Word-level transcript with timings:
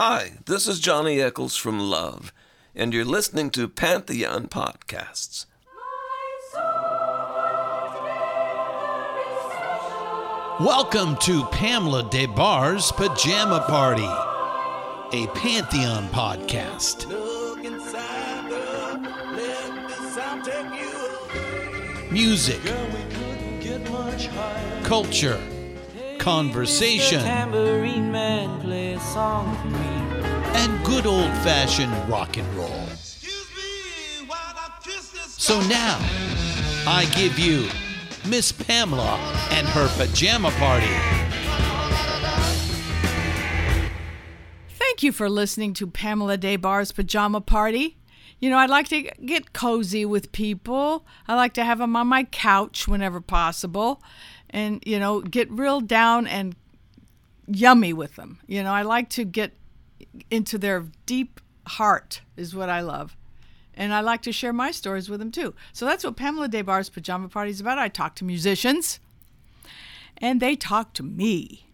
Hi, 0.00 0.34
this 0.46 0.68
is 0.68 0.78
Johnny 0.78 1.20
Echols 1.20 1.56
from 1.56 1.80
Love, 1.80 2.32
and 2.72 2.94
you're 2.94 3.04
listening 3.04 3.50
to 3.50 3.66
Pantheon 3.66 4.46
Podcasts. 4.46 5.46
Welcome 10.60 11.16
to 11.22 11.42
Pamela 11.46 12.08
Des 12.12 12.28
Barres' 12.28 12.92
Pajama 12.92 13.64
Party, 13.66 14.04
a 14.04 15.26
Pantheon 15.34 16.06
podcast. 16.10 17.10
Music, 22.12 22.60
culture, 24.84 25.40
conversation, 26.28 27.20
tambourine 27.20 28.12
man 28.12 28.60
play 28.60 28.92
a 28.92 29.00
song 29.00 29.56
for 29.56 29.68
me. 29.68 29.78
and 30.58 30.84
good 30.84 31.06
old 31.06 31.32
fashioned 31.38 31.90
rock 32.06 32.36
and 32.36 32.46
roll. 32.54 32.86
So 35.26 35.58
now, 35.62 35.96
I 36.86 37.10
give 37.16 37.38
you 37.38 37.66
Miss 38.28 38.52
Pamela 38.52 39.16
and 39.52 39.66
her 39.68 39.88
pajama 39.96 40.50
party. 40.50 40.94
Thank 44.68 45.02
you 45.02 45.12
for 45.12 45.30
listening 45.30 45.72
to 45.74 45.86
Pamela 45.86 46.36
Des 46.36 46.58
Barres' 46.58 46.92
Pajama 46.92 47.40
Party. 47.40 47.96
You 48.38 48.50
know, 48.50 48.58
I 48.58 48.66
like 48.66 48.88
to 48.88 49.02
get 49.24 49.54
cozy 49.54 50.04
with 50.04 50.30
people. 50.32 51.06
I 51.26 51.34
like 51.36 51.54
to 51.54 51.64
have 51.64 51.78
them 51.78 51.96
on 51.96 52.06
my 52.06 52.24
couch 52.24 52.86
whenever 52.86 53.22
possible 53.22 54.02
and, 54.50 54.82
you 54.86 54.98
know, 54.98 55.20
get 55.20 55.50
real 55.50 55.80
down 55.80 56.26
and 56.26 56.56
yummy 57.46 57.92
with 57.92 58.16
them. 58.16 58.38
You 58.46 58.62
know, 58.62 58.72
I 58.72 58.82
like 58.82 59.08
to 59.10 59.24
get 59.24 59.52
into 60.30 60.58
their 60.58 60.86
deep 61.06 61.40
heart, 61.66 62.20
is 62.36 62.54
what 62.54 62.68
I 62.68 62.80
love. 62.80 63.16
And 63.74 63.94
I 63.94 64.00
like 64.00 64.22
to 64.22 64.32
share 64.32 64.52
my 64.52 64.70
stories 64.70 65.08
with 65.08 65.20
them 65.20 65.30
too. 65.30 65.54
So 65.72 65.86
that's 65.86 66.02
what 66.02 66.16
Pamela 66.16 66.48
Des 66.48 66.62
Barres' 66.62 66.88
Pajama 66.88 67.28
Party 67.28 67.50
is 67.50 67.60
about. 67.60 67.78
I 67.78 67.88
talk 67.88 68.16
to 68.16 68.24
musicians 68.24 68.98
and 70.16 70.40
they 70.40 70.56
talk 70.56 70.94
to 70.94 71.02
me. 71.02 71.64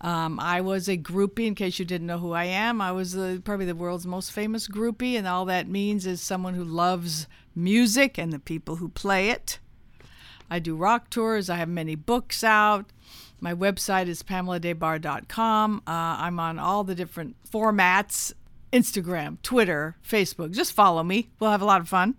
Um, 0.00 0.38
I 0.38 0.60
was 0.60 0.88
a 0.88 0.96
groupie, 0.96 1.46
in 1.46 1.54
case 1.56 1.78
you 1.78 1.84
didn't 1.84 2.06
know 2.06 2.18
who 2.18 2.32
I 2.32 2.44
am. 2.44 2.80
I 2.80 2.92
was 2.92 3.14
probably 3.44 3.66
the 3.66 3.74
world's 3.74 4.06
most 4.06 4.30
famous 4.30 4.68
groupie, 4.68 5.18
and 5.18 5.26
all 5.26 5.44
that 5.46 5.68
means 5.68 6.06
is 6.06 6.20
someone 6.20 6.54
who 6.54 6.62
loves 6.62 7.26
music 7.56 8.16
and 8.16 8.32
the 8.32 8.38
people 8.38 8.76
who 8.76 8.88
play 8.88 9.30
it. 9.30 9.58
I 10.50 10.58
do 10.58 10.74
rock 10.76 11.10
tours. 11.10 11.50
I 11.50 11.56
have 11.56 11.68
many 11.68 11.94
books 11.94 12.42
out. 12.42 12.86
My 13.40 13.54
website 13.54 14.08
is 14.08 14.22
pameladesbarres.com. 14.22 15.82
Uh, 15.86 15.90
I'm 15.90 16.40
on 16.40 16.58
all 16.58 16.84
the 16.84 16.94
different 16.94 17.36
formats 17.48 18.32
Instagram, 18.72 19.40
Twitter, 19.42 19.96
Facebook. 20.06 20.50
Just 20.52 20.72
follow 20.72 21.02
me. 21.02 21.30
We'll 21.38 21.50
have 21.50 21.62
a 21.62 21.66
lot 21.66 21.80
of 21.80 21.88
fun. 21.88 22.16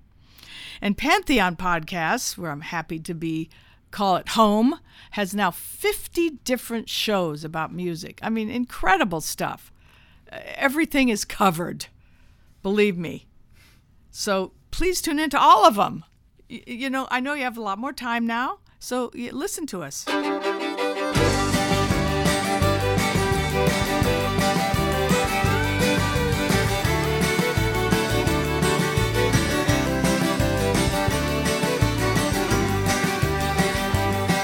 And 0.82 0.98
Pantheon 0.98 1.56
Podcasts, 1.56 2.38
where 2.38 2.52
I'm 2.52 2.62
happy 2.62 3.00
to 3.00 3.14
be 3.14 3.50
call 3.92 4.16
it 4.18 4.30
home, 4.30 4.80
has 5.12 5.34
now 5.34 5.52
50 5.52 6.32
different 6.44 6.90
shows 6.90 7.44
about 7.44 7.74
music. 7.74 8.20
I 8.22 8.30
mean, 8.30 8.50
incredible 8.50 9.22
stuff. 9.22 9.72
Uh, 10.32 10.40
Everything 10.56 11.10
is 11.10 11.26
covered, 11.26 11.88
believe 12.62 12.98
me. 12.98 13.26
So 14.12 14.52
please 14.72 15.02
tune 15.02 15.20
into 15.20 15.40
all 15.40 15.66
of 15.66 15.76
them. 15.76 16.06
You 16.52 16.90
know, 16.90 17.08
I 17.12 17.20
know 17.20 17.36
you 17.36 17.44
have 17.44 17.60
a 17.60 17.62
lot 17.62 17.78
more 17.78 17.94
time 17.94 18.26
now, 18.26 18.58
so 18.80 19.12
listen 19.14 19.68
to 19.68 19.84
us. 19.84 20.08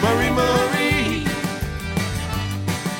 Marie 0.04 0.30
Marie, 0.30 1.26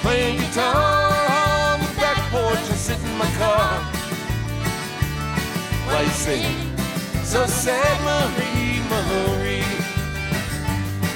playing 0.02 0.40
guitar 0.40 0.74
on 0.74 1.80
the 1.80 1.94
back 2.02 2.18
porch 2.32 2.58
and 2.58 2.80
sit 2.80 2.98
in 2.98 3.18
my 3.20 3.30
car. 3.38 3.84
Why 5.86 6.02
you 6.02 6.10
sing 6.10 6.76
so 7.24 7.46
sad, 7.46 8.02
Marie 8.04 8.55
Marie, 9.16 9.64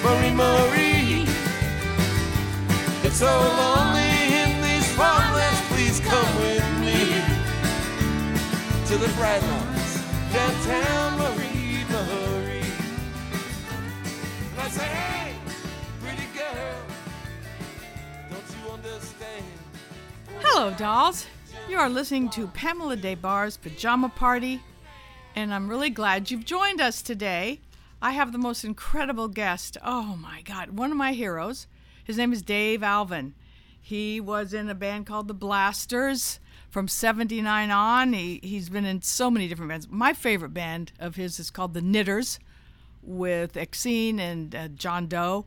Marie 0.03 0.31
Marie? 0.31 1.27
It's 3.03 3.17
so 3.17 3.25
lonely 3.25 4.13
in 4.41 4.61
these 4.61 4.89
farmlands. 4.95 5.59
Please 5.67 5.99
come 5.99 6.35
with 6.39 6.63
me 6.79 7.21
to 8.87 8.97
the 8.97 9.11
bright 9.17 9.41
lights 9.41 10.01
downtown, 10.31 11.17
Marie 11.17 11.83
Marie. 11.91 12.71
And 14.51 14.59
I 14.59 14.69
say, 14.69 14.85
hey, 14.85 15.33
pretty 16.01 16.27
girl, 16.37 16.81
don't 18.29 18.49
you 18.55 18.71
understand? 18.71 19.45
Hello, 20.39 20.71
dolls. 20.71 21.25
You 21.67 21.77
are 21.77 21.89
listening 21.89 22.29
to 22.29 22.47
Pamela 22.47 22.95
Des 22.95 23.15
Barres' 23.15 23.57
Pajama 23.57 24.07
Party, 24.09 24.61
and 25.35 25.53
I'm 25.53 25.67
really 25.67 25.89
glad 25.89 26.31
you've 26.31 26.45
joined 26.45 26.79
us 26.79 27.01
today. 27.01 27.59
I 28.01 28.11
have 28.11 28.31
the 28.31 28.37
most 28.37 28.63
incredible 28.63 29.27
guest. 29.27 29.77
Oh 29.83 30.15
my 30.15 30.41
God, 30.41 30.77
one 30.77 30.91
of 30.91 30.97
my 30.97 31.11
heroes. 31.11 31.67
His 32.03 32.17
name 32.17 32.31
is 32.31 32.41
Dave 32.41 32.81
Alvin. 32.81 33.33
He 33.79 34.21
was 34.21 34.53
in 34.53 34.69
a 34.69 34.75
band 34.75 35.05
called 35.05 35.27
the 35.27 35.33
Blasters 35.33 36.39
from 36.69 36.87
79 36.87 37.71
on. 37.71 38.13
He, 38.13 38.39
he's 38.41 38.69
been 38.69 38.85
in 38.85 39.01
so 39.01 39.29
many 39.29 39.47
different 39.47 39.69
bands. 39.69 39.87
My 39.89 40.13
favorite 40.13 40.53
band 40.53 40.93
of 40.97 41.15
his 41.15 41.39
is 41.39 41.49
called 41.49 41.73
the 41.73 41.81
Knitters 41.81 42.39
with 43.01 43.53
Exene 43.53 44.19
and 44.19 44.55
uh, 44.55 44.67
John 44.69 45.07
Doe. 45.07 45.45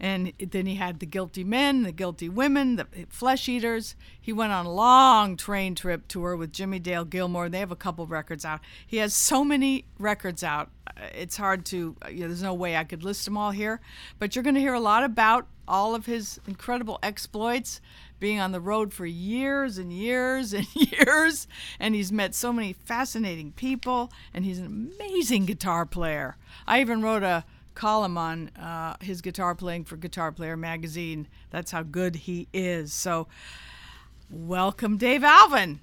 And 0.00 0.32
then 0.38 0.66
he 0.66 0.76
had 0.76 1.00
the 1.00 1.06
Guilty 1.06 1.42
Men, 1.44 1.82
the 1.82 1.92
Guilty 1.92 2.28
Women, 2.28 2.76
the 2.76 2.86
Flesh 3.08 3.48
Eaters. 3.48 3.96
He 4.20 4.32
went 4.32 4.52
on 4.52 4.64
a 4.66 4.72
long 4.72 5.36
train 5.36 5.74
trip 5.74 6.06
tour 6.06 6.36
with 6.36 6.52
Jimmie 6.52 6.78
Dale 6.78 7.04
Gilmore. 7.04 7.48
They 7.48 7.58
have 7.58 7.72
a 7.72 7.76
couple 7.76 8.06
records 8.06 8.44
out. 8.44 8.60
He 8.86 8.98
has 8.98 9.12
so 9.14 9.44
many 9.44 9.86
records 9.98 10.44
out. 10.44 10.70
uh, 10.86 11.06
It's 11.14 11.36
hard 11.36 11.64
to, 11.66 11.96
uh, 12.04 12.08
you 12.10 12.20
know, 12.20 12.28
there's 12.28 12.42
no 12.42 12.54
way 12.54 12.76
I 12.76 12.84
could 12.84 13.02
list 13.02 13.24
them 13.24 13.36
all 13.36 13.50
here. 13.50 13.80
But 14.20 14.36
you're 14.36 14.44
going 14.44 14.54
to 14.54 14.60
hear 14.60 14.74
a 14.74 14.80
lot 14.80 15.02
about 15.02 15.48
all 15.66 15.94
of 15.94 16.06
his 16.06 16.40
incredible 16.46 16.98
exploits, 17.02 17.80
being 18.20 18.40
on 18.40 18.52
the 18.52 18.60
road 18.60 18.92
for 18.94 19.04
years 19.06 19.78
and 19.78 19.92
years 19.92 20.52
and 20.52 20.66
years. 20.74 21.46
And 21.78 21.94
he's 21.94 22.10
met 22.12 22.34
so 22.34 22.52
many 22.52 22.72
fascinating 22.72 23.52
people, 23.52 24.10
and 24.32 24.44
he's 24.44 24.58
an 24.58 24.66
amazing 24.98 25.44
guitar 25.46 25.84
player. 25.86 26.36
I 26.66 26.80
even 26.80 27.02
wrote 27.02 27.22
a 27.22 27.44
column 27.78 28.18
on 28.18 28.48
uh, 28.60 28.96
his 29.00 29.20
guitar 29.20 29.54
playing 29.54 29.84
for 29.84 29.96
Guitar 29.96 30.32
Player 30.32 30.56
magazine. 30.56 31.28
That's 31.50 31.70
how 31.70 31.84
good 31.84 32.16
he 32.16 32.48
is. 32.52 32.92
So, 32.92 33.28
welcome, 34.28 34.96
Dave 34.96 35.22
Alvin. 35.22 35.78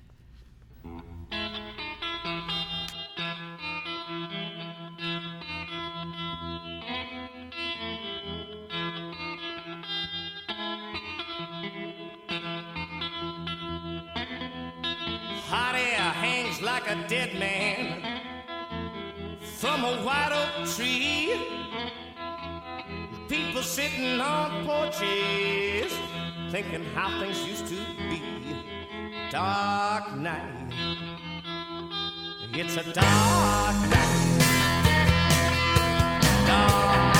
Hot 15.47 15.75
air 15.75 16.11
hangs 16.11 16.61
like 16.61 16.89
a 16.89 17.07
dead 17.07 17.39
man 17.39 18.19
from 19.57 19.85
a 19.85 20.03
white 20.03 20.33
oak 20.33 20.67
tree. 20.67 21.54
People 23.55 23.69
sitting 23.69 24.19
on 24.19 24.65
porches 24.65 25.97
thinking 26.49 26.83
how 26.93 27.21
things 27.21 27.41
used 27.47 27.65
to 27.67 27.77
be. 28.09 28.21
Dark 29.31 30.13
night. 30.17 30.73
It's 32.51 32.75
a 32.75 32.83
dark 32.91 33.75
night. 33.89 34.35
Dark 36.45 37.14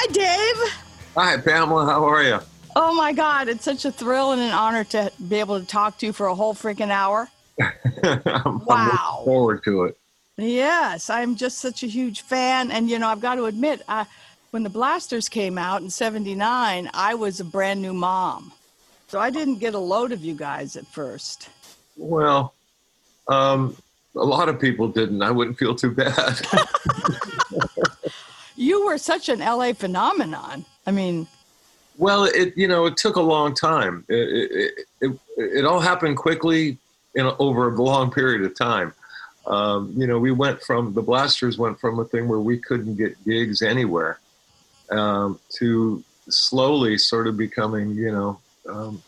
Hi, 0.00 0.06
Dave. 0.12 0.74
Hi, 1.16 1.36
Pamela. 1.38 1.84
How 1.84 2.04
are 2.04 2.22
you? 2.22 2.38
Oh 2.76 2.94
my 2.94 3.12
God, 3.12 3.48
it's 3.48 3.64
such 3.64 3.84
a 3.84 3.90
thrill 3.90 4.30
and 4.30 4.40
an 4.40 4.52
honor 4.52 4.84
to 4.84 5.10
be 5.26 5.40
able 5.40 5.58
to 5.58 5.66
talk 5.66 5.98
to 5.98 6.06
you 6.06 6.12
for 6.12 6.28
a 6.28 6.36
whole 6.36 6.54
freaking 6.54 6.90
hour. 6.90 7.28
I'm, 7.60 8.22
I'm 8.24 8.58
looking 8.64 8.98
forward 9.24 9.64
to 9.64 9.84
it. 9.86 9.98
Yes, 10.36 11.10
I'm 11.10 11.34
just 11.34 11.58
such 11.58 11.82
a 11.82 11.88
huge 11.88 12.20
fan, 12.20 12.70
and 12.70 12.88
you 12.88 13.00
know, 13.00 13.08
I've 13.08 13.20
got 13.20 13.34
to 13.34 13.46
admit, 13.46 13.82
I, 13.88 14.06
when 14.52 14.62
the 14.62 14.70
Blasters 14.70 15.28
came 15.28 15.58
out 15.58 15.82
in 15.82 15.90
79, 15.90 16.88
I 16.94 17.14
was 17.14 17.40
a 17.40 17.44
brand 17.44 17.82
new 17.82 17.92
mom. 17.92 18.52
So 19.08 19.18
I 19.18 19.30
didn't 19.30 19.58
get 19.58 19.74
a 19.74 19.80
load 19.80 20.12
of 20.12 20.24
you 20.24 20.34
guys 20.34 20.76
at 20.76 20.86
first. 20.86 21.48
Well, 21.96 22.54
um, 23.26 23.76
a 24.14 24.24
lot 24.24 24.48
of 24.48 24.60
people 24.60 24.86
didn't. 24.86 25.22
I 25.22 25.32
wouldn't 25.32 25.58
feel 25.58 25.74
too 25.74 25.90
bad. 25.90 26.40
You 28.78 28.86
were 28.86 28.96
such 28.96 29.28
an 29.28 29.40
LA 29.40 29.72
phenomenon. 29.72 30.64
I 30.86 30.92
mean, 30.92 31.26
well, 31.96 32.26
it 32.26 32.56
you 32.56 32.68
know 32.68 32.86
it 32.86 32.96
took 32.96 33.16
a 33.16 33.20
long 33.20 33.52
time. 33.52 34.04
It 34.08 34.14
it, 34.52 34.86
it, 35.00 35.18
it 35.36 35.64
all 35.64 35.80
happened 35.80 36.16
quickly 36.16 36.78
in 37.16 37.26
over 37.40 37.74
a 37.74 37.82
long 37.82 38.12
period 38.12 38.42
of 38.42 38.56
time. 38.56 38.94
Um, 39.48 39.92
you 39.96 40.06
know, 40.06 40.20
we 40.20 40.30
went 40.30 40.62
from 40.62 40.94
the 40.94 41.02
Blasters 41.02 41.58
went 41.58 41.80
from 41.80 41.98
a 41.98 42.04
thing 42.04 42.28
where 42.28 42.38
we 42.38 42.56
couldn't 42.56 42.94
get 42.94 43.22
gigs 43.24 43.62
anywhere 43.62 44.20
um, 44.92 45.40
to 45.58 46.04
slowly 46.28 46.98
sort 46.98 47.26
of 47.26 47.36
becoming 47.36 47.96
you 47.96 48.12
know 48.12 48.38
um, 48.68 49.02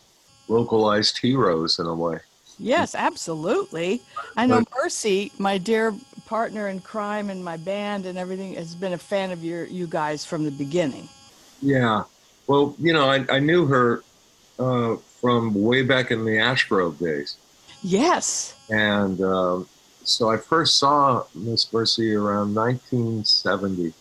localized 0.49 1.17
heroes 1.17 1.79
in 1.79 1.85
a 1.85 1.95
way. 1.95 2.19
yes, 2.59 2.93
absolutely. 2.93 4.01
I 4.35 4.47
know 4.47 4.65
Mercy, 4.83 5.31
my 5.37 5.57
dear 5.57 5.95
partner 6.31 6.69
in 6.69 6.79
crime 6.79 7.29
in 7.29 7.43
my 7.43 7.57
band 7.57 8.05
and 8.05 8.17
everything, 8.17 8.53
has 8.53 8.73
been 8.73 8.93
a 8.93 8.97
fan 8.97 9.31
of 9.31 9.43
your 9.43 9.65
you 9.65 9.85
guys 9.85 10.23
from 10.23 10.45
the 10.45 10.51
beginning. 10.51 11.09
Yeah. 11.61 12.03
Well, 12.47 12.73
you 12.79 12.93
know, 12.93 13.09
I, 13.09 13.25
I 13.29 13.39
knew 13.39 13.65
her 13.65 14.01
uh, 14.57 14.95
from 15.19 15.53
way 15.53 15.81
back 15.81 16.09
in 16.09 16.23
the 16.23 16.39
Ash 16.39 16.63
Grove 16.69 16.97
days. 16.99 17.35
Yes. 17.83 18.55
And 18.69 19.19
um, 19.19 19.67
so 20.05 20.29
I 20.29 20.37
first 20.37 20.77
saw 20.77 21.25
Miss 21.35 21.73
Mercy 21.73 22.15
around 22.15 22.55
1970. 22.55 23.93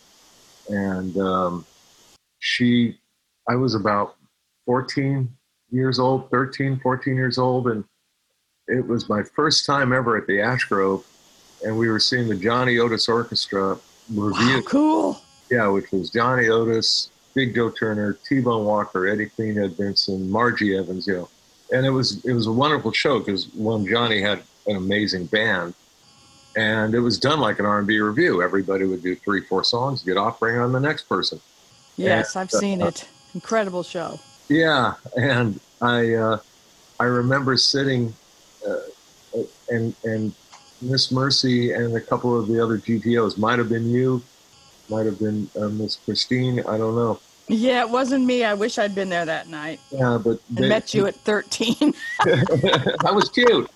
And 0.68 1.16
um, 1.18 1.66
she, 2.38 2.96
I 3.48 3.56
was 3.56 3.74
about 3.74 4.14
14 4.66 5.28
years 5.72 5.98
old, 5.98 6.30
13, 6.30 6.78
14 6.78 7.16
years 7.16 7.38
old. 7.38 7.66
And 7.66 7.82
it 8.68 8.86
was 8.86 9.08
my 9.08 9.24
first 9.24 9.66
time 9.66 9.92
ever 9.92 10.16
at 10.16 10.28
the 10.28 10.40
Ash 10.40 10.62
Grove. 10.62 11.04
And 11.64 11.76
we 11.78 11.88
were 11.88 12.00
seeing 12.00 12.28
the 12.28 12.36
Johnny 12.36 12.78
Otis 12.78 13.08
Orchestra 13.08 13.78
review. 14.08 14.56
Wow, 14.56 14.62
cool. 14.66 15.20
Yeah, 15.50 15.68
which 15.68 15.90
was 15.92 16.10
Johnny 16.10 16.48
Otis, 16.48 17.10
Big 17.34 17.54
Joe 17.54 17.70
Turner, 17.70 18.18
T-Bone 18.28 18.64
Walker, 18.64 19.06
Eddie 19.06 19.26
Cleanhead 19.26 19.76
Vinson, 19.76 20.30
Margie 20.30 20.76
Evans, 20.76 21.06
you 21.06 21.14
know. 21.14 21.28
And 21.72 21.86
it 21.86 21.90
was 21.90 22.24
it 22.24 22.32
was 22.32 22.46
a 22.46 22.52
wonderful 22.52 22.92
show 22.92 23.18
because 23.20 23.48
one 23.54 23.86
Johnny 23.86 24.20
had 24.20 24.42
an 24.66 24.76
amazing 24.76 25.26
band, 25.26 25.74
and 26.56 26.94
it 26.94 27.00
was 27.00 27.18
done 27.18 27.38
like 27.38 27.60
an 27.60 27.66
R&B 27.66 28.00
review. 28.00 28.42
Everybody 28.42 28.84
would 28.86 29.02
do 29.02 29.14
three, 29.14 29.42
four 29.42 29.62
songs, 29.62 30.02
get 30.02 30.16
off, 30.16 30.40
bring 30.40 30.58
on 30.58 30.72
the 30.72 30.80
next 30.80 31.08
person. 31.08 31.40
Yes, 31.96 32.34
And, 32.34 32.42
I've 32.42 32.50
seen 32.50 32.82
uh, 32.82 32.86
it. 32.86 33.08
Incredible 33.34 33.84
show. 33.84 34.18
Yeah, 34.48 34.94
and 35.16 35.60
I 35.80 36.14
uh, 36.14 36.38
I 36.98 37.04
remember 37.04 37.56
sitting 37.56 38.12
uh, 38.68 39.42
and 39.68 39.94
and 40.02 40.34
Miss 40.82 41.10
Mercy 41.12 41.72
and 41.72 41.96
a 41.96 42.00
couple 42.00 42.38
of 42.38 42.48
the 42.48 42.62
other 42.62 42.78
GTOs 42.78 43.38
might 43.38 43.58
have 43.58 43.68
been 43.68 43.90
you, 43.90 44.22
might 44.88 45.06
have 45.06 45.18
been 45.18 45.48
uh, 45.60 45.68
Miss 45.68 45.96
Christine. 45.96 46.60
I 46.60 46.78
don't 46.78 46.94
know. 46.94 47.20
Yeah, 47.48 47.80
it 47.80 47.90
wasn't 47.90 48.24
me. 48.24 48.44
I 48.44 48.54
wish 48.54 48.78
I'd 48.78 48.94
been 48.94 49.08
there 49.08 49.24
that 49.26 49.48
night 49.48 49.80
Yeah, 49.90 50.18
but 50.22 50.40
they- 50.50 50.68
met 50.68 50.94
you 50.94 51.06
at 51.06 51.16
13. 51.16 51.74
I 52.20 53.10
was 53.10 53.28
cute. 53.28 53.68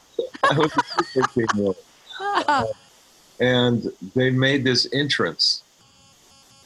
I 0.49 0.59
was 0.59 0.71
13-year-old. 1.15 1.77
and 3.41 3.91
they 4.15 4.31
made 4.31 4.65
this 4.65 4.87
entrance 4.93 5.63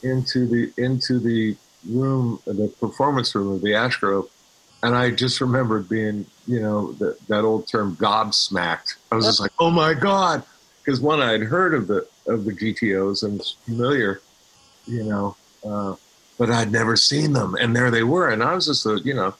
into 0.03 0.45
the 0.45 0.71
into 0.81 1.19
the 1.19 1.55
room, 1.89 2.39
the 2.45 2.71
performance 2.79 3.33
room 3.33 3.53
of 3.53 3.61
the 3.61 3.73
Ash 3.73 3.97
Grove, 3.97 4.29
and 4.83 4.95
I 4.95 5.11
just 5.11 5.41
remembered 5.41 5.89
being, 5.89 6.25
you 6.47 6.61
know, 6.61 6.93
that 6.93 7.19
that 7.27 7.43
old 7.43 7.67
term 7.67 7.95
gobsmacked. 7.97 8.95
I 9.11 9.15
was 9.15 9.25
just 9.25 9.39
like, 9.39 9.51
oh 9.59 9.69
my 9.69 9.93
god, 9.93 10.43
because 10.83 11.01
one 11.01 11.21
I 11.21 11.31
had 11.31 11.41
heard 11.41 11.73
of 11.73 11.87
the 11.87 12.07
of 12.27 12.45
the 12.45 12.53
GTOs 12.53 13.23
and 13.23 13.39
was 13.39 13.57
familiar, 13.65 14.21
you 14.85 15.03
know, 15.03 15.35
uh, 15.65 15.95
but 16.37 16.49
I'd 16.49 16.71
never 16.71 16.95
seen 16.95 17.33
them, 17.33 17.55
and 17.55 17.75
there 17.75 17.91
they 17.91 18.03
were, 18.03 18.29
and 18.29 18.41
I 18.41 18.53
was 18.53 18.67
just 18.67 18.85
a, 18.85 18.99
you 19.03 19.13
know, 19.13 19.33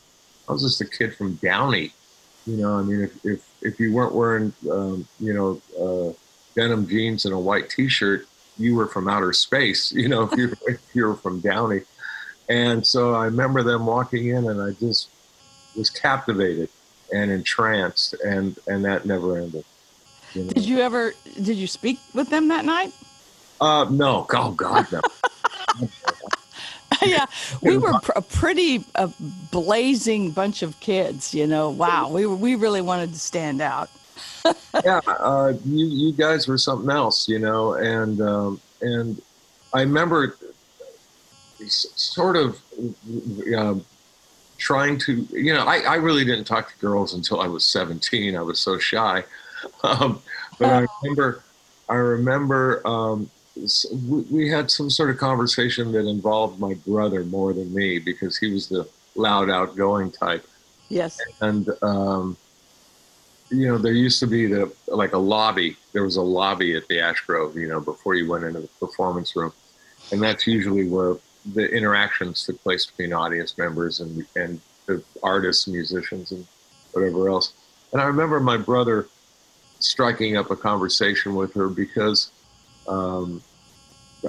I 0.47 0.51
was 0.51 0.63
just 0.63 0.81
a 0.81 0.85
kid 0.85 1.15
from 1.15 1.35
Downey, 1.35 1.93
you 2.45 2.57
know. 2.57 2.77
I 2.77 2.83
mean, 2.83 3.01
if 3.01 3.25
if, 3.25 3.49
if 3.61 3.79
you 3.79 3.93
weren't 3.93 4.13
wearing, 4.13 4.53
um, 4.69 5.07
you 5.19 5.33
know, 5.33 5.61
uh, 5.79 6.13
denim 6.55 6.87
jeans 6.87 7.25
and 7.25 7.33
a 7.33 7.39
white 7.39 7.69
T-shirt, 7.69 8.27
you 8.57 8.75
were 8.75 8.87
from 8.87 9.07
outer 9.07 9.31
space, 9.31 9.91
you 9.93 10.09
know. 10.09 10.23
If 10.23 10.37
you 10.37 10.53
if 10.67 10.81
you 10.93 11.05
were 11.05 11.15
from 11.15 11.39
Downey, 11.39 11.81
and 12.49 12.85
so 12.85 13.15
I 13.15 13.25
remember 13.25 13.63
them 13.63 13.85
walking 13.85 14.27
in, 14.27 14.49
and 14.49 14.61
I 14.61 14.71
just 14.71 15.07
was 15.79 15.89
captivated 15.89 16.69
and 17.11 17.31
entranced, 17.31 18.13
and 18.23 18.55
and 18.67 18.85
that 18.85 19.05
never 19.05 19.37
ended. 19.37 19.65
You 20.33 20.43
know? 20.43 20.51
did 20.51 20.65
you 20.65 20.79
ever 20.79 21.13
did 21.41 21.57
you 21.57 21.65
speak 21.65 21.97
with 22.13 22.29
them 22.29 22.49
that 22.49 22.65
night? 22.65 22.93
Uh, 23.59 23.87
no, 23.89 24.27
oh 24.31 24.51
God, 24.51 24.87
no. 24.91 25.01
yeah, 27.01 27.25
we 27.61 27.77
were 27.77 27.93
pr- 27.99 28.11
a 28.15 28.21
pretty 28.21 28.85
uh, 28.95 29.07
blazing 29.51 30.31
bunch 30.31 30.61
of 30.61 30.79
kids, 30.79 31.33
you 31.33 31.47
know. 31.47 31.71
Wow, 31.71 32.09
we 32.11 32.25
were, 32.25 32.35
we 32.35 32.55
really 32.55 32.81
wanted 32.81 33.11
to 33.13 33.19
stand 33.19 33.61
out. 33.61 33.89
yeah, 34.85 35.01
uh, 35.07 35.53
you 35.65 35.85
you 35.85 36.13
guys 36.13 36.47
were 36.47 36.57
something 36.57 36.89
else, 36.89 37.27
you 37.27 37.39
know, 37.39 37.73
and 37.73 38.21
um, 38.21 38.61
and 38.81 39.21
I 39.73 39.81
remember 39.81 40.37
sort 41.67 42.37
of 42.37 42.61
um, 43.57 43.83
trying 44.59 44.99
to, 44.99 45.27
you 45.31 45.53
know, 45.53 45.65
I, 45.65 45.79
I 45.79 45.95
really 45.95 46.23
didn't 46.23 46.43
talk 46.43 46.71
to 46.71 46.77
girls 46.79 47.13
until 47.15 47.41
I 47.41 47.47
was 47.47 47.63
17. 47.63 48.35
I 48.35 48.41
was 48.41 48.59
so 48.59 48.77
shy, 48.77 49.23
um, 49.83 50.21
but 50.59 50.69
I 50.69 50.85
remember 51.01 51.43
I 51.89 51.95
remember 51.95 52.85
um, 52.87 53.29
we, 54.07 54.21
we 54.29 54.49
had 54.49 54.69
some 54.69 54.91
sort 54.91 55.09
of 55.09 55.17
conversation 55.17 55.91
that 55.93 56.05
involved 56.07 56.59
my 56.59 56.75
brother 56.85 57.23
more 57.23 57.51
than 57.51 57.73
me 57.73 57.97
because 57.97 58.37
he 58.37 58.53
was 58.53 58.69
the 58.69 58.87
loud, 59.15 59.49
outgoing 59.49 60.11
type. 60.11 60.45
Yes. 60.89 61.19
and 61.41 61.69
um, 61.83 62.35
you 63.51 63.67
know 63.67 63.77
there 63.77 63.93
used 63.93 64.19
to 64.19 64.27
be 64.27 64.45
the 64.45 64.71
like 64.87 65.13
a 65.13 65.17
lobby. 65.17 65.77
There 65.93 66.03
was 66.03 66.17
a 66.17 66.21
lobby 66.21 66.75
at 66.75 66.87
the 66.87 66.99
ash 66.99 67.21
grove 67.21 67.55
you 67.55 67.67
know 67.67 67.79
before 67.79 68.15
you 68.15 68.29
went 68.29 68.43
into 68.43 68.61
the 68.61 68.67
performance 68.79 69.35
room. 69.35 69.53
And 70.11 70.21
that's 70.21 70.47
usually 70.47 70.87
where 70.87 71.15
the 71.53 71.65
interactions 71.71 72.45
took 72.45 72.61
place 72.63 72.85
between 72.85 73.13
audience 73.13 73.57
members 73.57 73.99
and 73.99 74.25
and 74.35 74.59
the 74.87 75.03
artists 75.23 75.67
musicians 75.67 76.31
and 76.31 76.45
whatever 76.91 77.29
else 77.29 77.53
and 77.93 78.01
i 78.01 78.05
remember 78.05 78.39
my 78.39 78.57
brother 78.57 79.07
striking 79.79 80.35
up 80.35 80.51
a 80.51 80.55
conversation 80.55 81.35
with 81.35 81.53
her 81.53 81.69
because 81.69 82.31
um, 82.87 83.41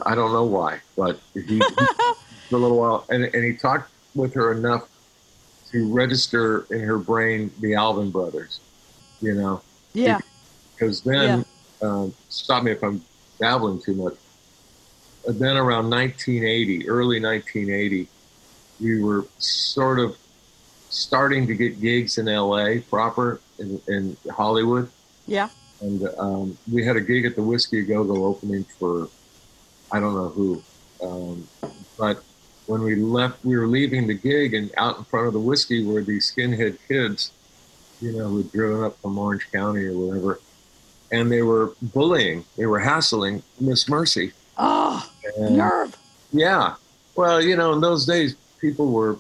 i 0.07 0.15
don't 0.15 0.33
know 0.33 0.45
why 0.45 0.79
but 0.97 1.19
he, 1.35 1.41
he 1.41 1.61
for 2.49 2.57
a 2.57 2.59
little 2.59 2.79
while 2.79 3.05
and, 3.11 3.25
and 3.25 3.45
he 3.45 3.55
talked 3.55 3.91
with 4.15 4.33
her 4.35 4.53
enough 4.53 4.89
to 5.71 5.93
register 5.93 6.67
in 6.71 6.81
her 6.81 6.99
brain 6.99 7.51
the 7.61 7.75
Alvin 7.75 8.11
brothers, 8.11 8.61
you 9.21 9.35
know, 9.35 9.63
Yeah. 9.95 10.19
because 10.75 11.03
then, 11.03 11.45
um, 11.81 12.13
stop 12.29 12.65
me 12.65 12.73
if 12.73 12.83
I'm 12.83 13.03
babbling 13.39 13.81
too 13.81 13.95
much. 13.95 14.15
Then 15.27 15.57
around 15.57 15.91
1980, 15.91 16.89
early 16.89 17.21
1980, 17.21 18.09
we 18.81 19.03
were 19.03 19.27
sort 19.39 19.99
of 19.99 20.17
starting 20.89 21.47
to 21.47 21.55
get 21.55 21.81
gigs 21.81 22.19
in 22.19 22.27
LA 22.27 22.77
proper 22.89 23.41
in, 23.59 23.81
in 23.89 24.17
Hollywood. 24.31 24.91
Yeah. 25.27 25.49
And 25.81 26.09
um, 26.19 26.59
we 26.71 26.85
had 26.85 26.97
a 26.97 27.01
gig 27.01 27.25
at 27.25 27.37
the 27.37 27.43
Whiskey 27.43 27.83
Go 27.83 28.05
Go 28.05 28.25
opening 28.25 28.65
for, 28.65 29.09
I 29.93 30.01
don't 30.01 30.15
know 30.15 30.29
who. 30.29 30.63
Um, 31.03 31.49
but 31.99 32.23
when 32.67 32.83
we 32.83 32.97
left, 32.97 33.45
we 33.45 33.57
were 33.57 33.67
leaving 33.67 34.07
the 34.07 34.15
gig, 34.15 34.55
and 34.55 34.71
out 34.77 34.99
in 34.99 35.05
front 35.05 35.27
of 35.27 35.33
the 35.33 35.41
whiskey 35.41 35.85
were 35.85 36.03
these 36.03 36.31
skinhead 36.31 36.79
kids, 36.87 37.33
you 38.01 38.13
know, 38.13 38.29
who 38.29 38.39
had 38.39 38.53
driven 38.53 38.85
up 38.85 39.01
from 39.01 39.19
Orange 39.19 39.51
County 39.51 39.87
or 39.87 39.99
whatever. 39.99 40.41
And 41.13 41.31
they 41.33 41.43
were 41.43 41.73
bullying, 41.83 42.45
they 42.57 42.67
were 42.67 42.79
hassling 42.79 43.43
Miss 43.59 43.89
Mercy. 43.89 44.33
Oh, 44.63 45.11
And- 45.39 45.57
nerve. 45.57 45.97
yeah. 46.33 46.75
Well, 47.17 47.41
you 47.43 47.57
know, 47.57 47.73
in 47.73 47.81
those 47.81 48.05
days, 48.07 48.37
people 48.61 48.93
were, 48.93 49.17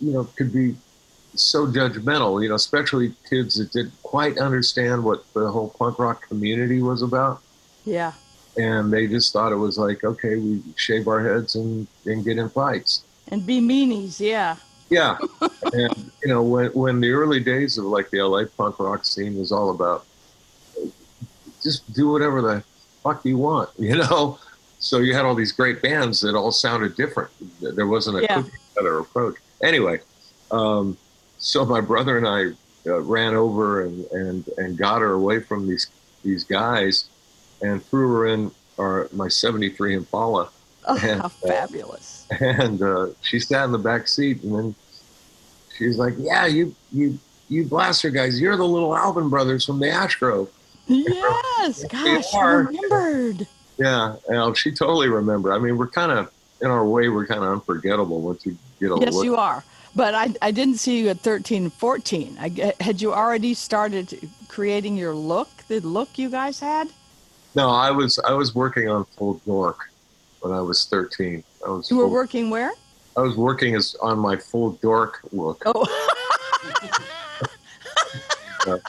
you 0.00 0.12
know, 0.12 0.24
could 0.36 0.52
be 0.52 0.76
so 1.34 1.66
judgmental, 1.66 2.40
you 2.42 2.48
know, 2.48 2.54
especially 2.54 3.12
kids 3.28 3.56
that 3.56 3.72
didn't 3.72 3.92
quite 4.02 4.38
understand 4.38 5.02
what 5.02 5.24
the 5.34 5.50
whole 5.50 5.70
punk 5.78 5.98
rock 5.98 6.26
community 6.28 6.80
was 6.80 7.02
about. 7.02 7.42
Yeah. 7.84 8.12
And 8.56 8.92
they 8.92 9.08
just 9.08 9.32
thought 9.32 9.50
it 9.50 9.56
was 9.56 9.76
like, 9.78 10.04
okay, 10.04 10.36
we 10.36 10.62
shave 10.76 11.08
our 11.08 11.20
heads 11.20 11.56
and, 11.56 11.88
and 12.06 12.24
get 12.24 12.38
in 12.38 12.48
fights. 12.48 13.02
And 13.28 13.44
be 13.44 13.60
meanies. 13.60 14.20
Yeah. 14.20 14.56
Yeah. 14.90 15.18
and, 15.72 16.10
you 16.22 16.28
know, 16.28 16.42
when, 16.42 16.66
when 16.72 17.00
the 17.00 17.10
early 17.10 17.40
days 17.40 17.78
of 17.78 17.84
like 17.86 18.10
the 18.10 18.22
LA 18.22 18.44
punk 18.56 18.78
rock 18.78 19.04
scene 19.04 19.36
was 19.36 19.50
all 19.50 19.70
about 19.70 20.06
just 21.62 21.90
do 21.94 22.10
whatever 22.10 22.42
the 22.42 22.62
fuck 23.02 23.24
you 23.24 23.38
want, 23.38 23.70
you 23.78 23.96
know? 23.96 24.38
So 24.84 24.98
you 24.98 25.14
had 25.14 25.24
all 25.24 25.34
these 25.34 25.50
great 25.52 25.80
bands 25.80 26.20
that 26.20 26.34
all 26.34 26.52
sounded 26.52 26.94
different. 26.94 27.30
There 27.62 27.86
wasn't 27.86 28.18
a 28.18 28.22
Yeah. 28.22 28.42
approach. 29.00 29.36
Anyway, 29.62 30.00
um, 30.50 30.98
so 31.38 31.64
my 31.64 31.80
brother 31.80 32.18
and 32.18 32.28
I 32.28 32.52
uh, 32.86 33.00
ran 33.00 33.34
over 33.34 33.80
and, 33.82 34.04
and, 34.12 34.44
and 34.58 34.76
got 34.76 35.00
her 35.00 35.12
away 35.12 35.40
from 35.40 35.66
these 35.66 35.86
these 36.22 36.44
guys 36.44 37.06
and 37.62 37.82
threw 37.86 38.08
her 38.12 38.26
in 38.26 38.50
our 38.78 39.08
my 39.12 39.28
73 39.28 39.94
Impala. 39.94 40.50
Oh, 40.86 40.98
And, 41.02 41.20
how 41.20 41.26
uh, 41.26 41.48
fabulous. 41.48 42.26
And 42.40 42.82
uh, 42.82 43.06
she 43.22 43.38
sat 43.40 43.64
in 43.64 43.72
the 43.72 43.78
back 43.78 44.06
seat 44.06 44.42
and 44.42 44.54
then 44.54 44.74
she's 45.78 45.96
like, 45.96 46.14
Yeah, 46.18 46.44
you 46.44 46.74
you 46.92 47.18
you 47.48 47.64
blaster 47.64 48.10
guys, 48.10 48.38
you're 48.38 48.56
the 48.58 48.66
little 48.66 48.94
Alvin 48.94 49.30
brothers 49.30 49.64
from 49.64 49.78
the 49.80 49.88
Ash 49.88 50.16
Grove. 50.16 50.50
Yes, 50.88 51.84
gosh, 51.88 52.34
remembered. 52.34 53.46
Yeah, 53.78 54.16
and 54.28 54.56
she 54.56 54.70
totally 54.72 55.08
remember. 55.08 55.52
I 55.52 55.58
mean, 55.58 55.76
we're 55.76 55.88
kind 55.88 56.12
of 56.12 56.30
in 56.60 56.68
our 56.68 56.84
way. 56.84 57.08
We're 57.08 57.26
kind 57.26 57.42
of 57.42 57.50
unforgettable 57.52 58.20
once 58.20 58.46
you 58.46 58.56
get 58.80 58.90
a 58.90 58.96
Yes, 59.00 59.14
look. 59.14 59.14
Yes, 59.14 59.24
you 59.24 59.36
are. 59.36 59.64
But 59.96 60.14
I, 60.14 60.34
I 60.42 60.50
didn't 60.50 60.76
see 60.76 60.98
you 61.00 61.08
at 61.10 61.20
13, 61.20 61.70
14. 61.70 62.36
I, 62.40 62.72
had 62.80 63.00
you 63.00 63.12
already 63.12 63.54
started 63.54 64.28
creating 64.48 64.96
your 64.96 65.14
look, 65.14 65.48
the 65.68 65.80
look 65.80 66.18
you 66.18 66.30
guys 66.30 66.58
had? 66.60 66.88
No, 67.54 67.70
I 67.70 67.90
was 67.92 68.18
I 68.18 68.32
was 68.32 68.54
working 68.54 68.88
on 68.88 69.04
full 69.16 69.34
dork 69.46 69.88
when 70.40 70.52
I 70.52 70.60
was 70.60 70.86
thirteen. 70.86 71.44
I 71.64 71.70
was 71.70 71.88
You 71.88 71.98
were 71.98 72.04
full- 72.04 72.10
working 72.12 72.50
where? 72.50 72.72
I 73.16 73.20
was 73.20 73.36
working 73.36 73.76
as 73.76 73.94
on 74.02 74.18
my 74.18 74.36
full 74.36 74.72
dork 74.82 75.20
look. 75.32 75.62
Oh. 75.66 75.86
Yeah. 78.66 78.76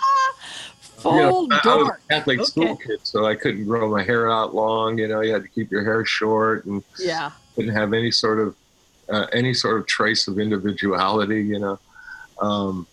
Full 1.05 1.15
You 1.17 1.21
know, 1.21 1.47
I, 1.51 1.69
I 1.69 1.75
was 1.75 1.89
a 1.89 2.13
Catholic 2.13 2.39
Okay. 2.39 2.45
school 2.45 2.77
kid, 2.77 2.99
so 3.03 3.25
I 3.25 3.35
couldn't 3.35 3.65
grow 3.65 3.89
my 3.91 4.03
hair 4.03 4.29
out 4.31 4.55
long. 4.55 4.97
You 4.97 5.07
know, 5.07 5.21
you 5.21 5.31
had 5.33 5.43
to 5.43 5.49
keep 5.49 5.69
your 5.71 5.83
hair 5.83 6.03
short 6.03 6.65
and 6.65 6.83
Yeah. 6.99 7.31
couldn't 7.55 7.75
have 7.75 7.93
any 7.93 8.09
sort 8.11 8.39
of 8.39 8.55
uh, 9.11 9.27
any 9.31 9.53
sort 9.53 9.79
of 9.79 9.85
trace 9.85 10.27
of 10.27 10.39
individuality. 10.39 11.43
You 11.43 11.59
know, 11.59 11.79
um, 12.41 12.87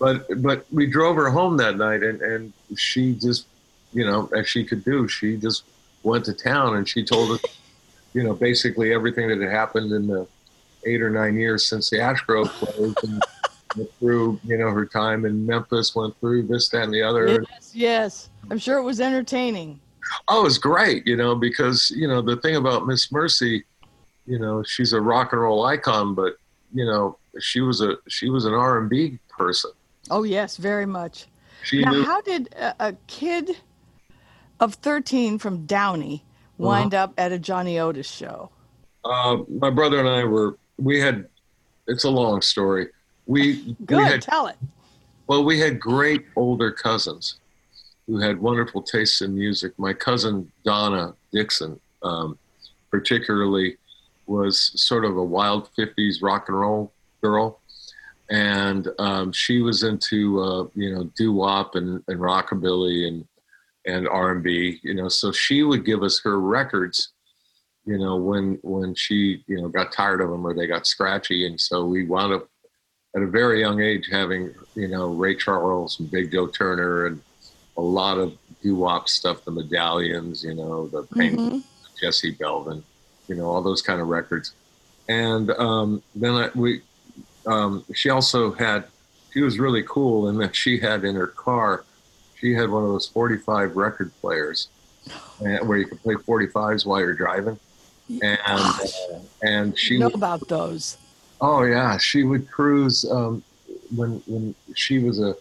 but 0.00 0.26
but 0.42 0.66
we 0.72 0.86
drove 0.86 1.14
her 1.14 1.30
home 1.30 1.56
that 1.58 1.76
night, 1.76 2.02
and 2.02 2.20
and 2.20 2.52
she 2.76 3.14
just, 3.14 3.46
you 3.92 4.04
know, 4.04 4.28
as 4.36 4.48
she 4.48 4.64
could 4.64 4.84
do, 4.84 5.06
she 5.06 5.36
just 5.36 5.62
went 6.02 6.24
to 6.24 6.34
town 6.34 6.76
and 6.76 6.88
she 6.88 7.04
told 7.04 7.30
us, 7.30 7.38
you 8.12 8.24
know, 8.24 8.34
basically 8.34 8.92
everything 8.92 9.28
that 9.28 9.40
had 9.40 9.52
happened 9.52 9.92
in 9.92 10.08
the 10.08 10.26
eight 10.84 11.00
or 11.00 11.10
nine 11.10 11.36
years 11.38 11.68
since 11.68 11.90
the 11.90 12.00
Ash 12.00 12.20
Grove 12.22 12.52
closed. 12.58 12.98
And, 13.04 13.22
went 13.76 13.90
through, 13.98 14.40
you 14.44 14.58
know, 14.58 14.70
her 14.70 14.86
time 14.86 15.24
in 15.24 15.46
Memphis, 15.46 15.94
went 15.94 16.18
through 16.20 16.44
this, 16.44 16.68
that, 16.70 16.84
and 16.84 16.94
the 16.94 17.02
other. 17.02 17.44
Yes, 17.50 17.70
yes. 17.74 18.30
I'm 18.50 18.58
sure 18.58 18.78
it 18.78 18.82
was 18.82 19.00
entertaining. 19.00 19.80
Oh, 20.28 20.40
it 20.40 20.44
was 20.44 20.58
great, 20.58 21.06
you 21.06 21.16
know, 21.16 21.34
because 21.34 21.90
you 21.94 22.08
know 22.08 22.20
the 22.20 22.36
thing 22.38 22.56
about 22.56 22.86
Miss 22.86 23.10
Mercy, 23.12 23.64
you 24.26 24.38
know, 24.38 24.62
she's 24.62 24.92
a 24.92 25.00
rock 25.00 25.32
and 25.32 25.40
roll 25.40 25.64
icon, 25.64 26.14
but 26.14 26.34
you 26.74 26.84
know, 26.84 27.16
she 27.40 27.60
was 27.60 27.80
a 27.80 27.96
she 28.08 28.28
was 28.28 28.44
an 28.44 28.52
R 28.52 28.78
and 28.78 28.90
B 28.90 29.18
person. 29.28 29.70
Oh, 30.10 30.24
yes, 30.24 30.56
very 30.56 30.86
much. 30.86 31.26
She 31.64 31.80
now, 31.82 31.92
knew. 31.92 32.04
how 32.04 32.20
did 32.22 32.52
a, 32.54 32.88
a 32.88 32.92
kid 33.06 33.56
of 34.58 34.74
13 34.74 35.38
from 35.38 35.64
Downey 35.64 36.24
wind 36.58 36.92
Uh-huh. 36.94 37.04
up 37.04 37.14
at 37.16 37.30
a 37.32 37.38
Johnny 37.38 37.78
Otis 37.78 38.10
show? 38.10 38.50
Uh, 39.04 39.38
my 39.48 39.70
brother 39.70 40.00
and 40.00 40.08
I 40.08 40.24
were 40.24 40.58
we 40.78 40.98
had. 41.00 41.26
It's 41.86 42.04
a 42.04 42.10
long 42.10 42.42
story. 42.42 42.88
We 43.26 43.76
Good, 43.86 43.98
we 43.98 44.04
had 44.04 44.22
tell 44.22 44.46
it. 44.46 44.56
well 45.26 45.44
we 45.44 45.58
had 45.60 45.78
great 45.78 46.26
older 46.36 46.72
cousins 46.72 47.38
who 48.06 48.18
had 48.18 48.40
wonderful 48.40 48.82
tastes 48.82 49.22
in 49.22 49.34
music. 49.34 49.72
My 49.78 49.92
cousin 49.92 50.50
Donna 50.64 51.14
Dixon, 51.32 51.80
um, 52.02 52.38
particularly, 52.90 53.76
was 54.26 54.72
sort 54.80 55.04
of 55.04 55.16
a 55.16 55.22
wild 55.22 55.70
'50s 55.78 56.22
rock 56.22 56.48
and 56.48 56.58
roll 56.58 56.92
girl, 57.22 57.60
and 58.30 58.88
um, 58.98 59.32
she 59.32 59.60
was 59.60 59.82
into 59.82 60.40
uh, 60.40 60.66
you 60.74 60.94
know 60.94 61.04
doo 61.16 61.32
wop 61.32 61.74
and, 61.74 62.02
and 62.08 62.20
rockabilly 62.20 63.06
and 63.06 63.26
and 63.86 64.08
R 64.08 64.32
and 64.32 64.42
B. 64.42 64.80
You 64.82 64.94
know, 64.94 65.08
so 65.08 65.32
she 65.32 65.62
would 65.62 65.84
give 65.84 66.02
us 66.02 66.20
her 66.24 66.40
records. 66.40 67.12
You 67.84 67.98
know, 67.98 68.16
when 68.16 68.58
when 68.62 68.94
she 68.94 69.44
you 69.46 69.60
know 69.60 69.68
got 69.68 69.92
tired 69.92 70.20
of 70.20 70.30
them 70.30 70.46
or 70.46 70.54
they 70.54 70.66
got 70.66 70.86
scratchy, 70.86 71.46
and 71.46 71.60
so 71.60 71.84
we 71.84 72.04
wound 72.04 72.32
up 72.32 72.48
at 73.14 73.22
a 73.22 73.26
very 73.26 73.60
young 73.60 73.80
age 73.80 74.08
having 74.10 74.54
you 74.74 74.88
know 74.88 75.08
Ray 75.08 75.34
Charles 75.34 76.00
and 76.00 76.10
Big 76.10 76.32
Joe 76.32 76.46
Turner 76.46 77.06
and 77.06 77.20
a 77.76 77.80
lot 77.80 78.18
of 78.18 78.36
doo 78.62 78.76
wop 78.76 79.08
stuff, 79.08 79.44
the 79.44 79.50
Medallions, 79.50 80.44
you 80.44 80.54
know, 80.54 80.86
the 80.88 81.02
Penguins, 81.14 81.64
Jesse 82.00 82.34
Belvin, 82.34 82.82
you 83.28 83.34
know, 83.34 83.46
all 83.46 83.62
those 83.62 83.82
kind 83.82 84.00
of 84.00 84.08
records. 84.08 84.54
And 85.08 85.50
um, 85.52 86.02
then 86.14 86.34
I, 86.34 86.50
we, 86.54 86.82
um, 87.46 87.84
she 87.94 88.10
also 88.10 88.52
had, 88.52 88.84
she 89.32 89.40
was 89.40 89.58
really 89.58 89.82
cool 89.82 90.28
in 90.28 90.38
that 90.38 90.54
she 90.54 90.78
had 90.78 91.04
in 91.04 91.14
her 91.16 91.26
car, 91.26 91.84
she 92.38 92.54
had 92.54 92.70
one 92.70 92.82
of 92.82 92.88
those 92.90 93.08
45 93.08 93.76
record 93.76 94.12
players 94.20 94.68
and, 95.44 95.68
where 95.68 95.78
you 95.78 95.86
could 95.86 96.02
play 96.02 96.14
45s 96.14 96.86
while 96.86 97.00
you're 97.00 97.14
driving. 97.14 97.58
And, 98.22 98.38
uh, 98.44 98.78
and 99.42 99.78
she 99.78 99.98
know 99.98 100.08
about 100.08 100.46
those. 100.48 100.98
Oh 101.44 101.64
yeah, 101.64 101.98
she 101.98 102.22
would 102.22 102.48
cruise 102.50 103.04
um, 103.10 103.42
when 103.94 104.22
when 104.26 104.54
she 104.74 104.98
was 105.00 105.20
a 105.20 105.34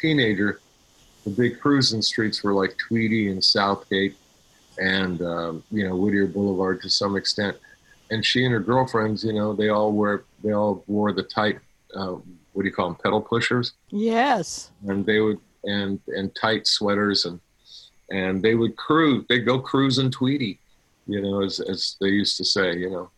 teenager. 0.00 0.60
The 1.24 1.30
big 1.30 1.60
cruising 1.60 2.00
streets 2.00 2.42
were 2.42 2.54
like 2.54 2.76
Tweedy 2.78 3.30
and 3.30 3.42
Southgate, 3.42 4.14
and 4.78 5.20
um, 5.20 5.62
you 5.70 5.86
know 5.86 5.96
Whittier 5.96 6.26
Boulevard 6.26 6.80
to 6.82 6.88
some 6.90 7.16
extent. 7.16 7.56
And 8.10 8.24
she 8.24 8.44
and 8.44 8.52
her 8.54 8.60
girlfriends, 8.60 9.22
you 9.22 9.34
know, 9.34 9.52
they 9.52 9.68
all 9.68 9.92
wear 9.92 10.22
they 10.42 10.52
all 10.52 10.82
wore 10.86 11.12
the 11.12 11.24
tight 11.24 11.58
uh, 11.94 12.14
what 12.52 12.62
do 12.62 12.68
you 12.68 12.72
call 12.74 12.86
them 12.90 12.98
pedal 13.02 13.20
pushers, 13.20 13.72
Yes. 13.90 14.70
and 14.86 15.04
they 15.04 15.18
would 15.20 15.38
and 15.64 16.00
and 16.08 16.34
tight 16.40 16.66
sweaters 16.68 17.24
and 17.24 17.40
and 18.10 18.42
they 18.42 18.54
would 18.54 18.76
cruise. 18.76 19.24
They'd 19.28 19.44
go 19.44 19.58
cruising 19.58 20.10
Tweedy, 20.12 20.60
you 21.08 21.20
know, 21.20 21.42
as 21.42 21.58
as 21.60 21.96
they 22.00 22.08
used 22.08 22.36
to 22.38 22.44
say, 22.44 22.76
you 22.76 22.90
know. 22.90 23.10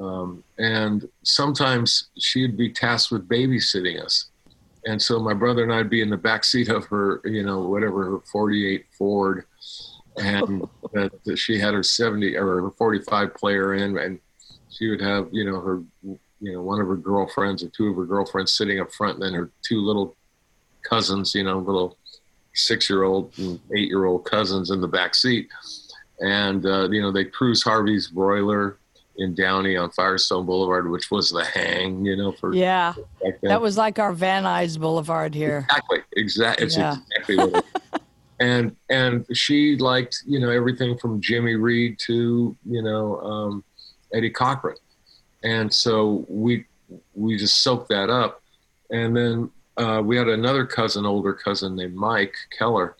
Um, 0.00 0.42
and 0.58 1.08
sometimes 1.22 2.08
she'd 2.18 2.56
be 2.56 2.72
tasked 2.72 3.12
with 3.12 3.28
babysitting 3.28 4.02
us. 4.02 4.30
And 4.86 5.00
so 5.00 5.18
my 5.18 5.34
brother 5.34 5.62
and 5.62 5.72
I'd 5.72 5.90
be 5.90 6.00
in 6.00 6.08
the 6.08 6.16
back 6.16 6.42
seat 6.42 6.70
of 6.70 6.86
her, 6.86 7.20
you 7.24 7.42
know, 7.42 7.60
whatever 7.60 8.12
her 8.12 8.18
48 8.32 8.86
Ford, 8.96 9.44
and 10.16 10.66
that, 10.94 11.12
that 11.24 11.38
she 11.38 11.58
had 11.58 11.74
her 11.74 11.82
70 11.82 12.36
or 12.36 12.62
her 12.62 12.70
45 12.70 13.34
player 13.34 13.74
in, 13.74 13.98
and 13.98 14.18
she 14.70 14.88
would 14.88 15.02
have, 15.02 15.28
you 15.32 15.44
know, 15.44 15.60
her, 15.60 15.82
you 16.02 16.52
know, 16.52 16.62
one 16.62 16.80
of 16.80 16.86
her 16.86 16.96
girlfriends 16.96 17.62
or 17.62 17.68
two 17.68 17.88
of 17.88 17.96
her 17.96 18.06
girlfriends 18.06 18.52
sitting 18.52 18.80
up 18.80 18.90
front, 18.92 19.16
and 19.16 19.22
then 19.24 19.34
her 19.34 19.50
two 19.62 19.80
little 19.80 20.16
cousins, 20.82 21.34
you 21.34 21.44
know, 21.44 21.58
little 21.58 21.98
six-year-old 22.54 23.32
and 23.38 23.60
eight-year-old 23.76 24.24
cousins 24.24 24.70
in 24.70 24.80
the 24.80 24.88
back 24.88 25.14
seat, 25.14 25.48
and 26.20 26.64
uh, 26.64 26.88
you 26.90 27.02
know, 27.02 27.12
they 27.12 27.24
cruise 27.24 27.62
Harvey's 27.62 28.08
broiler 28.08 28.78
in 29.20 29.34
Downey 29.34 29.76
on 29.76 29.90
Firestone 29.90 30.46
Boulevard, 30.46 30.90
which 30.90 31.10
was 31.10 31.30
the 31.30 31.44
hang, 31.44 32.04
you 32.04 32.16
know, 32.16 32.32
for 32.32 32.54
Yeah. 32.54 32.94
That 33.42 33.60
was 33.60 33.76
like 33.76 33.98
our 33.98 34.12
Van 34.12 34.44
Nuys 34.44 34.78
Boulevard 34.80 35.34
here. 35.34 35.66
exactly. 35.68 35.98
Exactly 36.16 36.66
Yeah. 36.68 36.96
exactly 37.16 37.36
what 37.36 37.64
it 37.94 38.02
and 38.40 38.74
and 38.88 39.26
she 39.36 39.76
liked 39.76 40.22
you 40.26 40.40
know 40.40 40.48
everything 40.50 40.96
from 40.96 41.20
Jimmy 41.20 41.54
Reed 41.56 41.98
to 42.06 42.56
you 42.64 42.82
know 42.82 43.20
um, 43.20 43.64
Eddie 44.14 44.30
Cochran, 44.30 44.76
and 45.44 45.72
so 45.72 46.24
we 46.28 46.64
we 47.14 47.36
just 47.36 47.62
soaked 47.62 47.90
that 47.90 48.08
up, 48.08 48.40
and 48.90 49.14
then 49.14 49.50
uh, 49.76 50.00
we 50.02 50.16
had 50.16 50.28
another 50.28 50.64
cousin, 50.64 51.04
older 51.04 51.34
cousin 51.34 51.76
named 51.76 51.94
Mike 51.94 52.34
Keller, 52.58 52.96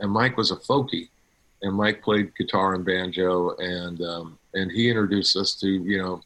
and 0.00 0.10
Mike 0.10 0.38
was 0.38 0.50
a 0.50 0.56
folkie, 0.56 1.10
and 1.62 1.74
Mike 1.74 2.02
played 2.02 2.34
guitar 2.36 2.74
and 2.74 2.84
banjo, 2.84 3.56
and 3.56 4.00
um, 4.02 4.38
and 4.54 4.70
he 4.70 4.88
introduced 4.88 5.36
us 5.36 5.54
to 5.56 5.68
you 5.68 5.98
know 5.98 6.20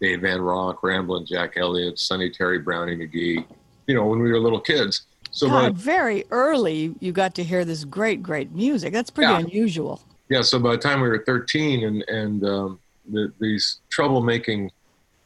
Dave 0.00 0.22
Van 0.22 0.38
Ronk, 0.40 0.82
Ramblin' 0.82 1.26
Jack 1.26 1.56
Elliott, 1.56 1.98
Sonny 1.98 2.30
Terry, 2.30 2.58
Brownie 2.58 2.96
McGhee, 2.96 3.44
you 3.86 3.94
know 3.94 4.06
when 4.06 4.20
we 4.20 4.30
were 4.30 4.38
little 4.38 4.60
kids. 4.60 5.02
So 5.32 5.48
by, 5.48 5.62
God, 5.68 5.76
very 5.76 6.24
early 6.30 6.94
you 7.00 7.12
got 7.12 7.34
to 7.36 7.44
hear 7.44 7.64
this 7.64 7.84
great, 7.84 8.20
great 8.22 8.50
music. 8.52 8.92
That's 8.92 9.10
pretty 9.10 9.30
Yeah. 9.32 9.38
unusual. 9.38 10.00
yeah, 10.28 10.42
so 10.42 10.58
by 10.58 10.72
the 10.72 10.78
time 10.78 11.00
we 11.00 11.08
were 11.08 11.22
13, 11.24 11.84
and 11.84 12.02
and 12.08 12.44
um, 12.44 12.80
the, 13.10 13.32
these 13.40 13.80
troublemaking 13.96 14.70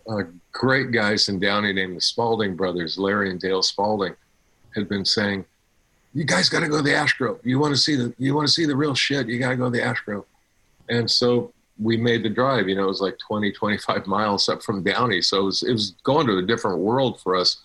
uh, 0.08 0.24
great 0.52 0.90
guys 0.92 1.28
in 1.30 1.38
Downey 1.38 1.72
named 1.72 1.96
the 1.96 2.00
Spalding 2.00 2.54
brothers, 2.56 2.98
Larry 2.98 3.30
and 3.30 3.40
Dale 3.40 3.62
Spalding, 3.62 4.14
had 4.74 4.88
been 4.88 5.04
saying, 5.04 5.44
"You 6.14 6.24
guys 6.24 6.48
got 6.48 6.60
to 6.60 6.68
go 6.68 6.78
to 6.78 6.82
the 6.82 6.94
Ash 6.94 7.12
Grove. 7.14 7.40
You 7.44 7.58
want 7.58 7.74
to 7.74 7.80
see 7.80 7.96
the 7.96 8.14
you 8.18 8.34
want 8.34 8.46
to 8.46 8.52
see 8.52 8.66
the 8.66 8.76
real 8.76 8.94
shit. 8.94 9.28
You 9.28 9.38
got 9.38 9.50
to 9.50 9.56
go 9.56 9.64
to 9.64 9.70
the 9.70 9.82
Ash 9.82 10.00
Grove." 10.00 10.24
And 10.88 11.10
so 11.10 11.52
we 11.80 11.96
made 11.96 12.22
the 12.22 12.28
drive. 12.28 12.68
You 12.68 12.76
know, 12.76 12.84
it 12.84 12.88
was 12.88 13.00
like 13.00 13.18
20, 13.26 13.50
25 13.52 14.06
miles 14.06 14.48
up 14.48 14.62
from 14.62 14.82
Downey, 14.82 15.22
so 15.22 15.40
it 15.40 15.44
was 15.44 15.62
it 15.62 15.72
was 15.72 15.90
going 16.04 16.26
to 16.26 16.38
a 16.38 16.42
different 16.42 16.78
world 16.78 17.20
for 17.20 17.36
us. 17.36 17.60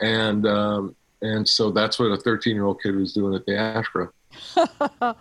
And 0.00 0.46
um, 0.46 0.96
and 1.22 1.48
so 1.48 1.70
that's 1.70 1.98
what 1.98 2.06
a 2.06 2.16
13 2.16 2.54
year 2.54 2.64
old 2.64 2.82
kid 2.82 2.96
was 2.96 3.12
doing 3.12 3.34
at 3.34 3.46
the 3.46 3.56
Ash 3.56 3.86
Grove. 3.88 4.12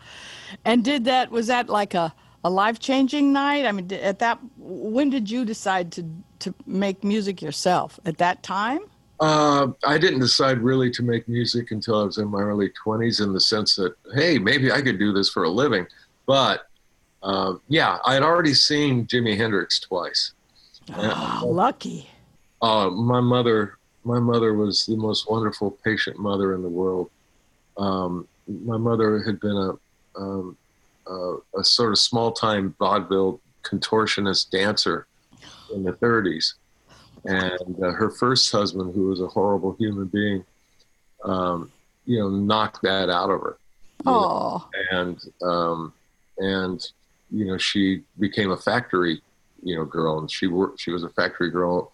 And 0.66 0.84
did 0.84 1.06
that 1.06 1.32
was 1.32 1.48
that 1.48 1.70
like 1.70 1.94
a 1.94 2.14
a 2.44 2.50
life 2.50 2.80
changing 2.80 3.32
night? 3.32 3.66
I 3.66 3.72
mean, 3.72 3.92
at 3.94 4.20
that, 4.20 4.40
when 4.58 5.10
did 5.10 5.30
you 5.30 5.46
decide 5.46 5.92
to 5.94 6.06
to 6.40 6.54
make 6.66 7.04
music 7.04 7.42
yourself? 7.42 8.00
At 8.06 8.18
that 8.18 8.44
time? 8.44 8.82
Uh, 9.24 9.72
I 9.86 9.98
didn't 9.98 10.20
decide 10.20 10.58
really 10.58 10.92
to 10.92 11.02
make 11.02 11.30
music 11.30 11.72
until 11.72 12.02
I 12.02 12.04
was 12.04 12.18
in 12.18 12.28
my 12.28 12.42
early 12.42 12.74
20s, 12.86 13.24
in 13.24 13.32
the 13.32 13.40
sense 13.40 13.74
that, 13.78 13.96
hey, 14.14 14.38
maybe 14.38 14.70
I 14.70 14.82
could 14.82 15.00
do 15.00 15.14
this 15.14 15.30
for 15.30 15.46
a 15.46 15.50
living. 15.50 15.88
But 16.26 16.68
uh, 17.22 17.54
yeah, 17.70 18.00
I 18.06 18.16
had 18.16 18.24
already 18.24 18.54
seen 18.54 19.08
Jimi 19.08 19.38
Hendrix 19.38 19.80
twice. 19.80 20.34
Oh, 20.94 21.44
lucky. 21.46 22.10
Uh, 22.62 22.90
my 22.90 23.22
mother, 23.22 23.78
my 24.04 24.20
mother 24.20 24.56
was 24.56 24.86
the 24.88 24.98
most 24.98 25.32
wonderful, 25.32 25.72
patient 25.72 26.20
mother 26.20 26.54
in 26.54 26.62
the 26.62 26.68
world. 26.68 27.10
Um, 27.78 28.28
my 28.46 28.76
mother 28.76 29.24
had 29.24 29.40
been 29.40 29.56
a, 29.56 30.20
um, 30.20 30.58
a, 31.08 31.36
a 31.60 31.64
sort 31.64 31.94
of 31.94 32.00
small-time 32.00 32.76
vaudeville 32.78 33.40
contortionist 33.64 34.50
dancer 34.50 35.08
in 35.74 35.84
the 35.84 35.94
30s, 35.94 36.56
and 37.26 37.84
uh, 37.84 37.92
her 37.92 38.10
first 38.10 38.52
husband, 38.52 38.94
who 38.94 39.08
was 39.08 39.22
a 39.22 39.28
horrible 39.28 39.76
human 39.80 40.08
being, 40.08 40.44
um, 41.24 41.72
you 42.06 42.20
know, 42.20 42.30
knocked 42.30 42.82
that 42.84 43.10
out 43.10 43.30
of 43.30 43.42
her. 43.42 43.58
Oh, 44.06 44.68
and 44.92 45.18
um, 45.42 45.94
and 46.38 46.86
you 47.32 47.46
know 47.46 47.58
she 47.58 48.02
became 48.20 48.52
a 48.52 48.58
factory 48.58 49.22
you 49.64 49.76
know 49.76 49.86
girl. 49.86 50.20
And 50.20 50.30
she 50.30 50.48
worked 50.48 50.80
she 50.80 50.92
was 50.92 51.04
a 51.04 51.10
factory 51.10 51.50
girl 51.50 51.92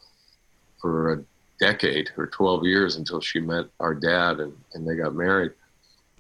for 0.82 1.14
a 1.14 1.24
decade 1.60 2.10
or 2.18 2.28
12 2.28 2.66
years 2.66 2.96
until 2.96 3.20
she 3.20 3.40
met 3.40 3.66
our 3.80 3.94
dad 3.94 4.40
and, 4.40 4.54
and 4.74 4.88
they 4.88 4.96
got 4.96 5.14
married. 5.14 5.52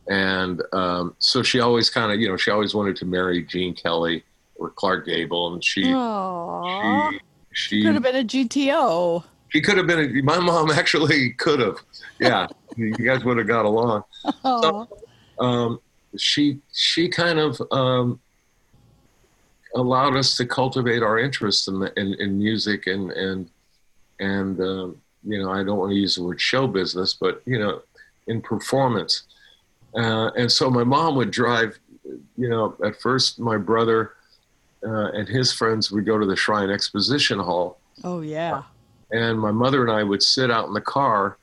And 0.07 0.61
um, 0.73 1.15
so 1.19 1.43
she 1.43 1.59
always 1.59 1.89
kind 1.89 2.11
of 2.11 2.19
you 2.19 2.29
know 2.29 2.37
she 2.37 2.51
always 2.51 2.73
wanted 2.73 2.95
to 2.97 3.05
marry 3.05 3.43
Gene 3.43 3.73
Kelly 3.73 4.23
or 4.55 4.69
Clark 4.69 5.05
Gable. 5.05 5.53
And 5.53 5.63
she 5.63 5.93
oh, 5.93 7.09
she 7.11 7.19
could 7.53 7.93
have 7.93 8.03
been 8.03 8.15
a 8.15 8.23
GTO. 8.23 9.23
she 9.49 9.61
could 9.61 9.77
have 9.77 9.87
been 9.87 10.17
a, 10.17 10.21
my 10.21 10.39
mom 10.39 10.71
actually 10.81 11.31
could 11.33 11.59
have 11.59 11.77
yeah 12.19 12.47
you 12.75 12.93
guys 12.93 13.23
would 13.23 13.37
have 13.37 13.47
got 13.47 13.65
along 13.65 14.03
Oh, 14.43 14.87
um, 15.39 15.79
she 16.17 16.59
she 16.73 17.07
kind 17.07 17.39
of 17.39 17.61
um, 17.71 18.19
allowed 19.75 20.15
us 20.15 20.35
to 20.37 20.45
cultivate 20.45 21.01
our 21.03 21.19
interest 21.19 21.67
in, 21.67 21.79
the, 21.79 21.93
in 21.99 22.13
in 22.15 22.37
music 22.37 22.87
and 22.87 23.11
and 23.11 23.49
and 24.19 24.59
um, 24.59 25.01
you 25.23 25.41
know 25.41 25.51
I 25.51 25.63
don't 25.63 25.77
want 25.77 25.91
to 25.91 25.95
use 25.95 26.15
the 26.15 26.23
word 26.23 26.41
show 26.41 26.67
business, 26.67 27.13
but 27.13 27.41
you 27.45 27.59
know 27.59 27.81
in 28.27 28.41
performance. 28.41 29.23
Uh, 29.95 30.29
and 30.35 30.51
so 30.51 30.69
my 30.69 30.83
mom 30.83 31.15
would 31.15 31.31
drive. 31.31 31.79
You 32.37 32.49
know, 32.49 32.75
at 32.83 32.99
first 32.99 33.39
my 33.39 33.57
brother 33.57 34.13
uh, 34.85 35.11
and 35.11 35.27
his 35.27 35.51
friends 35.51 35.91
would 35.91 36.05
go 36.05 36.17
to 36.17 36.25
the 36.25 36.35
Shrine 36.35 36.69
Exposition 36.69 37.39
Hall, 37.39 37.79
oh 38.03 38.21
yeah. 38.21 38.63
and 39.11 39.39
my 39.39 39.51
mother 39.51 39.81
and 39.81 39.91
I 39.91 40.03
would 40.03 40.23
sit 40.23 40.49
out 40.51 40.67
in 40.67 40.73
the 40.73 40.81
car, 40.81 41.37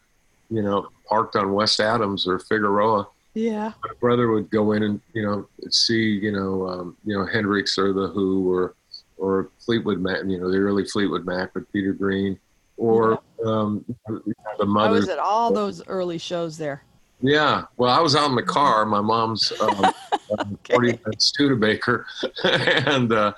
you 0.51 0.63
know, 0.63 0.89
parked 1.09 1.37
on 1.37 1.53
West 1.53 1.81
Adams 1.81 2.27
or 2.27 2.39
Figueroa, 2.39 3.07
Yeah. 3.35 3.73
my 3.85 3.93
brother 4.01 4.31
would 4.31 4.51
go 4.51 4.73
in 4.73 4.83
and 4.83 5.01
you 5.13 5.23
know 5.23 5.47
see 5.71 6.03
you 6.11 6.33
know 6.33 6.67
um, 6.69 6.97
you 7.05 7.17
know 7.17 7.27
Hendrix 7.27 7.79
or 7.79 7.93
the 7.93 8.09
Who 8.09 8.51
or 8.51 8.75
or 9.19 9.49
Fleetwood 9.65 10.01
Mac 10.01 10.19
you 10.27 10.39
know 10.41 10.51
the 10.51 10.59
early 10.59 10.85
Fleetwood 10.85 11.25
Mac 11.27 11.55
with 11.55 11.71
Peter 11.73 11.93
Green 11.93 12.39
or 12.77 13.21
um, 13.45 13.85
the 14.07 14.67
I 14.79 14.91
was 14.91 15.09
at 15.09 15.19
all 15.19 15.51
those 15.53 15.87
early 15.87 16.19
shows 16.19 16.59
there. 16.59 16.83
Yeah 17.27 17.65
well 17.77 17.91
I 17.91 18.01
was 18.01 18.15
out 18.15 18.31
in 18.31 18.37
the 18.37 18.43
car 18.43 18.87
my 18.87 19.01
mom's 19.01 19.53
um, 19.61 19.85
um, 20.39 20.59
40 20.71 20.99
minutes 21.05 21.27
Studebaker 21.27 22.07
and 22.45 23.13
uh, 23.13 23.33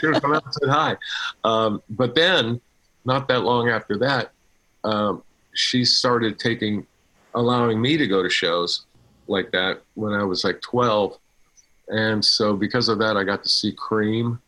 sure 0.00 0.12
come 0.20 0.34
out 0.34 0.44
and 0.44 0.54
said 0.54 0.68
hi 0.68 0.96
um, 1.44 1.82
but 1.90 2.14
then 2.14 2.60
not 3.04 3.28
that 3.28 3.40
long 3.40 3.68
after 3.68 3.98
that 3.98 4.32
um, 4.84 5.22
she 5.54 5.84
started 5.84 6.38
taking 6.38 6.86
allowing 7.34 7.80
me 7.80 7.96
to 7.96 8.06
go 8.06 8.22
to 8.22 8.30
shows 8.30 8.84
like 9.28 9.50
that 9.52 9.82
when 9.94 10.12
I 10.12 10.24
was 10.24 10.44
like 10.44 10.60
12. 10.60 11.18
And 11.88 12.24
so 12.24 12.54
because 12.54 12.88
of 12.88 12.98
that, 12.98 13.16
I 13.16 13.24
got 13.24 13.42
to 13.42 13.48
see 13.48 13.72
Cream. 13.72 14.40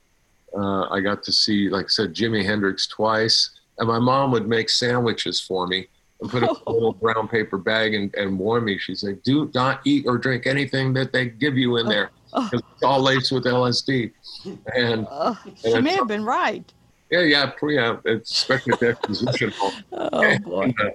Uh, 0.56 0.88
I 0.88 1.00
got 1.00 1.22
to 1.24 1.32
see, 1.32 1.68
like 1.68 1.86
I 1.86 1.88
said, 1.88 2.14
Jimi 2.14 2.44
Hendrix 2.44 2.86
twice. 2.86 3.50
And 3.78 3.88
my 3.88 3.98
mom 3.98 4.30
would 4.32 4.46
make 4.46 4.70
sandwiches 4.70 5.40
for 5.40 5.66
me 5.66 5.88
and 6.24 6.30
put 6.30 6.42
a 6.42 6.70
little 6.70 6.92
brown 6.92 7.28
paper 7.28 7.58
bag 7.58 7.94
and, 7.94 8.14
and 8.14 8.38
warn 8.38 8.64
me. 8.64 8.78
She'd 8.78 8.98
say, 8.98 9.14
do 9.24 9.50
not 9.54 9.80
eat 9.84 10.06
or 10.06 10.18
drink 10.18 10.46
anything 10.46 10.92
that 10.94 11.12
they 11.12 11.26
give 11.26 11.56
you 11.56 11.76
in 11.76 11.86
there 11.86 12.10
because 12.32 12.62
it's 12.72 12.82
all 12.82 13.00
laced 13.00 13.30
with 13.32 13.44
LSD. 13.44 14.12
And 14.74 15.06
she 15.62 15.72
And 15.72 15.84
may 15.84 15.94
have 15.94 16.08
been 16.08 16.24
right. 16.24 16.70
yeah, 17.10 17.20
yeah, 17.20 17.50
yeah, 17.62 17.96
it's 18.04 18.30
especially 18.32 18.72
at 18.72 18.80
the 18.80 18.88
exposition 18.88 19.50
hall. 19.50 19.72
Oh 19.92 20.38
boy. 20.38 20.62
And, 20.62 20.80
uh, 20.80 20.90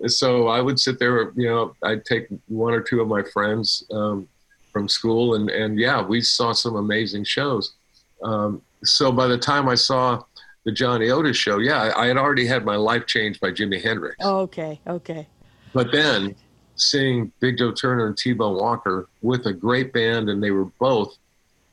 and 0.00 0.10
so 0.12 0.48
I 0.48 0.60
would 0.60 0.78
sit 0.80 0.98
there, 0.98 1.32
you 1.36 1.48
know, 1.48 1.74
I'd 1.82 2.04
take 2.04 2.26
one 2.48 2.74
or 2.74 2.80
two 2.80 3.00
of 3.00 3.08
my 3.08 3.22
friends 3.22 3.84
um, 3.92 4.28
from 4.72 4.88
school, 4.88 5.36
and, 5.36 5.48
and 5.48 5.78
yeah, 5.78 6.02
we 6.02 6.20
saw 6.20 6.52
some 6.52 6.74
amazing 6.76 7.24
shows. 7.24 7.74
Um, 8.22 8.62
so 8.84 9.12
by 9.12 9.26
the 9.28 9.38
time 9.38 9.68
I 9.68 9.76
saw 9.76 10.22
the 10.68 10.72
Johnny 10.72 11.08
Otis 11.08 11.34
show, 11.34 11.60
yeah, 11.60 11.84
I, 11.84 12.02
I 12.02 12.06
had 12.08 12.18
already 12.18 12.46
had 12.46 12.62
my 12.62 12.76
life 12.76 13.06
changed 13.06 13.40
by 13.40 13.52
Jimi 13.52 13.82
Hendrix. 13.82 14.16
Okay. 14.22 14.78
Okay. 14.86 15.26
But 15.72 15.90
then 15.92 16.36
seeing 16.76 17.32
Big 17.40 17.56
Joe 17.56 17.72
Turner 17.72 18.06
and 18.06 18.14
T 18.14 18.34
Bone 18.34 18.54
Walker 18.54 19.08
with 19.22 19.46
a 19.46 19.52
great 19.54 19.94
band, 19.94 20.28
and 20.28 20.42
they 20.42 20.50
were 20.50 20.66
both 20.78 21.16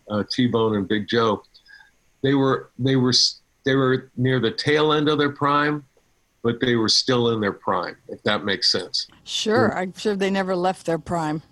uh, 0.10 0.24
T 0.32 0.48
Bone 0.48 0.78
and 0.78 0.88
Big 0.88 1.10
Joe. 1.10 1.44
They 2.24 2.36
were 2.36 2.70
they 2.80 2.96
were 2.96 3.12
they 3.66 3.76
were 3.76 4.12
near 4.16 4.40
the 4.40 4.52
tail 4.52 4.94
end 4.94 5.10
of 5.10 5.18
their 5.18 5.32
prime, 5.32 5.84
but 6.42 6.62
they 6.62 6.78
were 6.78 6.88
still 6.88 7.32
in 7.32 7.42
their 7.42 7.52
prime. 7.52 7.98
If 8.08 8.24
that 8.24 8.46
makes 8.46 8.72
sense. 8.72 9.08
Sure. 9.26 9.78
I'm 9.78 9.94
sure 9.98 10.16
they 10.16 10.32
never 10.32 10.56
left 10.56 10.86
their 10.86 11.00
prime. 11.00 11.44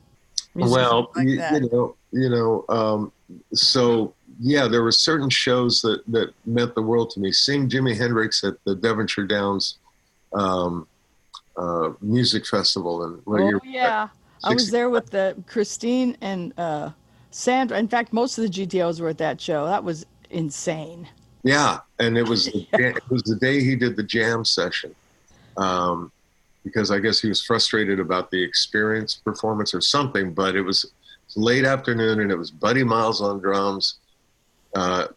Well, 0.55 1.11
like 1.17 1.27
you, 1.27 1.43
you 1.51 1.69
know, 1.69 1.95
you 2.13 2.29
know. 2.29 2.63
Um, 2.69 3.11
so 3.53 4.13
yeah, 4.39 4.67
there 4.67 4.83
were 4.83 4.91
certain 4.91 5.29
shows 5.29 5.81
that 5.81 6.03
that 6.07 6.33
meant 6.45 6.75
the 6.75 6.81
world 6.81 7.09
to 7.11 7.19
me. 7.19 7.31
Seeing 7.31 7.69
Jimi 7.69 7.95
Hendrix 7.97 8.43
at 8.43 8.55
the 8.65 8.75
Devonshire 8.75 9.25
Downs 9.25 9.77
um, 10.33 10.87
uh, 11.57 11.91
Music 12.01 12.45
Festival, 12.45 13.03
and 13.03 13.21
oh 13.27 13.59
yeah. 13.63 14.07
I 14.43 14.53
was 14.53 14.71
there 14.71 14.89
with 14.89 15.09
the 15.09 15.41
Christine 15.47 16.17
and 16.21 16.53
uh, 16.57 16.89
Sandra. 17.31 17.77
In 17.77 17.87
fact, 17.87 18.11
most 18.11 18.37
of 18.37 18.43
the 18.43 18.49
GTOs 18.49 18.99
were 18.99 19.09
at 19.09 19.17
that 19.19 19.39
show. 19.39 19.65
That 19.65 19.83
was 19.83 20.05
insane. 20.31 21.07
Yeah, 21.43 21.79
and 21.99 22.17
it 22.17 22.27
was 22.27 22.45
the, 22.51 22.67
it 22.73 23.09
was 23.09 23.23
the 23.23 23.35
day 23.35 23.63
he 23.63 23.75
did 23.75 23.95
the 23.95 24.03
jam 24.03 24.43
session, 24.43 24.93
um, 25.57 26.11
because 26.63 26.91
I 26.91 26.99
guess 26.99 27.19
he 27.19 27.29
was 27.29 27.41
frustrated 27.41 27.99
about 27.99 28.31
the 28.31 28.43
experience 28.43 29.15
performance 29.15 29.73
or 29.73 29.81
something. 29.81 30.33
But 30.33 30.55
it 30.55 30.61
was 30.61 30.91
late 31.35 31.65
afternoon, 31.65 32.19
and 32.19 32.31
it 32.31 32.37
was 32.37 32.51
Buddy 32.51 32.83
Miles 32.83 33.21
on 33.21 33.39
drums, 33.39 33.95
uh, 34.75 35.07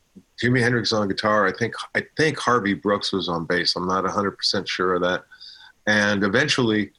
Jimi 0.43 0.61
Hendrix 0.61 0.93
on 0.93 1.09
guitar. 1.09 1.47
I 1.47 1.53
think 1.53 1.75
I 1.95 2.03
think 2.17 2.39
Harvey 2.39 2.75
Brooks 2.75 3.13
was 3.13 3.29
on 3.29 3.45
bass. 3.47 3.75
I'm 3.77 3.87
not 3.89 4.05
100 4.05 4.33
percent 4.33 4.69
sure 4.69 4.95
of 4.95 5.03
that. 5.03 5.25
And 5.87 6.25
eventually, 6.25 6.91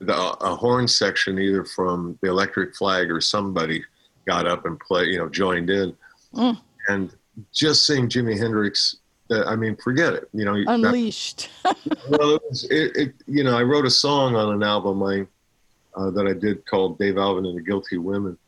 the, 0.00 0.14
a 0.14 0.54
horn 0.54 0.86
section, 0.88 1.38
either 1.38 1.64
from 1.64 2.18
the 2.22 2.28
Electric 2.28 2.76
Flag 2.76 3.10
or 3.10 3.20
somebody, 3.20 3.84
got 4.26 4.46
up 4.46 4.64
and 4.64 4.78
play. 4.80 5.04
You 5.06 5.18
know, 5.18 5.28
joined 5.28 5.70
in, 5.70 5.94
Mm. 6.34 6.60
and 6.88 7.14
just 7.52 7.86
seeing 7.86 8.08
Jimi 8.08 8.38
Hendrix. 8.38 8.96
Uh, 9.30 9.44
I 9.44 9.56
mean, 9.56 9.76
forget 9.76 10.14
it. 10.14 10.28
You 10.32 10.44
know, 10.46 10.54
that- 10.54 10.70
Unleashed. 10.70 11.50
well, 11.64 12.36
it 12.36 12.42
was, 12.48 12.64
it, 12.70 12.96
it, 12.96 13.14
you 13.26 13.44
know, 13.44 13.56
I 13.58 13.62
wrote 13.62 13.84
a 13.84 13.90
song 13.90 14.34
on 14.36 14.54
an 14.54 14.62
album 14.62 15.02
I, 15.02 15.26
uh, 15.94 16.10
that 16.12 16.26
I 16.26 16.32
did 16.32 16.64
called 16.64 16.98
Dave 16.98 17.18
Alvin 17.18 17.44
and 17.44 17.58
the 17.58 17.62
Guilty 17.62 17.98
Women. 17.98 18.38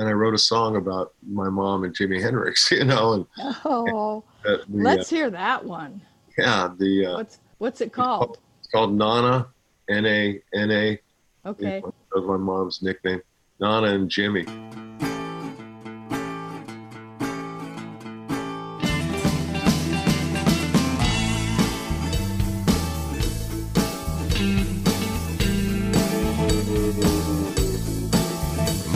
And 0.00 0.08
I 0.08 0.12
wrote 0.12 0.32
a 0.32 0.38
song 0.38 0.76
about 0.76 1.12
my 1.22 1.50
mom 1.50 1.84
and 1.84 1.94
Jimi 1.94 2.22
Hendrix, 2.22 2.70
you 2.72 2.84
know, 2.84 3.12
and 3.12 3.26
oh, 3.66 4.24
uh, 4.46 4.56
the, 4.56 4.64
let's 4.70 5.10
hear 5.10 5.28
that 5.28 5.62
one. 5.62 6.00
uh, 6.02 6.32
yeah, 6.38 6.68
the, 6.78 7.04
uh, 7.04 7.14
What's 7.16 7.38
what's 7.58 7.80
it 7.82 7.92
called? 7.92 8.38
it's 8.60 8.68
called 8.68 8.94
Nana, 8.94 9.48
N-A-N-A, 9.90 10.98
Okay. 11.44 11.82
that 11.82 11.92
was 12.14 12.24
my 12.24 12.38
mom's 12.38 12.80
nickname, 12.80 13.20
Nana 13.60 13.88
and 13.88 14.10
Jimi. 14.10 14.89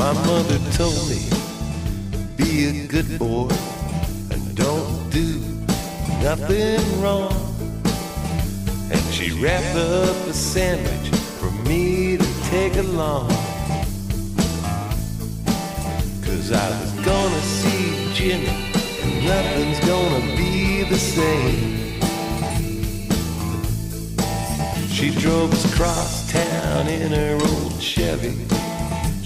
My 0.04 0.12
mother 0.26 0.58
told 0.72 1.08
me, 1.08 1.30
be 2.36 2.66
a 2.68 2.86
good 2.86 3.18
boy 3.18 3.48
and 4.30 4.54
don't 4.54 5.08
do 5.08 5.40
nothing 6.20 7.00
wrong. 7.00 7.32
And 8.92 9.00
she 9.14 9.30
wrapped 9.40 9.74
up 9.74 10.14
a 10.26 10.34
sandwich 10.34 11.08
for 11.40 11.50
me 11.66 12.18
to 12.18 12.42
take 12.50 12.76
along. 12.76 13.30
Cause 16.20 16.52
I 16.52 16.68
was 16.82 16.92
gonna 17.00 17.40
see 17.40 18.12
Jimi, 18.12 18.46
and 19.04 19.24
nothing's 19.24 19.80
gonna 19.88 20.20
be 20.36 20.82
the 20.84 20.98
same. 20.98 21.98
She 24.90 25.18
drove 25.18 25.50
us 25.54 25.64
across 25.72 26.30
town 26.30 26.88
in 26.88 27.10
her 27.10 27.38
old 27.40 27.80
Chevy. 27.80 28.44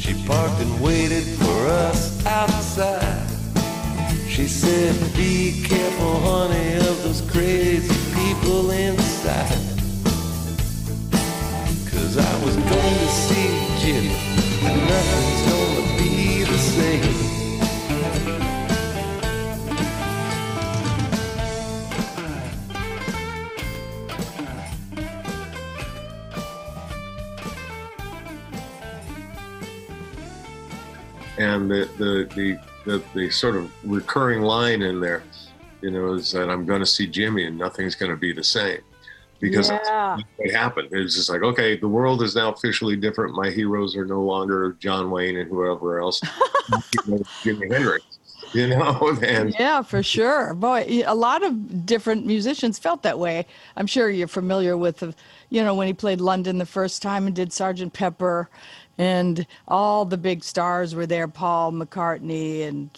She 0.08 0.14
parked 0.26 0.58
and 0.62 0.80
waited 0.80 1.24
for 1.36 1.66
us 1.66 2.24
outside. 2.24 3.28
She 4.26 4.48
said, 4.48 4.94
Be 5.14 5.62
careful, 5.62 6.20
honey, 6.20 6.76
of 6.76 7.02
those 7.02 7.20
crazy 7.30 7.94
people 8.14 8.70
inside. 8.70 9.60
Cause 11.92 12.16
I 12.16 12.42
was 12.42 12.56
going 12.56 12.98
to 13.04 13.08
see 13.26 13.48
Jimi, 13.82 14.16
and 14.64 14.80
nothing's 14.88 15.52
gonna 15.52 15.77
and 31.48 31.70
the 31.70 31.88
the 31.98 32.28
the 32.34 32.58
the, 32.84 33.02
the 33.14 33.30
sort 33.30 33.56
of 33.56 33.70
recurring 33.84 34.42
line 34.42 34.82
in 34.82 35.00
there, 35.00 35.22
you 35.82 35.90
know, 35.90 36.14
is 36.14 36.32
that 36.32 36.48
I'm 36.48 36.64
going 36.64 36.80
to 36.80 36.86
see 36.86 37.06
Jimi 37.06 37.46
and 37.46 37.58
nothing's 37.58 37.94
going 37.94 38.10
to 38.10 38.16
be 38.16 38.32
the 38.32 38.44
same, 38.44 38.80
because 39.40 39.68
that's 39.68 39.88
what 39.88 40.50
happened. 40.50 40.88
It's 40.92 41.14
just 41.14 41.28
like, 41.28 41.42
okay, 41.42 41.76
the 41.76 41.88
world 41.88 42.22
is 42.22 42.34
now 42.34 42.52
officially 42.52 42.96
different. 42.96 43.34
My 43.34 43.50
heroes 43.50 43.94
are 43.96 44.06
no 44.06 44.22
longer 44.22 44.76
John 44.80 45.10
Wayne 45.10 45.36
and 45.36 45.50
whoever 45.50 46.00
else, 46.00 46.20
Jimi 47.44 47.70
Hendrix, 47.70 48.18
you 48.52 48.68
know, 48.68 49.18
and 49.22 49.54
Yeah, 49.58 49.82
for 49.82 50.02
sure. 50.02 50.54
Boy, 50.54 51.02
a 51.06 51.14
lot 51.14 51.44
of 51.44 51.84
different 51.86 52.26
musicians 52.26 52.78
felt 52.78 53.02
that 53.02 53.18
way. 53.18 53.46
I'm 53.76 53.86
sure 53.86 54.08
you're 54.08 54.28
familiar 54.28 54.76
with, 54.76 54.98
the, 54.98 55.14
you 55.50 55.62
know, 55.62 55.74
when 55.74 55.86
he 55.86 55.92
played 55.92 56.20
London 56.20 56.58
the 56.58 56.66
first 56.66 57.02
time 57.02 57.26
and 57.26 57.36
did 57.36 57.52
Sergeant 57.52 57.92
Pepper, 57.92 58.48
and 58.98 59.46
all 59.66 60.04
the 60.04 60.18
big 60.18 60.44
stars 60.44 60.94
were 60.94 61.06
there, 61.06 61.28
Paul 61.28 61.72
McCartney 61.72 62.66
and 62.68 62.90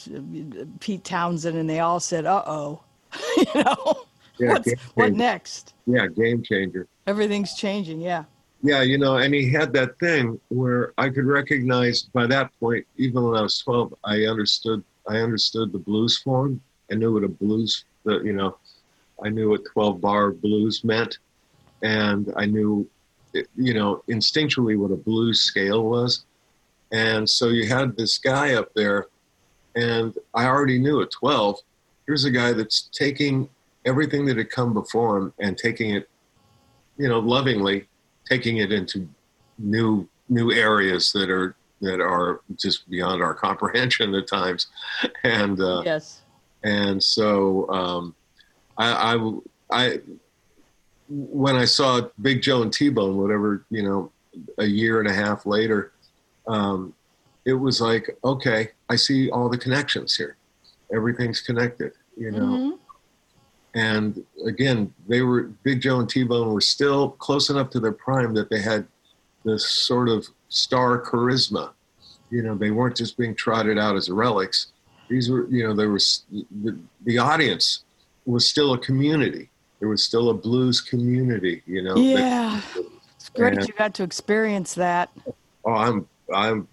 uh, 0.58 0.64
Pete 0.80 1.04
Townshend, 1.04 1.56
and 1.56 1.68
they 1.68 1.80
all 1.80 2.00
said, 2.00 2.26
"Uh 2.26 2.42
oh," 2.46 2.82
you 3.36 3.62
know, 3.62 4.04
Yeah, 4.38 4.58
what 4.94 5.12
next? 5.12 5.74
yeah, 5.86 6.06
game 6.06 6.42
changer. 6.42 6.86
Everything's 7.06 7.54
changing. 7.54 8.00
Yeah. 8.00 8.24
Yeah, 8.62 8.82
you 8.82 8.98
know, 8.98 9.16
and 9.16 9.32
he 9.32 9.50
had 9.50 9.72
that 9.72 9.98
thing 9.98 10.38
where 10.48 10.92
I 10.98 11.08
could 11.08 11.24
recognize 11.24 12.02
by 12.02 12.26
that 12.26 12.50
point, 12.60 12.86
even 12.98 13.22
when 13.22 13.34
I 13.34 13.40
was 13.40 13.58
12, 13.60 13.94
I 14.04 14.24
understood 14.24 14.84
I 15.08 15.16
understood 15.18 15.72
the 15.72 15.78
blues 15.78 16.18
form. 16.18 16.60
I 16.92 16.94
knew 16.96 17.14
what 17.14 17.24
a 17.24 17.28
blues, 17.28 17.84
the, 18.04 18.20
you 18.20 18.34
know, 18.34 18.58
I 19.24 19.30
knew 19.30 19.48
what 19.50 19.62
12 19.72 20.00
bar 20.00 20.30
blues 20.30 20.84
meant. 20.84 21.18
And 21.82 22.32
I 22.36 22.44
knew, 22.44 22.86
you 23.56 23.74
know, 23.74 24.02
instinctually 24.08 24.78
what 24.78 24.90
a 24.90 24.96
blues 24.96 25.40
scale 25.40 25.84
was. 25.84 26.24
And 26.92 27.28
so 27.28 27.48
you 27.48 27.68
had 27.68 27.96
this 27.96 28.18
guy 28.18 28.54
up 28.54 28.72
there, 28.74 29.06
and 29.76 30.14
I 30.34 30.46
already 30.46 30.78
knew 30.78 31.00
at 31.02 31.10
12, 31.12 31.60
here's 32.06 32.24
a 32.24 32.30
guy 32.30 32.52
that's 32.52 32.88
taking 32.92 33.48
everything 33.84 34.26
that 34.26 34.36
had 34.36 34.50
come 34.50 34.74
before 34.74 35.16
him 35.16 35.32
and 35.38 35.56
taking 35.56 35.94
it, 35.94 36.08
you 36.98 37.08
know, 37.08 37.20
lovingly 37.20 37.86
taking 38.30 38.58
it 38.58 38.72
into 38.72 39.08
new 39.58 40.08
new 40.28 40.52
areas 40.52 41.12
that 41.12 41.28
are 41.28 41.56
that 41.80 42.00
are 42.00 42.40
just 42.56 42.88
beyond 42.88 43.22
our 43.22 43.34
comprehension 43.46 44.14
at 44.14 44.26
times 44.26 44.68
and 45.24 45.60
uh, 45.60 45.82
yes. 45.84 46.22
and 46.62 47.02
so 47.02 47.68
um, 47.70 48.14
I, 48.78 49.14
I 49.14 49.32
I 49.70 50.00
when 51.10 51.56
I 51.56 51.64
saw 51.64 52.02
Big 52.22 52.40
Joe 52.40 52.62
and 52.62 52.72
T 52.72 52.88
Bone 52.88 53.16
whatever 53.16 53.64
you 53.70 53.82
know 53.82 54.12
a 54.58 54.64
year 54.66 55.00
and 55.00 55.08
a 55.08 55.12
half 55.12 55.44
later 55.44 55.92
um, 56.46 56.94
it 57.44 57.54
was 57.54 57.80
like 57.80 58.16
okay 58.24 58.70
I 58.88 58.96
see 58.96 59.30
all 59.30 59.48
the 59.48 59.58
connections 59.58 60.16
here 60.16 60.36
everything's 60.94 61.40
connected 61.40 61.92
you 62.16 62.30
know 62.30 62.38
Mhm. 62.38 62.78
and 63.74 64.24
again, 64.46 64.92
they 65.08 65.22
were 65.22 65.42
Big 65.62 65.80
Joe 65.80 66.00
and 66.00 66.08
T 66.08 66.24
Bone 66.24 66.52
were 66.52 66.60
still 66.60 67.10
close 67.10 67.50
enough 67.50 67.70
to 67.70 67.80
their 67.80 67.92
prime 67.92 68.34
that 68.34 68.50
they 68.50 68.60
had 68.60 68.86
this 69.44 69.64
sort 69.68 70.08
of 70.08 70.26
star 70.48 71.00
charisma. 71.00 71.70
You 72.30 72.42
know, 72.42 72.56
they 72.56 72.70
weren't 72.72 72.96
just 72.96 73.16
being 73.16 73.34
trotted 73.34 73.78
out 73.78 73.96
as 73.96 74.10
relics. 74.10 74.72
These 75.08 75.30
were, 75.30 75.46
you 75.48 75.62
know, 75.66 75.74
there 75.74 75.90
was 75.90 76.24
the, 76.30 76.78
the 77.04 77.18
audience 77.18 77.84
was 78.26 78.48
still 78.48 78.72
a 78.74 78.78
community. 78.78 79.50
There 79.80 79.88
was 79.88 80.04
still 80.04 80.30
a 80.30 80.34
blues 80.34 80.80
community. 80.80 81.62
You 81.66 81.82
know. 81.82 81.94
that- 81.94 82.00
Yeah. 82.02 82.60
It's 83.16 83.28
great 83.30 83.58
And- 83.58 83.66
you 83.68 83.74
got 83.74 83.94
to 83.94 84.02
experience 84.02 84.74
that. 84.74 85.10
oh, 85.64 85.72
I'm 85.72 86.06
I'm 86.34 86.68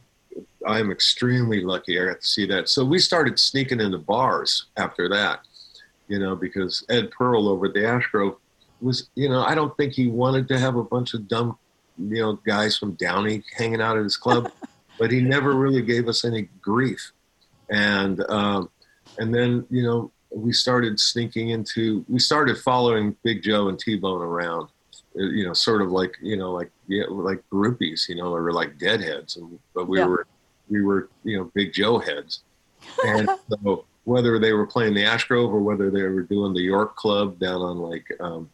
I'm 0.68 0.92
extremely 0.92 1.62
lucky. 1.64 2.00
I 2.00 2.06
got 2.06 2.22
to 2.22 2.28
see 2.28 2.46
that. 2.48 2.70
So 2.70 2.84
we 2.86 3.00
started 3.00 3.40
sneaking 3.40 3.80
into 3.80 3.98
bars 3.98 4.66
after 4.76 5.08
that, 5.10 5.40
you 6.08 6.20
know, 6.20 6.36
because 6.36 6.84
Ed 6.90 7.10
Pearl 7.12 7.48
over 7.48 7.68
at 7.68 7.74
the 7.74 7.86
Ash 7.88 8.06
Grove 8.12 8.36
was, 8.82 9.10
you 9.16 9.30
know, 9.30 9.42
I 9.42 9.56
don't 9.56 9.76
think 9.78 9.94
he 9.94 10.08
wanted 10.08 10.48
to 10.50 10.60
have 10.60 10.76
a 10.76 10.84
bunch 10.84 11.14
of 11.14 11.28
dumb, 11.28 11.58
you 11.98 12.22
know, 12.22 12.34
guys 12.46 12.78
from 12.78 12.92
Downey 12.94 13.44
hanging 13.56 13.82
out 13.82 13.98
at 13.98 14.04
his 14.04 14.18
club, 14.18 14.52
but 15.00 15.12
he 15.12 15.22
never 15.22 15.54
really 15.56 15.82
gave 15.82 16.08
us 16.08 16.24
any 16.26 16.50
grief. 16.62 17.12
And 17.70 18.22
um, 18.30 18.70
and 19.18 19.34
then 19.34 19.66
you 19.70 19.84
know 19.84 20.12
we 20.32 20.52
started 20.54 21.00
sneaking 21.00 21.50
into 21.50 22.06
we 22.08 22.20
started 22.20 22.58
following 22.58 23.16
Big 23.24 23.42
Joe 23.44 23.70
and 23.70 23.80
T 23.80 23.96
Bone 23.98 24.22
around 24.22 24.70
uh, 25.18 25.24
you 25.24 25.46
know, 25.46 25.54
sort 25.54 25.82
of 25.82 25.92
like 25.92 26.16
you 26.22 26.38
know, 26.38 26.52
like 26.52 26.72
yeah, 26.88 27.06
like 27.10 27.42
groupies, 27.52 28.08
you 28.08 28.16
know, 28.16 28.34
or 28.34 28.52
like 28.52 28.78
deadheads, 28.78 29.38
and 29.38 29.60
but 29.74 29.88
we 29.88 30.00
Yeah. 30.00 30.06
were 30.08 30.28
we 30.70 30.82
were 30.82 31.10
you 31.24 31.38
know 31.38 31.52
Big 31.56 31.74
Joe 31.74 31.98
heads, 31.98 32.44
and 33.06 33.30
so 33.50 33.86
whether 34.04 34.40
they 34.40 34.54
were 34.54 34.68
playing 34.68 34.94
the 34.94 35.06
Ash 35.06 35.26
Grove 35.26 35.54
or 35.54 35.60
whether 35.60 35.90
they 35.90 36.04
were 36.04 36.22
doing 36.24 36.54
the 36.54 36.62
York 36.62 36.96
Club 36.96 37.40
down 37.40 37.62
on 37.62 37.78
like 37.78 38.06
um, 38.20 38.50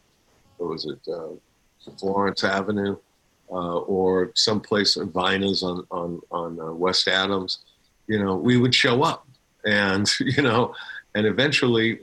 what 0.57 0.69
was 0.69 0.85
it, 0.85 0.99
uh, 1.11 1.91
Florence 1.99 2.43
Avenue, 2.43 2.97
uh, 3.51 3.77
or 3.79 4.31
someplace 4.35 4.95
in 4.95 5.11
Vinas 5.11 5.63
on 5.63 5.85
on 5.91 6.21
on 6.31 6.59
uh, 6.59 6.71
West 6.73 7.07
Adams, 7.07 7.59
you 8.07 8.23
know, 8.23 8.35
we 8.35 8.57
would 8.57 8.73
show 8.73 9.03
up, 9.03 9.27
and 9.65 10.09
you 10.19 10.41
know, 10.41 10.73
and 11.15 11.25
eventually 11.25 11.99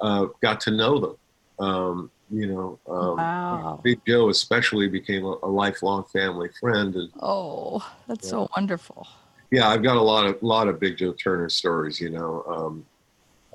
uh, 0.00 0.26
got 0.42 0.60
to 0.62 0.70
know 0.70 0.98
them. 0.98 1.16
Um, 1.58 2.10
you 2.30 2.46
know, 2.48 2.78
um, 2.88 3.16
Wow. 3.16 3.80
Big 3.84 4.00
Joe 4.06 4.28
especially 4.30 4.88
became 4.88 5.24
a, 5.24 5.36
a 5.42 5.48
lifelong 5.48 6.04
family 6.12 6.48
friend, 6.60 6.94
and 6.94 7.10
Oh, 7.20 7.86
that's 8.08 8.28
so 8.28 8.48
wonderful. 8.56 9.06
yeah, 9.50 9.68
I've 9.68 9.82
got 9.82 9.96
a 9.96 10.02
lot 10.02 10.26
of 10.26 10.42
lot 10.42 10.68
of 10.68 10.80
Big 10.80 10.96
Joe 10.98 11.12
Turner 11.12 11.48
stories. 11.48 12.00
You 12.00 12.10
know, 12.10 12.42
um, 12.48 12.86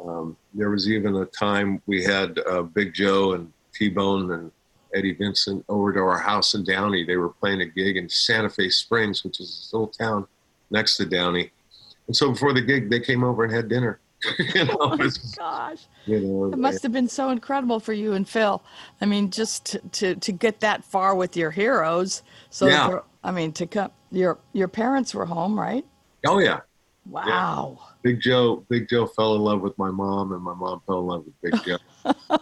um, 0.07 0.37
there 0.53 0.69
was 0.69 0.89
even 0.89 1.15
a 1.17 1.25
time 1.25 1.81
we 1.85 2.03
had 2.03 2.39
uh, 2.49 2.61
Big 2.63 2.93
Joe 2.93 3.33
and 3.33 3.51
T 3.73 3.89
Bone 3.89 4.31
and 4.31 4.51
Eddie 4.95 5.13
Vinson 5.13 5.63
over 5.69 5.91
to 5.93 5.99
our 5.99 6.17
house 6.17 6.53
in 6.53 6.63
Downey. 6.63 7.05
They 7.05 7.17
were 7.17 7.29
playing 7.29 7.61
a 7.61 7.65
gig 7.65 7.97
in 7.97 8.07
Santa 8.09 8.49
Fe 8.49 8.69
Springs, 8.69 9.23
which 9.23 9.39
is 9.41 9.47
this 9.49 9.69
little 9.73 9.87
town 9.87 10.27
next 10.69 10.95
to 10.97 11.05
Downey. 11.05 11.51
And 12.07 12.15
so 12.15 12.31
before 12.31 12.53
the 12.53 12.61
gig, 12.61 12.89
they 12.89 12.99
came 13.01 13.23
over 13.23 13.43
and 13.43 13.53
had 13.53 13.67
dinner. 13.69 13.99
you 14.39 14.65
know, 14.65 14.77
Oh 14.79 14.95
my 14.97 15.09
gosh. 15.37 15.85
you 16.05 16.19
know, 16.19 16.51
It 16.53 16.57
must 16.59 16.83
have 16.83 16.91
been 16.91 17.07
so 17.07 17.29
incredible 17.29 17.79
for 17.79 17.93
you 17.93 18.13
and 18.13 18.27
Phil. 18.27 18.61
I 19.01 19.05
mean, 19.05 19.29
just 19.31 19.65
to, 19.67 19.79
to, 19.79 20.15
to 20.15 20.31
get 20.31 20.59
that 20.59 20.83
far 20.83 21.15
with 21.15 21.35
your 21.37 21.51
heroes. 21.51 22.21
So, 22.49 22.67
Yeah. 22.67 22.99
I 23.23 23.31
mean, 23.31 23.51
to 23.53 23.67
come, 23.67 23.91
your 24.11 24.39
your 24.53 24.67
parents 24.67 25.13
were 25.13 25.25
home, 25.25 25.59
right? 25.59 25.85
oh 26.27 26.39
yeah, 26.39 26.61
Wow. 27.09 27.79
Big 28.03 28.19
Joe. 28.21 28.65
Big 28.69 28.87
Joe 28.89 29.05
fell 29.07 29.35
in 29.35 29.41
love 29.41 29.61
with 29.61 29.77
my 29.77 29.89
mom, 29.91 30.31
and 30.33 30.41
my 30.41 30.53
mom 30.53 30.81
fell 30.87 30.99
in 30.99 31.05
love 31.07 31.25
with 31.25 31.41
Big 31.51 31.63
Joe. 31.63 32.13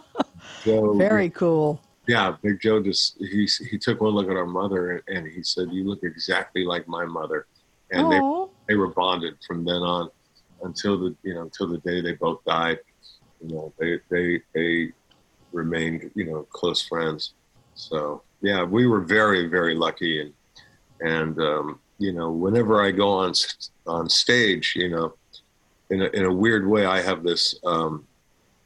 Joe 0.64 0.94
Very 0.98 1.30
cool. 1.30 1.80
yeah, 2.06 2.34
Big 2.42 2.60
Joe 2.60 2.82
just 2.82 3.16
he 3.18 3.48
he 3.70 3.78
took 3.78 4.00
one 4.00 4.12
look 4.12 4.28
at 4.30 4.36
our 4.36 4.46
mother 4.46 5.02
and, 5.06 5.18
and 5.18 5.26
he 5.32 5.42
said, 5.42 5.68
"You 5.70 5.84
look 5.84 6.00
exactly 6.02 6.64
like 6.64 6.86
my 6.88 7.04
mother," 7.04 7.46
and 7.90 8.10
they 8.10 8.20
Oh, 8.22 8.50
they 8.68 8.74
were 8.76 8.88
bonded 8.88 9.34
from 9.46 9.64
then 9.64 9.76
on 9.82 10.10
until 10.62 10.98
the 10.98 11.16
you 11.22 11.34
know 11.34 11.42
until 11.42 11.68
the 11.68 11.78
day 11.78 12.00
they 12.00 12.12
both 12.12 12.44
died. 12.44 12.78
You 13.40 13.54
know, 13.54 13.72
they 13.78 13.98
they 14.10 14.40
they 14.54 14.92
remained 15.52 16.10
you 16.14 16.26
know 16.26 16.42
close 16.50 16.82
friends. 16.82 17.34
So 17.74 18.22
yeah, 18.42 18.62
we 18.62 18.86
were 18.86 19.00
very 19.00 19.46
very 19.46 19.74
lucky 19.74 20.20
and 20.20 20.32
and 21.00 21.38
um, 21.40 21.80
you 21.98 22.12
know 22.12 22.30
whenever 22.30 22.84
I 22.84 22.90
go 22.90 23.10
on 23.10 23.32
on 23.86 24.08
stage, 24.08 24.74
you 24.76 24.90
know, 24.90 25.14
in 25.90 26.02
a, 26.02 26.06
in 26.06 26.24
a 26.24 26.32
weird 26.32 26.66
way, 26.66 26.86
I 26.86 27.00
have 27.00 27.22
this 27.22 27.58
um, 27.64 28.06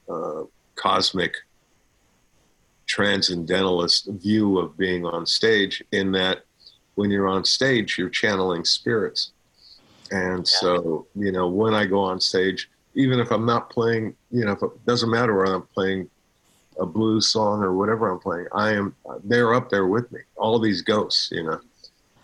uh, 0.08 0.42
cosmic 0.74 1.34
transcendentalist 2.86 4.08
view 4.08 4.58
of 4.58 4.76
being 4.76 5.06
on 5.06 5.24
stage 5.24 5.82
in 5.92 6.12
that 6.12 6.44
when 6.96 7.10
you're 7.10 7.26
on 7.26 7.44
stage 7.44 7.96
you're 7.98 8.10
channeling 8.10 8.64
spirits 8.64 9.32
and 10.14 10.46
so 10.46 11.06
you 11.14 11.32
know 11.32 11.48
when 11.48 11.74
i 11.74 11.84
go 11.84 12.00
on 12.00 12.20
stage 12.20 12.68
even 12.94 13.20
if 13.20 13.30
I'm 13.30 13.44
not 13.44 13.70
playing, 13.70 14.14
you 14.30 14.44
know, 14.44 14.52
if 14.52 14.62
it 14.62 14.86
doesn't 14.86 15.10
matter 15.10 15.34
where 15.34 15.46
I'm 15.46 15.62
playing 15.74 16.08
a 16.78 16.86
blues 16.86 17.28
song 17.28 17.62
or 17.62 17.74
whatever 17.74 18.08
I'm 18.10 18.18
playing, 18.18 18.46
I 18.52 18.72
am 18.72 18.94
they're 19.24 19.54
up 19.54 19.68
there 19.68 19.86
with 19.86 20.10
me. 20.12 20.20
All 20.36 20.58
these 20.58 20.82
ghosts, 20.82 21.30
you 21.32 21.44
know, 21.44 21.60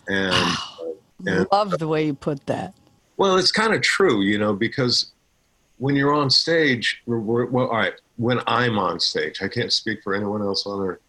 and 0.07 0.57
and 1.27 1.47
Love 1.51 1.77
the 1.77 1.87
way 1.87 2.05
you 2.05 2.13
put 2.13 2.45
that. 2.47 2.73
well, 3.17 3.37
it's 3.37 3.51
kind 3.51 3.73
of 3.73 3.81
true, 3.81 4.21
you 4.21 4.37
know, 4.37 4.53
because 4.53 5.11
when 5.77 5.95
you're 5.95 6.13
on 6.13 6.29
stage, 6.29 7.01
we're, 7.05 7.19
we're, 7.19 7.45
well, 7.47 7.67
all 7.67 7.77
right, 7.77 7.93
when 8.17 8.39
I'm 8.47 8.77
on 8.77 8.99
stage, 8.99 9.41
I 9.41 9.47
can't 9.47 9.73
speak 9.73 10.03
for 10.03 10.13
anyone 10.13 10.41
else 10.41 10.65
on 10.65 10.79
earth, 10.81 10.99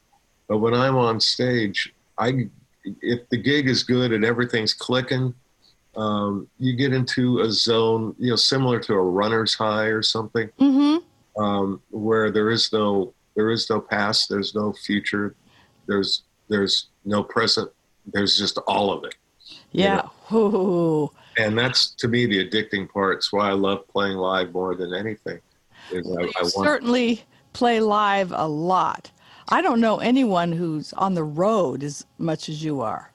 but 0.49 0.59
when 0.59 0.75
I'm 0.75 0.97
on 0.97 1.21
stage, 1.21 1.92
I, 2.18 2.49
if 3.01 3.29
the 3.29 3.37
gig 3.37 3.68
is 3.68 3.83
good 3.83 4.12
and 4.12 4.25
everything's 4.25 4.73
clicking, 4.73 5.35
um, 5.96 6.48
you 6.59 6.74
get 6.74 6.92
into 6.92 7.40
a 7.40 7.50
zone, 7.50 8.14
you 8.18 8.31
know, 8.31 8.37
similar 8.37 8.81
to 8.81 8.94
a 8.94 9.00
runner's 9.02 9.55
high 9.55 9.87
or 9.87 10.02
something, 10.02 10.48
Mm-hmm. 10.59 11.42
um, 11.42 11.81
where 11.90 12.31
there 12.31 12.50
is 12.50 12.72
no, 12.72 13.12
there 13.35 13.50
is 13.50 13.68
no 13.68 13.81
past, 13.81 14.28
there's 14.28 14.55
no 14.55 14.72
future, 14.72 15.35
there's, 15.87 16.22
there's 16.48 16.87
no 17.05 17.22
present, 17.22 17.70
there's 18.12 18.38
just 18.38 18.59
all 18.66 18.92
of 18.92 19.05
it. 19.05 19.14
Yeah. 19.72 20.09
Ooh. 20.33 21.11
and 21.38 21.59
that's 21.59 21.90
to 21.96 22.09
me 22.09 22.24
the 22.26 22.46
addicting 22.48 22.88
part. 22.88 23.16
It's 23.18 23.33
why 23.33 23.48
I 23.50 23.52
love 23.52 23.87
playing 23.88 24.16
live 24.16 24.52
more 24.52 24.74
than 24.74 24.94
anything. 24.94 25.40
Is 25.90 26.07
I, 26.07 26.20
I 26.20 26.24
You 26.24 26.31
want 26.35 26.50
certainly 26.50 27.22
play 27.52 27.81
live 27.81 28.33
a 28.35 28.48
lot. 28.48 29.11
I 29.50 29.61
don't 29.61 29.81
know 29.81 29.98
anyone 29.98 30.52
who's 30.52 30.94
on 30.94 31.12
the 31.14 31.24
road 31.24 31.83
as 31.83 32.07
much 32.16 32.48
as 32.48 32.64
you 32.64 32.81
are. 32.81 33.12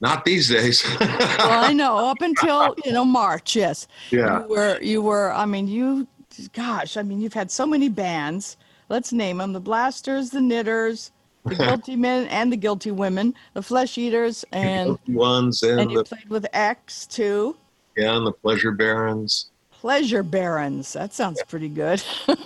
Not 0.00 0.24
these 0.24 0.48
days. 0.48 0.84
Well, 1.00 1.64
I 1.64 1.72
know 1.72 1.96
up 1.98 2.20
until 2.22 2.74
you 2.84 2.92
know 2.92 3.04
March, 3.04 3.54
yes. 3.54 3.86
Yeah. 4.10 4.42
You 4.42 4.48
were 4.48 4.78
you 4.82 5.02
were. 5.02 5.32
I 5.32 5.44
mean, 5.46 5.68
you. 5.68 6.06
Gosh, 6.52 6.96
I 6.96 7.02
mean, 7.02 7.20
you've 7.20 7.34
had 7.34 7.50
so 7.50 7.66
many 7.66 7.88
bands. 7.88 8.56
Let's 8.88 9.12
name 9.12 9.38
them: 9.38 9.52
the 9.52 9.60
Blasters, 9.60 10.30
the 10.30 10.40
Knitters, 10.40 11.12
the 11.44 11.54
Guilty 11.64 11.94
Men, 11.96 12.26
and 12.28 12.52
the 12.52 12.56
Guilty 12.56 12.90
Women, 12.90 13.34
the 13.54 13.62
Flesh 13.62 13.96
Eaters, 13.96 14.44
and 14.52 14.88
Guilty 15.06 15.12
ones 15.14 15.62
and, 15.62 15.80
and 15.80 15.90
you 15.90 15.98
the 15.98 16.04
played 16.04 16.28
with 16.28 16.46
X 16.52 17.06
too. 17.06 17.56
yeah, 17.96 18.16
and 18.16 18.26
the 18.26 18.32
pleasure 18.32 18.72
barons. 18.72 19.50
Pleasure 19.70 20.22
Barons. 20.24 20.92
That 20.94 21.12
sounds 21.12 21.42
pretty 21.44 21.68
good. 21.68 22.02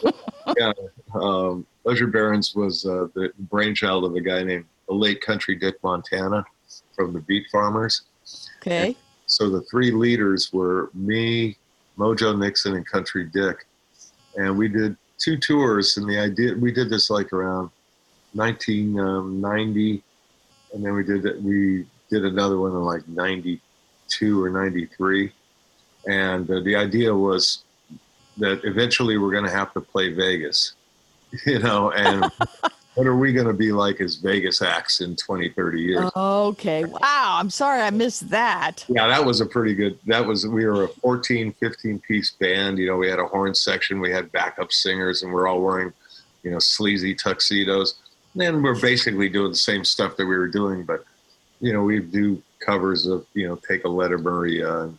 Yeah, 0.57 0.73
um, 1.15 1.65
pleasure 1.85 2.09
barons 2.09 2.55
was 2.57 2.85
uh, 2.85 3.07
the 3.15 3.31
brainchild 3.39 4.05
of 4.05 4.15
a 4.17 4.21
guy 4.21 4.43
named 4.43 4.65
the 4.89 4.95
late 4.95 5.21
Country 5.21 5.55
Dick 5.55 5.77
Montana 5.85 6.45
from 7.01 7.15
the 7.15 7.21
Beat 7.21 7.47
Farmers. 7.51 8.03
Okay. 8.59 8.97
So 9.27 9.49
the 9.49 9.63
three 9.63 9.91
leaders 9.91 10.53
were 10.53 10.91
me, 10.93 11.57
Mojo 11.99 12.39
Nixon, 12.39 12.75
and 12.75 12.87
Country 12.87 13.25
Dick, 13.25 13.67
and 14.37 14.57
we 14.57 14.69
did 14.69 14.97
two 15.19 15.37
tours. 15.39 15.97
And 15.97 16.09
the 16.09 16.19
idea 16.19 16.55
we 16.55 16.73
did 16.73 16.91
this 16.91 17.11
like 17.11 17.33
around 17.33 17.71
1990, 18.35 20.03
and 20.75 20.85
then 20.85 20.95
we 20.95 21.05
did. 21.05 21.45
We 21.45 21.87
did 22.11 22.25
another 22.25 22.59
one 22.59 22.73
in 22.73 22.83
like 22.83 23.07
92 23.09 24.45
or 24.45 24.51
93, 24.51 25.33
and 26.07 26.51
uh, 26.51 26.61
the 26.61 26.77
idea 26.77 27.15
was 27.15 27.65
that 28.37 28.65
eventually 28.65 29.17
we're 29.17 29.33
going 29.33 29.45
to 29.45 29.51
have 29.51 29.73
to 29.75 29.81
play 29.81 30.13
Vegas, 30.13 30.75
you 31.47 31.61
know, 31.61 31.93
and. 31.93 32.31
What 32.95 33.07
are 33.07 33.17
we 33.17 33.33
going 33.33 33.47
to 33.47 33.53
be 33.53 33.71
like 33.71 34.01
as 34.01 34.17
Vegas 34.17 34.63
acts 34.63 35.01
in 35.01 35.15
20, 35.15 35.51
30 35.51 35.81
years? 35.81 36.11
Okay. 36.17 36.85
Wow. 36.85 37.37
I'm 37.39 37.49
sorry 37.51 37.83
I 37.83 37.91
missed 37.91 38.29
that. 38.31 38.85
Yeah, 38.89 39.07
that 39.07 39.25
was 39.25 39.41
a 39.41 39.47
pretty 39.47 39.75
good. 39.75 39.99
That 40.07 40.27
was 40.27 40.47
we 40.47 40.67
were 40.67 40.85
a 40.85 40.89
14, 40.89 41.53
15 41.53 42.01
piece 42.01 42.33
band. 42.33 42.79
You 42.79 42.89
know, 42.89 42.97
we 42.97 43.09
had 43.09 43.21
a 43.21 43.27
horn 43.27 43.55
section, 43.55 44.01
we 44.01 44.11
had 44.11 44.33
backup 44.33 44.73
singers, 44.73 45.23
and 45.23 45.33
we're 45.33 45.47
all 45.47 45.61
wearing, 45.61 45.93
you 46.43 46.51
know, 46.51 46.59
sleazy 46.59 47.15
tuxedos. 47.15 47.95
And 48.39 48.63
we're 48.63 48.81
basically 48.81 49.29
doing 49.29 49.53
the 49.53 49.57
same 49.57 49.85
stuff 49.85 50.17
that 50.17 50.27
we 50.27 50.37
were 50.37 50.49
doing, 50.49 50.85
but 50.85 51.05
you 51.61 51.73
know, 51.73 51.83
we 51.83 52.01
do 52.01 52.43
covers 52.61 53.07
of 53.07 53.27
you 53.35 53.47
know, 53.47 53.57
Take 53.57 53.85
a 53.85 53.89
Letter 53.89 54.19
Maria 54.19 54.83
and, 54.83 54.99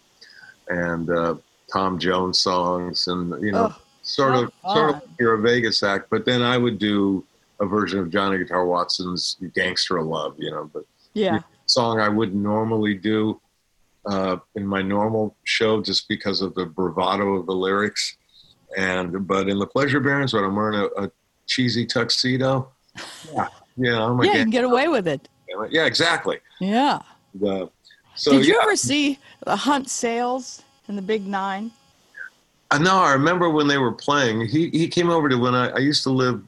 and 0.69 1.09
uh, 1.09 1.35
Tom 1.71 1.99
Jones 1.99 2.39
songs, 2.39 3.07
and 3.07 3.41
you 3.43 3.51
know, 3.51 3.71
Oh, 3.71 3.81
sort 4.01 4.35
of 4.35 4.51
how 4.63 4.73
sort 4.73 4.95
of 4.95 5.01
you're 5.19 5.33
a 5.33 5.41
Vegas 5.41 5.83
act. 5.83 6.09
But 6.09 6.25
then 6.25 6.41
I 6.41 6.57
would 6.57 6.79
do 6.79 7.23
a 7.61 7.65
version 7.65 7.99
of 7.99 8.09
Johnny 8.09 8.37
Guitar 8.39 8.65
Watson's 8.65 9.37
"Gangster 9.55 10.01
Love," 10.01 10.35
you 10.37 10.51
know, 10.51 10.69
but 10.73 10.83
Yeah. 11.13 11.39
song 11.67 11.99
I 11.99 12.09
wouldn't 12.09 12.41
normally 12.41 12.95
do 12.95 13.39
uh, 14.05 14.37
in 14.55 14.65
my 14.65 14.81
normal 14.81 15.35
show 15.43 15.81
just 15.81 16.09
because 16.09 16.41
of 16.41 16.55
the 16.55 16.65
bravado 16.65 17.35
of 17.35 17.45
the 17.45 17.53
lyrics. 17.53 18.17
And 18.77 19.27
but 19.27 19.47
in 19.47 19.59
the 19.59 19.67
Pleasure 19.67 19.99
Barons, 19.99 20.33
when 20.33 20.43
I'm 20.43 20.55
wearing 20.55 20.79
a, 20.97 21.03
a 21.03 21.11
cheesy 21.45 21.85
tuxedo, 21.85 22.71
yeah, 23.33 23.47
yeah, 23.77 24.03
I'm 24.05 24.19
a 24.19 24.25
Yeah, 24.25 24.33
you 24.33 24.39
can 24.39 24.49
get 24.49 24.63
away 24.63 24.87
with 24.87 25.07
it. 25.07 25.27
yeah, 25.69 25.85
exactly. 25.85 26.39
Yeah. 26.59 26.99
The, 27.35 27.69
so 28.15 28.31
Did 28.31 28.45
you 28.47 28.55
yeah. 28.55 28.63
ever 28.63 28.75
see 28.75 29.19
the 29.45 29.55
Hunt 29.55 29.89
Sales 29.89 30.63
in 30.87 30.95
the 30.95 31.01
Big 31.01 31.27
Nine? 31.27 31.71
No, 32.79 32.99
I 32.99 33.13
remember 33.13 33.49
when 33.49 33.67
they 33.67 33.77
were 33.77 33.91
playing. 33.91 34.47
He 34.47 34.69
he 34.69 34.87
came 34.87 35.09
over 35.09 35.27
to 35.27 35.37
when 35.37 35.55
I, 35.55 35.69
I 35.69 35.79
used 35.79 36.03
to 36.03 36.09
live 36.09 36.41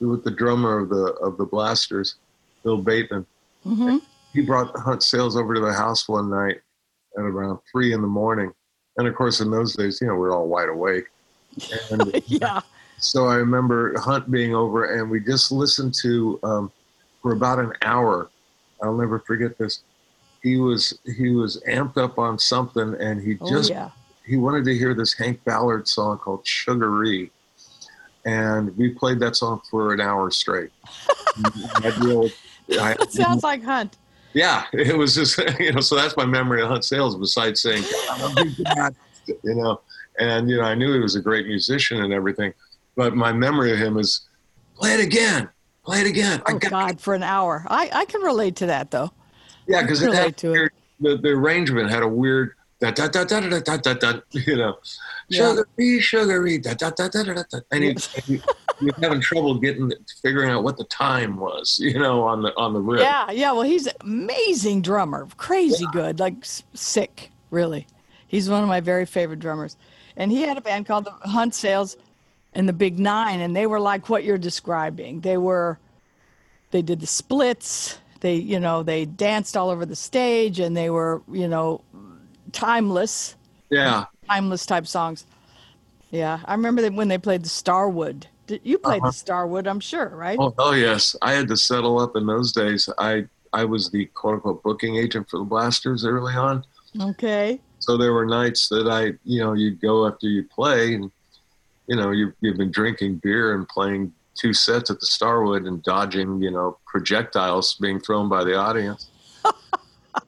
with 0.00 0.24
the 0.24 0.30
drummer 0.30 0.78
of 0.78 0.88
the 0.88 1.12
of 1.22 1.36
the 1.36 1.44
Blasters, 1.44 2.16
Bill 2.64 2.78
Bateman. 2.78 3.26
Mm-hmm. 3.66 3.98
He 4.32 4.42
brought 4.42 4.76
Hunt 4.78 5.02
Sales 5.02 5.36
over 5.36 5.54
to 5.54 5.60
the 5.60 5.72
house 5.72 6.08
one 6.08 6.30
night 6.30 6.60
at 7.16 7.22
around 7.24 7.58
three 7.70 7.92
in 7.92 8.00
the 8.00 8.08
morning, 8.08 8.52
and 8.96 9.06
of 9.06 9.14
course 9.14 9.40
in 9.40 9.50
those 9.50 9.74
days, 9.74 10.00
you 10.00 10.06
know, 10.06 10.14
we 10.14 10.26
are 10.28 10.32
all 10.32 10.48
wide 10.48 10.68
awake. 10.68 11.06
And 11.90 12.22
yeah. 12.26 12.60
so 12.98 13.26
I 13.26 13.36
remember 13.36 13.98
Hunt 13.98 14.30
being 14.30 14.54
over, 14.54 14.98
and 14.98 15.10
we 15.10 15.20
just 15.20 15.52
listened 15.52 15.94
to 16.02 16.40
um, 16.42 16.72
for 17.22 17.32
about 17.32 17.58
an 17.58 17.72
hour. 17.82 18.30
I'll 18.82 18.96
never 18.96 19.18
forget 19.18 19.58
this. 19.58 19.82
He 20.42 20.56
was 20.56 20.98
he 21.16 21.30
was 21.30 21.62
amped 21.68 21.98
up 21.98 22.18
on 22.18 22.38
something, 22.38 22.94
and 23.00 23.20
he 23.20 23.36
Oh 23.40 23.50
just 23.50 23.70
yeah. 23.70 23.90
He 24.26 24.36
wanted 24.36 24.64
to 24.64 24.74
hear 24.76 24.94
this 24.94 25.12
Hank 25.14 25.42
Ballard 25.44 25.86
song 25.88 26.18
called 26.18 26.46
Sugaree. 26.46 27.30
And 28.24 28.76
we 28.76 28.88
played 28.90 29.20
that 29.20 29.36
song 29.36 29.60
for 29.70 29.94
an 29.94 30.00
hour 30.00 30.30
straight. 30.30 30.70
I 31.44 32.30
I- 32.70 32.96
It 33.00 33.12
sounds 33.12 33.42
like 33.44 33.62
Hunt. 33.62 33.96
yeah, 34.34 34.64
it 34.72 34.96
was 34.96 35.14
just, 35.14 35.38
you 35.60 35.72
know, 35.72 35.80
so 35.80 35.94
that's 35.96 36.16
my 36.16 36.26
memory 36.26 36.60
of 36.62 36.68
Hunt 36.68 36.84
Sales 36.84 37.16
besides 37.16 37.60
saying, 37.62 37.84
"God, 38.64 38.96
you 39.44 39.54
know, 39.54 39.80
and, 40.18 40.50
you 40.50 40.56
know, 40.56 40.64
I 40.64 40.74
knew 40.74 40.92
he 40.92 40.98
was 40.98 41.14
a 41.14 41.20
great 41.20 41.46
musician 41.46 42.02
and 42.02 42.12
everything, 42.12 42.52
but 42.96 43.14
my 43.14 43.32
memory 43.32 43.72
of 43.72 43.78
him 43.78 43.96
is 43.98 44.22
play 44.74 44.94
it 44.94 45.00
again, 45.00 45.48
play 45.84 46.00
it 46.00 46.06
again. 46.08 46.42
Oh 46.48 46.58
God, 46.58 47.00
for 47.00 47.14
an 47.14 47.22
hour. 47.22 47.64
I, 47.68 47.90
I 47.92 48.04
can 48.06 48.22
relate 48.22 48.56
to 48.56 48.66
that 48.66 48.90
though. 48.90 49.12
yeah, 49.68 49.82
because 49.82 50.02
it 50.02 50.12
had 50.12 50.42
weird, 50.42 50.72
the, 50.98 51.16
the 51.18 51.28
arrangement 51.28 51.90
had 51.90 52.02
a 52.02 52.08
weird, 52.08 52.54
da, 52.80 52.90
da, 52.90 53.08
da, 53.08 53.24
da, 53.24 53.40
da, 53.40 53.60
da, 53.60 53.76
da, 53.76 53.94
da, 53.94 54.20
you 54.32 54.56
know, 54.56 54.76
Yeah. 55.28 55.54
sugary, 55.54 56.00
sugary, 56.00 56.58
da, 56.58 56.74
da, 56.74 56.90
da, 56.90 57.08
da, 57.08 57.22
da, 57.22 57.42
da, 57.50 57.58
and 57.70 57.82
he, 57.84 57.90
and 57.90 58.00
he, 58.26 58.40
he 58.78 58.84
was 58.84 58.94
having 59.00 59.20
trouble 59.20 59.54
getting, 59.58 59.92
figuring 60.22 60.50
out 60.50 60.62
what 60.62 60.76
the 60.76 60.84
time 60.84 61.36
was, 61.36 61.78
you 61.80 61.98
know, 61.98 62.22
on 62.22 62.42
the, 62.42 62.54
on 62.56 62.74
the 62.74 62.80
riff. 62.80 63.00
Yeah, 63.00 63.30
yeah. 63.30 63.52
Well, 63.52 63.62
he's 63.62 63.86
an 63.86 63.94
amazing 64.02 64.82
drummer. 64.82 65.26
Crazy 65.36 65.86
good, 65.92 66.20
like 66.20 66.34
sick, 66.44 67.30
really. 67.50 67.86
He's 68.26 68.50
one 68.50 68.62
of 68.62 68.68
my 68.68 68.80
very 68.80 69.06
favorite 69.06 69.38
drummers. 69.38 69.76
And 70.16 70.30
he 70.30 70.42
had 70.42 70.56
a 70.56 70.60
band 70.60 70.86
called 70.86 71.04
the 71.04 71.10
Hunt 71.10 71.54
Sales 71.54 71.96
and 72.54 72.68
the 72.68 72.72
Big 72.72 72.98
Nine, 72.98 73.40
and 73.40 73.54
they 73.54 73.66
were 73.66 73.80
like 73.80 74.08
what 74.08 74.24
you're 74.24 74.38
describing. 74.38 75.20
They 75.20 75.36
were, 75.36 75.78
they 76.70 76.82
did 76.82 77.00
the 77.00 77.06
splits. 77.06 77.98
They, 78.20 78.36
you 78.36 78.58
know, 78.58 78.82
they 78.82 79.04
danced 79.04 79.56
all 79.56 79.68
over 79.68 79.84
the 79.84 79.96
stage, 79.96 80.58
and 80.58 80.76
they 80.76 80.88
were, 80.90 81.22
you 81.30 81.48
know, 81.48 81.82
timeless, 82.52 83.36
Yeah. 83.70 84.04
timeless 84.28 84.66
type 84.66 84.86
songs. 84.86 85.26
Yeah, 86.10 86.40
I 86.44 86.52
remember 86.54 86.82
that 86.82 86.94
when 86.94 87.08
they 87.08 87.18
played 87.18 87.42
the 87.44 87.48
Starwood. 87.48 88.26
You 88.48 88.78
played 88.78 89.02
the 89.02 89.08
uh-huh. 89.08 89.10
Starwood, 89.12 89.66
I'm 89.66 89.80
sure, 89.80 90.08
right? 90.10 90.38
Oh, 90.40 90.54
oh 90.58 90.72
yes, 90.72 91.16
I 91.20 91.32
had 91.32 91.48
to 91.48 91.56
settle 91.56 91.98
up 91.98 92.14
in 92.14 92.26
those 92.26 92.52
days. 92.52 92.88
I 92.98 93.26
I 93.52 93.64
was 93.64 93.90
the 93.90 94.06
quote 94.06 94.34
unquote 94.34 94.62
booking 94.62 94.96
agent 94.96 95.28
for 95.28 95.38
the 95.38 95.44
Blasters 95.44 96.04
early 96.04 96.34
on, 96.34 96.64
Okay. 97.00 97.60
so 97.80 97.96
there 97.96 98.12
were 98.12 98.24
nights 98.26 98.68
that 98.68 98.86
I, 98.88 99.14
you 99.24 99.40
know, 99.40 99.54
you'd 99.54 99.80
go 99.80 100.06
after 100.06 100.28
you 100.28 100.44
play, 100.44 100.94
and 100.94 101.10
you 101.88 101.96
know, 101.96 102.10
you 102.12 102.32
you've 102.40 102.56
been 102.58 102.70
drinking 102.70 103.16
beer 103.16 103.54
and 103.56 103.68
playing 103.68 104.12
two 104.36 104.52
sets 104.52 104.90
at 104.90 105.00
the 105.00 105.06
Starwood 105.06 105.64
and 105.64 105.82
dodging, 105.82 106.40
you 106.42 106.50
know, 106.52 106.78
projectiles 106.86 107.74
being 107.74 107.98
thrown 107.98 108.28
by 108.28 108.44
the 108.44 108.54
audience. 108.54 109.08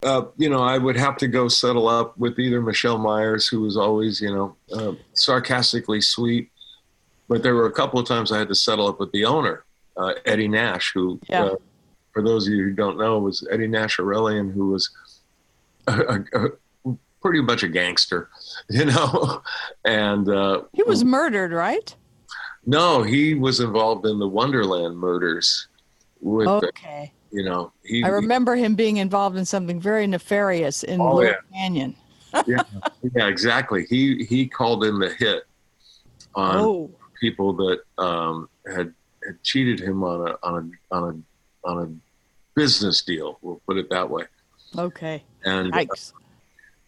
Uh, 0.02 0.22
you 0.36 0.48
know, 0.50 0.62
I 0.62 0.78
would 0.78 0.96
have 0.96 1.16
to 1.18 1.28
go 1.28 1.48
settle 1.48 1.88
up 1.88 2.16
with 2.18 2.38
either 2.38 2.60
Michelle 2.60 2.98
Myers, 2.98 3.48
who 3.48 3.60
was 3.62 3.76
always, 3.76 4.20
you 4.20 4.32
know, 4.34 4.56
uh, 4.72 4.92
sarcastically 5.14 6.00
sweet, 6.00 6.50
but 7.28 7.42
there 7.42 7.54
were 7.54 7.66
a 7.66 7.72
couple 7.72 7.98
of 7.98 8.06
times 8.06 8.30
I 8.32 8.38
had 8.38 8.48
to 8.48 8.54
settle 8.54 8.86
up 8.88 9.00
with 9.00 9.10
the 9.12 9.24
owner, 9.24 9.64
uh, 9.96 10.14
Eddie 10.26 10.48
Nash, 10.48 10.92
who, 10.94 11.18
Yeah. 11.28 11.44
uh, 11.44 11.56
for 12.12 12.22
those 12.22 12.46
of 12.46 12.54
you 12.54 12.64
who 12.64 12.72
don't 12.72 12.98
know, 12.98 13.18
was 13.18 13.46
Eddie 13.50 13.68
Nash 13.68 13.98
Aurelian, 13.98 14.50
who 14.50 14.68
was 14.70 14.90
a, 15.86 15.92
a, 16.34 16.44
a 16.86 16.94
pretty 17.22 17.40
much 17.40 17.62
a 17.62 17.68
gangster, 17.68 18.28
you 18.70 18.84
know. 18.84 19.42
and 19.84 20.28
uh, 20.28 20.62
He 20.72 20.82
was 20.82 21.04
murdered, 21.04 21.52
right? 21.52 21.94
no, 22.66 23.02
he 23.02 23.34
was 23.34 23.60
involved 23.60 24.04
in 24.04 24.18
the 24.18 24.28
Wonderland 24.28 24.98
murders. 24.98 25.68
With 26.20 26.48
Okay. 26.48 27.12
You 27.30 27.44
know, 27.44 27.72
he 27.84 28.02
I 28.04 28.08
remember 28.08 28.56
him 28.56 28.74
being 28.74 28.96
involved 28.98 29.36
in 29.36 29.44
something 29.44 29.80
very 29.80 30.06
nefarious 30.06 30.82
in 30.82 31.00
Oh, 31.00 31.12
Blue 31.12 31.26
yeah. 31.26 31.34
Canyon. 31.52 31.94
yeah, 32.46 32.62
yeah, 33.14 33.26
exactly. 33.28 33.86
He 33.88 34.24
he 34.24 34.46
called 34.46 34.84
in 34.84 34.98
the 34.98 35.10
hit 35.10 35.44
on 36.34 36.56
Oh, 36.56 36.90
people 37.20 37.52
that 37.54 37.80
um, 38.02 38.48
had 38.66 38.92
had 39.26 39.42
cheated 39.42 39.80
him 39.80 40.02
on 40.04 40.28
a 40.28 40.36
on 40.42 40.72
a 40.92 40.94
on 40.94 41.24
a 41.64 41.68
on 41.68 41.82
a 41.84 42.58
business 42.58 43.02
deal. 43.02 43.38
We'll 43.42 43.60
put 43.66 43.76
it 43.78 43.88
that 43.90 44.08
way. 44.08 44.24
okay. 44.76 45.22
And 45.44 45.72
Yikes. 45.72 46.12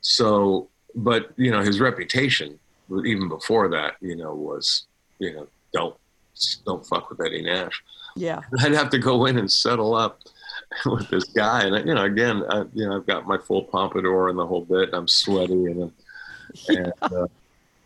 so, 0.00 0.68
but 0.94 1.30
you 1.36 1.50
know, 1.50 1.60
his 1.60 1.80
reputation 1.80 2.58
even 3.06 3.28
before 3.28 3.68
that, 3.68 3.94
you 4.00 4.16
know, 4.16 4.34
was 4.34 4.86
you 5.18 5.32
know 5.34 5.46
don't 5.72 5.96
don't 6.66 6.84
fuck 6.86 7.08
with 7.10 7.20
Eddie 7.24 7.42
Nash. 7.42 7.82
Yeah. 8.16 8.40
I'd 8.60 8.72
have 8.72 8.90
to 8.90 8.98
go 8.98 9.26
in 9.26 9.38
and 9.38 9.50
settle 9.50 9.94
up 9.94 10.20
with 10.86 11.08
this 11.08 11.24
guy, 11.24 11.62
and 11.64 11.86
you 11.86 11.94
know, 11.94 12.04
again, 12.04 12.44
I, 12.48 12.64
you 12.74 12.88
know, 12.88 12.96
I've 12.96 13.06
got 13.06 13.26
my 13.26 13.38
full 13.38 13.64
pompadour 13.64 14.28
and 14.28 14.38
the 14.38 14.46
whole 14.46 14.64
bit. 14.64 14.88
And 14.88 14.94
I'm 14.94 15.08
sweaty, 15.08 15.66
and, 15.66 15.92
and 16.68 16.92
uh, 17.02 17.26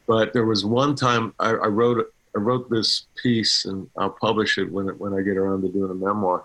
but 0.06 0.32
there 0.32 0.44
was 0.44 0.64
one 0.64 0.94
time 0.94 1.34
I, 1.38 1.50
I 1.50 1.66
wrote 1.66 2.12
I 2.36 2.40
wrote 2.40 2.68
this 2.68 3.06
piece, 3.22 3.64
and 3.64 3.88
I'll 3.96 4.10
publish 4.10 4.58
it 4.58 4.70
when 4.70 4.88
it, 4.88 5.00
when 5.00 5.14
I 5.14 5.22
get 5.22 5.36
around 5.36 5.62
to 5.62 5.68
doing 5.68 5.90
a 5.90 5.94
memoir 5.94 6.44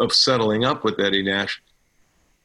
of 0.00 0.12
settling 0.12 0.64
up 0.64 0.82
with 0.82 0.98
Eddie 0.98 1.22
Nash. 1.22 1.62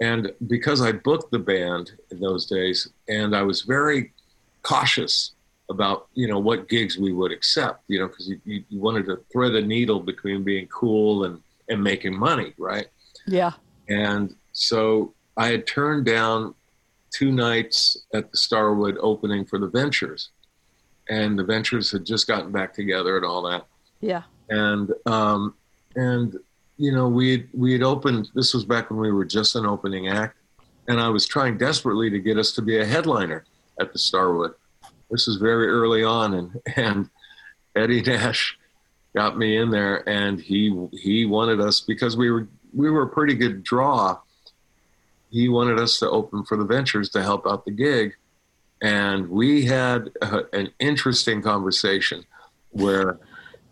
And 0.01 0.31
because 0.47 0.81
I 0.81 0.93
booked 0.93 1.31
the 1.31 1.39
band 1.39 1.91
in 2.11 2.19
those 2.19 2.45
days, 2.45 2.89
and 3.07 3.35
I 3.35 3.41
was 3.41 3.63
very 3.63 4.13
cautious 4.61 5.31
about 5.69 6.07
you 6.15 6.27
know 6.27 6.39
what 6.39 6.67
gigs 6.67 6.97
we 6.97 7.13
would 7.13 7.31
accept, 7.31 7.83
you 7.87 7.99
know, 7.99 8.07
because 8.07 8.27
you, 8.27 8.39
you, 8.45 8.63
you 8.69 8.79
wanted 8.79 9.05
to 9.05 9.17
thread 9.31 9.53
a 9.55 9.61
needle 9.61 9.99
between 9.99 10.43
being 10.43 10.67
cool 10.67 11.25
and 11.25 11.39
and 11.69 11.83
making 11.83 12.17
money, 12.17 12.53
right? 12.57 12.87
Yeah. 13.27 13.51
And 13.87 14.35
so 14.53 15.13
I 15.37 15.47
had 15.47 15.67
turned 15.67 16.05
down 16.05 16.55
two 17.11 17.31
nights 17.31 18.05
at 18.13 18.31
the 18.31 18.37
Starwood 18.37 18.97
opening 18.99 19.45
for 19.45 19.59
the 19.59 19.67
Ventures, 19.67 20.29
and 21.09 21.37
the 21.37 21.43
Ventures 21.43 21.91
had 21.91 22.05
just 22.05 22.27
gotten 22.27 22.51
back 22.51 22.73
together 22.73 23.17
and 23.17 23.25
all 23.25 23.41
that 23.43 23.65
Yeah. 24.01 24.23
and 24.49 24.91
um, 25.05 25.53
and 25.95 26.35
you 26.77 26.91
know 26.91 27.07
we 27.07 27.31
had, 27.31 27.47
we 27.53 27.73
had 27.73 27.83
opened. 27.83 28.29
This 28.33 28.53
was 28.53 28.65
back 28.65 28.89
when 28.89 28.99
we 28.99 29.11
were 29.11 29.25
just 29.25 29.55
an 29.55 29.65
opening 29.67 30.07
act, 30.07 30.37
and 30.87 30.99
I 30.99 31.09
was 31.09 31.27
trying 31.27 31.57
desperately 31.59 32.09
to 32.09 32.19
get 32.19 32.37
us 32.39 32.51
to 32.53 32.61
be 32.63 32.79
a 32.79 32.85
headliner 32.85 33.45
at 33.79 33.93
the 33.93 33.99
Starwood. 33.99 34.53
This 35.09 35.27
was 35.27 35.37
very 35.37 35.67
early 35.67 36.03
on, 36.03 36.33
and 36.33 36.61
and 36.75 37.09
Eddie 37.75 38.01
Nash 38.01 38.57
got 39.15 39.37
me 39.37 39.57
in 39.57 39.69
there, 39.69 40.07
and 40.07 40.39
he 40.39 40.87
he 40.93 41.25
wanted 41.25 41.59
us 41.59 41.81
because 41.81 42.15
we 42.15 42.31
were 42.31 42.47
we 42.73 42.89
were 42.89 43.03
a 43.03 43.09
pretty 43.09 43.35
good 43.35 43.63
draw. 43.63 44.19
He 45.31 45.47
wanted 45.47 45.79
us 45.79 45.99
to 45.99 46.09
open 46.09 46.43
for 46.45 46.57
the 46.57 46.65
Ventures 46.65 47.09
to 47.09 47.21
help 47.21 47.45
out 47.45 47.65
the 47.65 47.71
gig, 47.71 48.15
and 48.81 49.29
we 49.29 49.65
had 49.65 50.09
a, 50.21 50.41
an 50.53 50.71
interesting 50.79 51.41
conversation 51.41 52.23
where 52.71 53.19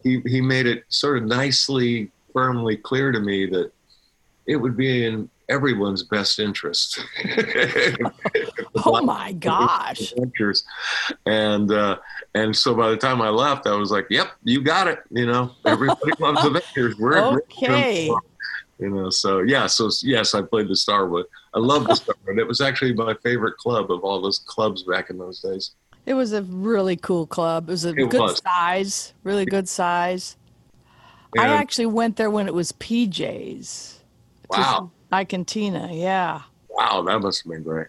he 0.04 0.22
he 0.26 0.42
made 0.42 0.66
it 0.66 0.86
sort 0.90 1.18
of 1.18 1.24
nicely, 1.26 2.12
firmly 2.34 2.78
clear 2.78 3.12
to 3.12 3.20
me 3.20 3.46
that 3.48 3.72
it 4.46 4.56
would 4.56 4.78
be 4.78 5.06
in 5.06 5.30
everyone's 5.50 6.04
best 6.04 6.40
interest. 6.40 7.00
Oh 8.86 9.02
my 9.04 9.32
gosh. 9.34 10.12
Adventures. 10.14 10.64
And 11.26 11.72
uh, 11.72 11.98
and 12.36 12.56
so 12.56 12.76
by 12.76 12.90
the 12.90 12.98
time 12.98 13.22
I 13.22 13.30
left, 13.30 13.68
I 13.68 13.76
was 13.76 13.92
like, 13.92 14.08
"Yep, 14.10 14.28
you 14.44 14.62
got 14.62 14.88
it." 14.88 15.00
You 15.10 15.26
know, 15.26 15.52
everybody 15.66 16.12
loves 16.20 16.44
Avengers. 16.46 16.96
We're 16.98 17.18
Okay. 17.38 18.10
You 18.80 18.90
know, 18.90 19.10
so 19.10 19.40
yeah, 19.40 19.66
so 19.66 19.90
yes, 20.04 20.36
I 20.36 20.42
played 20.44 20.68
the 20.68 20.76
Starwood. 20.76 21.26
I 21.56 21.60
love 21.60 21.88
the 21.88 21.96
Starwood. 21.96 22.38
It 22.38 22.48
was 22.48 22.62
actually 22.62 22.94
my 22.94 23.16
favorite 23.24 23.58
club 23.58 23.92
of 23.92 24.04
all 24.04 24.22
those 24.22 24.40
clubs 24.40 24.84
back 24.84 25.10
in 25.10 25.18
those 25.18 25.40
days. 25.40 25.72
It 26.06 26.14
was 26.14 26.32
a 26.32 26.44
really 26.44 26.96
cool 26.96 27.26
club. 27.26 27.70
It 27.70 27.72
was 27.72 27.86
a 27.86 27.90
It 27.90 28.10
good 28.10 28.22
was. 28.22 28.38
size, 28.46 29.14
really 29.24 29.46
good 29.46 29.68
size. 29.68 30.38
I 31.38 31.48
actually 31.48 31.88
went 31.88 32.16
there 32.16 32.30
when 32.30 32.48
it 32.48 32.54
was 32.54 32.72
PJ's. 32.74 34.00
wow, 34.50 34.92
I 35.12 35.24
Cantina, 35.26 35.90
yeah. 35.92 36.44
wow, 36.70 37.02
that 37.02 37.20
must 37.20 37.44
have 37.44 37.52
been 37.52 37.64
great. 37.64 37.88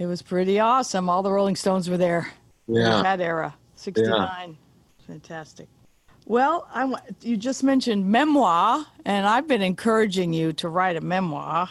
It 0.00 0.06
was 0.06 0.22
pretty 0.22 0.58
awesome. 0.58 1.10
All 1.10 1.22
the 1.22 1.30
Rolling 1.30 1.56
Stones 1.56 1.90
were 1.90 1.98
there. 1.98 2.32
in 2.66 2.76
Yeah. 2.76 3.02
That 3.02 3.20
era. 3.20 3.54
69. 3.76 4.08
Yeah. 4.08 4.54
Fantastic. 5.06 5.68
Well, 6.24 6.66
I 6.72 6.94
you 7.20 7.36
just 7.36 7.62
mentioned 7.62 8.06
memoir, 8.06 8.86
and 9.04 9.26
I've 9.26 9.46
been 9.46 9.60
encouraging 9.60 10.32
you 10.32 10.54
to 10.54 10.70
write 10.70 10.96
a 10.96 11.02
memoir. 11.02 11.68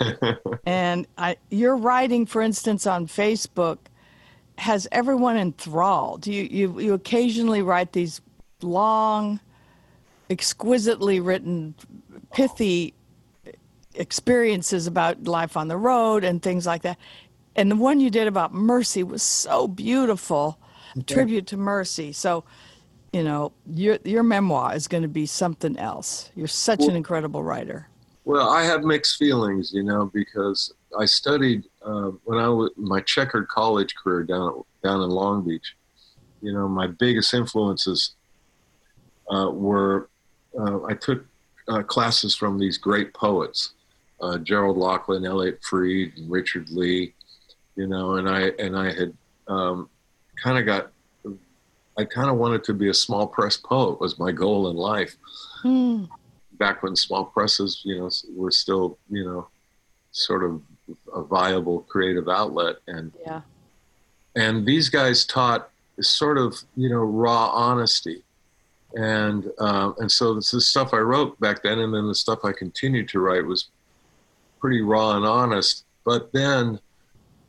and 0.66 1.06
I, 1.18 1.36
your 1.50 1.76
writing, 1.76 2.24
for 2.24 2.40
instance, 2.40 2.86
on 2.86 3.06
Facebook 3.06 3.78
has 4.56 4.88
everyone 4.90 5.36
enthralled. 5.36 6.26
You, 6.26 6.44
you, 6.44 6.80
you 6.80 6.94
occasionally 6.94 7.60
write 7.60 7.92
these 7.92 8.22
long, 8.62 9.40
exquisitely 10.30 11.20
written, 11.20 11.74
pithy 12.32 12.94
experiences 13.94 14.86
about 14.86 15.24
life 15.24 15.56
on 15.56 15.68
the 15.68 15.76
road 15.76 16.24
and 16.24 16.42
things 16.42 16.66
like 16.66 16.82
that. 16.82 16.98
And 17.56 17.70
the 17.70 17.76
one 17.76 18.00
you 18.00 18.10
did 18.10 18.26
about 18.26 18.54
Mercy 18.54 19.02
was 19.02 19.22
so 19.22 19.68
beautiful, 19.68 20.58
a 20.96 21.02
tribute 21.02 21.46
to 21.48 21.56
Mercy. 21.56 22.12
So, 22.12 22.44
you 23.12 23.22
know, 23.22 23.52
your 23.66 23.98
your 24.04 24.22
memoir 24.22 24.74
is 24.74 24.88
going 24.88 25.02
to 25.02 25.08
be 25.08 25.26
something 25.26 25.76
else. 25.78 26.30
You're 26.34 26.48
such 26.48 26.82
an 26.84 26.96
incredible 26.96 27.42
writer. 27.42 27.88
Well, 28.24 28.48
I 28.50 28.64
have 28.64 28.84
mixed 28.84 29.16
feelings, 29.16 29.72
you 29.72 29.82
know, 29.82 30.10
because 30.14 30.72
I 30.98 31.04
studied 31.06 31.64
uh, 31.84 32.10
when 32.24 32.38
I 32.38 32.48
was 32.48 32.70
my 32.76 33.00
checkered 33.00 33.48
college 33.48 33.94
career 33.94 34.22
down 34.22 34.62
down 34.82 35.02
in 35.02 35.10
Long 35.10 35.44
Beach. 35.44 35.76
You 36.40 36.52
know, 36.52 36.68
my 36.68 36.86
biggest 36.86 37.34
influences 37.34 38.14
uh, 39.30 39.50
were 39.50 40.08
uh, 40.58 40.84
I 40.84 40.94
took 40.94 41.24
uh, 41.68 41.82
classes 41.82 42.34
from 42.34 42.58
these 42.58 42.78
great 42.78 43.14
poets, 43.14 43.74
uh, 44.20 44.38
Gerald 44.38 44.76
Locklin, 44.76 45.26
Elliot 45.26 45.60
Fried, 45.62 46.12
and 46.16 46.30
Richard 46.30 46.70
Lee. 46.70 47.14
You 47.76 47.86
know, 47.86 48.16
and 48.16 48.28
I 48.28 48.48
and 48.58 48.76
I 48.76 48.92
had 48.92 49.12
um, 49.48 49.88
kind 50.42 50.58
of 50.58 50.66
got. 50.66 50.92
I 51.98 52.04
kind 52.04 52.30
of 52.30 52.36
wanted 52.36 52.64
to 52.64 52.72
be 52.74 52.88
a 52.88 52.94
small 52.94 53.26
press 53.26 53.58
poet 53.58 54.00
was 54.00 54.18
my 54.18 54.32
goal 54.32 54.70
in 54.70 54.76
life 54.76 55.14
Hmm. 55.60 56.04
back 56.52 56.82
when 56.82 56.96
small 56.96 57.26
presses, 57.26 57.82
you 57.84 57.98
know, 57.98 58.10
were 58.34 58.50
still, 58.50 58.96
you 59.10 59.24
know, 59.26 59.48
sort 60.10 60.42
of 60.42 60.62
a 61.14 61.22
viable 61.22 61.80
creative 61.82 62.28
outlet. 62.30 62.76
And 62.88 63.12
Yeah. 63.26 63.42
and 64.34 64.64
these 64.64 64.88
guys 64.88 65.26
taught 65.26 65.68
sort 66.00 66.38
of, 66.38 66.58
you 66.76 66.88
know, 66.88 67.02
raw 67.02 67.48
honesty. 67.50 68.22
And 68.94 69.50
uh, 69.58 69.92
and 69.98 70.10
so 70.10 70.34
this 70.34 70.54
is 70.54 70.66
stuff 70.66 70.94
I 70.94 70.98
wrote 70.98 71.38
back 71.40 71.62
then, 71.62 71.78
and 71.78 71.92
then 71.94 72.08
the 72.08 72.14
stuff 72.14 72.40
I 72.42 72.52
continued 72.52 73.08
to 73.10 73.20
write 73.20 73.44
was 73.44 73.68
pretty 74.60 74.80
raw 74.80 75.14
and 75.16 75.26
honest. 75.26 75.84
But 76.04 76.32
then 76.32 76.80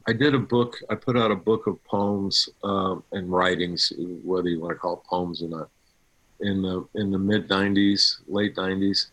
I 0.08 0.14
did 0.14 0.36
a 0.36 0.40
book. 0.40 0.76
I 0.90 0.96
put 0.96 1.18
out 1.18 1.32
a 1.32 1.36
book 1.36 1.68
of 1.68 1.82
poems 1.86 2.50
um, 2.64 3.04
and 3.12 3.32
writings, 3.32 3.92
whether 4.24 4.50
you 4.50 4.60
want 4.60 4.72
to 4.74 4.80
call 4.80 4.96
it 4.98 5.04
poems 5.10 5.42
or 5.42 5.48
not, 5.50 5.70
in 6.42 6.62
the 6.62 6.86
in 6.96 7.12
the 7.12 7.18
mid 7.20 7.48
'90s, 7.50 8.18
late 8.28 8.56
'90s, 8.56 9.08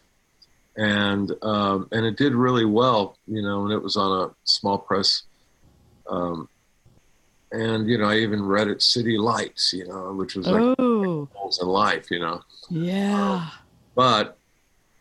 and 0.76 1.30
um, 1.42 1.88
and 1.92 2.04
it 2.04 2.16
did 2.16 2.34
really 2.34 2.64
well, 2.64 3.16
you 3.26 3.42
know. 3.42 3.64
And 3.64 3.72
it 3.72 3.82
was 3.82 3.96
on 3.96 4.30
a 4.30 4.34
small 4.44 4.78
press, 4.78 5.22
um, 6.08 6.48
and 7.52 7.88
you 7.88 7.98
know, 7.98 8.06
I 8.06 8.16
even 8.16 8.44
read 8.44 8.66
it 8.68 8.82
City 8.82 9.16
Lights, 9.16 9.72
you 9.72 9.86
know, 9.86 10.12
which 10.14 10.34
was 10.34 10.48
like 10.48 10.74
Oh, 10.78 11.28
in 11.62 11.68
life, 11.68 12.10
you 12.10 12.18
know. 12.18 12.42
yeah. 12.68 13.48
But 13.94 14.36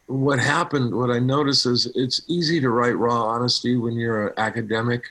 what 0.07 0.39
happened, 0.39 0.93
what 0.95 1.11
I 1.11 1.19
noticed 1.19 1.65
is 1.65 1.91
it's 1.95 2.21
easy 2.27 2.59
to 2.61 2.69
write 2.69 2.97
raw 2.97 3.23
honesty 3.25 3.75
when 3.77 3.93
you're 3.93 4.29
an 4.29 4.33
academic 4.37 5.03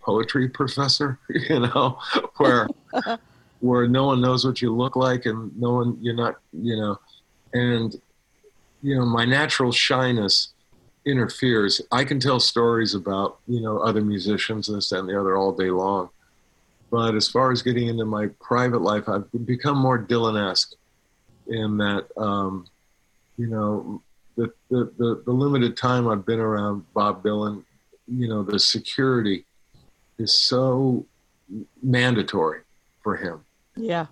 poetry 0.00 0.48
professor, 0.48 1.18
you 1.28 1.60
know, 1.60 1.98
where 2.36 2.68
where 3.60 3.88
no 3.88 4.06
one 4.06 4.20
knows 4.20 4.44
what 4.44 4.62
you 4.62 4.74
look 4.74 4.94
like 4.94 5.26
and 5.26 5.56
no 5.58 5.72
one 5.72 5.98
you're 6.00 6.14
not, 6.14 6.36
you 6.52 6.76
know, 6.76 6.98
and 7.52 8.00
you 8.82 8.94
know, 8.94 9.04
my 9.04 9.24
natural 9.24 9.72
shyness 9.72 10.52
interferes. 11.04 11.80
I 11.90 12.04
can 12.04 12.20
tell 12.20 12.38
stories 12.38 12.94
about, 12.94 13.38
you 13.46 13.60
know, 13.60 13.78
other 13.78 14.02
musicians 14.02 14.68
and 14.68 14.76
this, 14.76 14.90
that, 14.90 15.00
and 15.00 15.08
the 15.08 15.18
other 15.18 15.36
all 15.36 15.52
day 15.52 15.70
long. 15.70 16.10
But 16.90 17.14
as 17.14 17.28
far 17.28 17.50
as 17.50 17.62
getting 17.62 17.88
into 17.88 18.04
my 18.04 18.28
private 18.40 18.82
life, 18.82 19.08
I've 19.08 19.26
become 19.44 19.76
more 19.76 19.98
Dylan-esque 19.98 20.74
in 21.48 21.76
that, 21.78 22.06
um, 22.16 22.66
you 23.36 23.46
know, 23.48 24.02
the, 24.36 24.52
the, 24.70 24.92
the, 24.96 25.22
the 25.24 25.32
limited 25.32 25.76
time 25.76 26.08
I've 26.08 26.24
been 26.24 26.40
around 26.40 26.84
Bob 26.94 27.22
Dylan, 27.24 27.64
you 28.06 28.28
know, 28.28 28.42
the 28.42 28.58
security 28.58 29.44
is 30.18 30.38
so 30.38 31.06
mandatory 31.82 32.62
for 33.02 33.16
him 33.16 33.44
Yeah. 33.76 34.06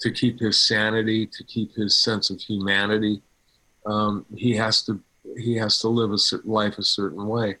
to 0.00 0.10
keep 0.10 0.38
his 0.38 0.58
sanity, 0.60 1.26
to 1.26 1.44
keep 1.44 1.74
his 1.74 1.96
sense 1.96 2.30
of 2.30 2.40
humanity. 2.40 3.22
Um, 3.86 4.26
he 4.34 4.54
has 4.56 4.82
to 4.82 5.00
he 5.36 5.56
has 5.56 5.78
to 5.80 5.88
live 5.88 6.10
a 6.12 6.18
certain 6.18 6.50
life 6.50 6.78
a 6.78 6.82
certain 6.82 7.26
way. 7.26 7.56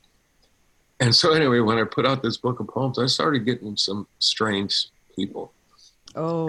And 1.00 1.14
so 1.14 1.32
anyway, 1.32 1.60
when 1.60 1.78
I 1.78 1.84
put 1.84 2.06
out 2.06 2.22
this 2.22 2.36
book 2.38 2.60
of 2.60 2.68
poems, 2.68 2.98
I 2.98 3.06
started 3.06 3.44
getting 3.44 3.76
some 3.76 4.06
strange 4.18 4.86
people. 5.14 5.52
Oh. 6.16 6.48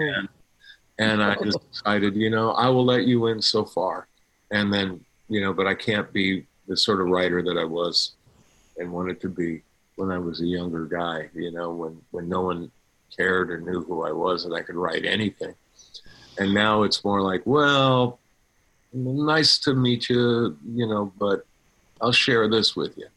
And 0.98 1.22
I 1.22 1.34
just 1.36 1.58
decided, 1.72 2.16
you 2.16 2.30
know, 2.30 2.52
I 2.52 2.68
will 2.68 2.84
let 2.84 3.04
you 3.06 3.26
in 3.26 3.40
so 3.42 3.64
far. 3.64 4.08
And 4.50 4.72
then, 4.72 5.04
you 5.28 5.40
know, 5.40 5.52
but 5.52 5.66
I 5.66 5.74
can't 5.74 6.10
be 6.12 6.46
the 6.66 6.76
sort 6.76 7.00
of 7.00 7.08
writer 7.08 7.42
that 7.42 7.58
I 7.58 7.64
was 7.64 8.12
and 8.78 8.90
wanted 8.90 9.20
to 9.20 9.28
be 9.28 9.62
when 10.00 10.10
I 10.10 10.18
was 10.18 10.40
a 10.40 10.46
younger 10.46 10.86
guy, 10.86 11.28
you 11.34 11.52
know, 11.52 11.70
when, 11.72 12.00
when 12.10 12.28
no 12.28 12.40
one 12.40 12.70
cared 13.14 13.50
or 13.50 13.60
knew 13.60 13.84
who 13.84 14.02
I 14.02 14.12
was 14.12 14.46
and 14.46 14.54
I 14.54 14.62
could 14.62 14.74
write 14.74 15.04
anything. 15.04 15.54
And 16.38 16.54
now 16.54 16.84
it's 16.84 17.04
more 17.04 17.20
like, 17.20 17.42
well, 17.44 18.18
nice 18.94 19.58
to 19.58 19.74
meet 19.74 20.08
you, 20.08 20.56
you 20.72 20.86
know, 20.86 21.12
but 21.18 21.44
I'll 22.00 22.12
share 22.12 22.48
this 22.48 22.74
with 22.74 22.96
you. 22.96 23.08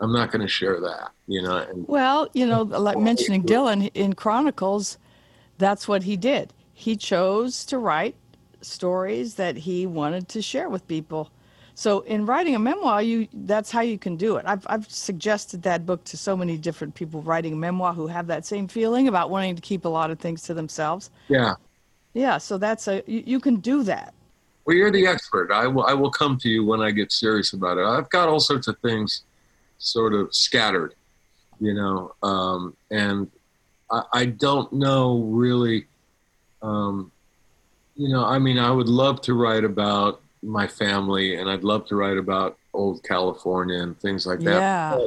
I'm 0.00 0.12
not 0.12 0.32
going 0.32 0.42
to 0.42 0.48
share 0.48 0.80
that, 0.80 1.12
you 1.28 1.42
know. 1.42 1.58
And 1.58 1.86
Well, 1.86 2.28
you 2.34 2.44
know, 2.44 2.62
like 2.62 2.98
mentioning 2.98 3.44
Dylan 3.44 3.90
in 3.94 4.14
Chronicles, 4.14 4.98
that's 5.58 5.86
what 5.86 6.02
he 6.02 6.16
did. 6.16 6.52
He 6.74 6.96
chose 6.96 7.64
to 7.66 7.78
write 7.78 8.16
stories 8.60 9.36
that 9.36 9.58
he 9.58 9.86
wanted 9.86 10.28
to 10.30 10.42
share 10.42 10.68
with 10.68 10.86
people. 10.88 11.30
So 11.78 12.00
in 12.00 12.24
writing 12.24 12.54
a 12.54 12.58
memoir, 12.58 13.02
you 13.02 13.28
that's 13.34 13.70
how 13.70 13.82
you 13.82 13.98
can 13.98 14.16
do 14.16 14.36
it. 14.36 14.46
I've 14.46 14.66
I've 14.66 14.90
suggested 14.90 15.62
that 15.64 15.84
book 15.84 16.02
to 16.04 16.16
so 16.16 16.34
many 16.34 16.56
different 16.56 16.94
people 16.94 17.20
writing 17.20 17.52
a 17.52 17.56
memoir 17.56 17.92
who 17.92 18.06
have 18.06 18.26
that 18.28 18.46
same 18.46 18.66
feeling 18.66 19.08
about 19.08 19.28
wanting 19.28 19.54
to 19.56 19.60
keep 19.60 19.84
a 19.84 19.88
lot 19.88 20.10
of 20.10 20.18
things 20.18 20.40
to 20.44 20.54
themselves. 20.54 21.10
yeah, 21.28 21.52
Yeah, 22.14 22.38
so 22.38 22.56
that's 22.56 22.88
a 22.88 23.02
you, 23.06 23.22
you 23.26 23.40
can 23.40 23.56
do 23.56 23.82
that. 23.82 24.14
Well, 24.64 24.74
you're 24.74 24.90
the 24.90 25.06
expert. 25.06 25.52
I 25.52 25.66
will. 25.66 25.84
I 25.84 25.92
will 25.92 26.10
come 26.10 26.38
to 26.38 26.48
you 26.48 26.64
when 26.64 26.80
I 26.80 26.92
get 26.92 27.12
serious 27.12 27.52
about 27.52 27.76
it. 27.76 27.84
I've 27.84 28.08
got 28.08 28.30
all 28.30 28.40
sorts 28.40 28.68
of 28.68 28.78
things, 28.78 29.24
sort 29.76 30.14
of 30.14 30.34
scattered, 30.34 30.94
you 31.60 31.74
know, 31.74 32.14
um, 32.22 32.74
and 32.90 33.30
I, 33.90 34.02
I 34.14 34.24
don't 34.24 34.72
know 34.72 35.18
really. 35.18 35.88
Um, 36.62 37.12
you 37.96 38.08
know, 38.08 38.24
I 38.24 38.38
mean, 38.38 38.58
I 38.58 38.70
would 38.70 38.88
love 38.88 39.20
to 39.22 39.34
write 39.34 39.64
about 39.64 40.22
my 40.46 40.66
family, 40.66 41.36
and 41.36 41.50
I'd 41.50 41.64
love 41.64 41.86
to 41.86 41.96
write 41.96 42.16
about 42.16 42.56
old 42.72 43.02
California 43.02 43.82
and 43.82 43.98
things 44.00 44.26
like 44.26 44.40
that. 44.40 44.60
Yeah. 44.60 45.06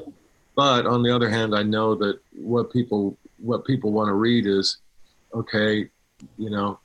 But 0.55 0.85
on 0.85 1.03
the 1.03 1.15
other 1.15 1.29
hand, 1.29 1.55
I 1.55 1.63
know 1.63 1.95
that 1.95 2.19
what 2.33 2.71
people 2.71 3.17
what 3.37 3.65
people 3.65 3.91
want 3.91 4.09
to 4.09 4.13
read 4.13 4.45
is, 4.45 4.77
okay, 5.33 5.89
you 6.37 6.49
know, 6.49 6.79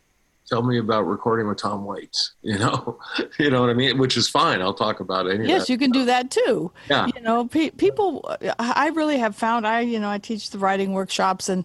tell 0.49 0.63
me 0.63 0.79
about 0.79 1.03
recording 1.03 1.49
with 1.49 1.59
Tom 1.59 1.85
Waits. 1.85 2.35
You 2.43 2.59
know, 2.59 3.01
you 3.39 3.51
know 3.51 3.63
what 3.63 3.71
I 3.71 3.75
mean, 3.75 3.99
which 3.99 4.17
is 4.17 4.29
fine. 4.29 4.61
I'll 4.61 4.75
talk 4.75 5.01
about 5.01 5.27
it. 5.27 5.45
Yes, 5.45 5.69
you 5.69 5.79
can 5.79 5.91
do 5.91 6.05
that 6.05 6.31
too. 6.31 6.71
Yeah. 6.89 7.09
You 7.15 7.23
know, 7.23 7.47
pe- 7.47 7.71
people. 7.71 8.37
I 8.59 8.89
really 8.89 9.19
have 9.19 9.35
found. 9.35 9.67
I 9.67 9.81
you 9.81 9.99
know 9.99 10.11
I 10.11 10.19
teach 10.19 10.51
the 10.51 10.59
writing 10.59 10.93
workshops 10.93 11.49
and 11.49 11.65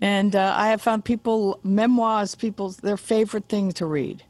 and 0.00 0.34
uh, 0.34 0.54
I 0.56 0.68
have 0.68 0.80
found 0.80 1.04
people 1.04 1.60
memoirs 1.62 2.34
people's 2.34 2.78
their 2.78 2.96
favorite 2.96 3.48
thing 3.48 3.72
to 3.72 3.84
read. 3.84 4.24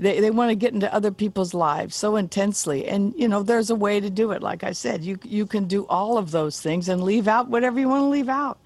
They 0.00 0.18
they 0.20 0.30
want 0.30 0.48
to 0.50 0.54
get 0.54 0.72
into 0.72 0.92
other 0.94 1.10
people's 1.10 1.52
lives 1.52 1.94
so 1.94 2.16
intensely, 2.16 2.88
and 2.88 3.12
you 3.16 3.28
know 3.28 3.42
there's 3.42 3.68
a 3.68 3.74
way 3.74 4.00
to 4.00 4.08
do 4.08 4.30
it. 4.32 4.42
Like 4.42 4.64
I 4.64 4.72
said, 4.72 5.04
you 5.04 5.18
you 5.22 5.46
can 5.46 5.66
do 5.66 5.86
all 5.88 6.16
of 6.16 6.30
those 6.30 6.60
things 6.60 6.88
and 6.88 7.02
leave 7.04 7.28
out 7.28 7.48
whatever 7.48 7.78
you 7.78 7.88
want 7.88 8.02
to 8.04 8.08
leave 8.08 8.28
out. 8.30 8.58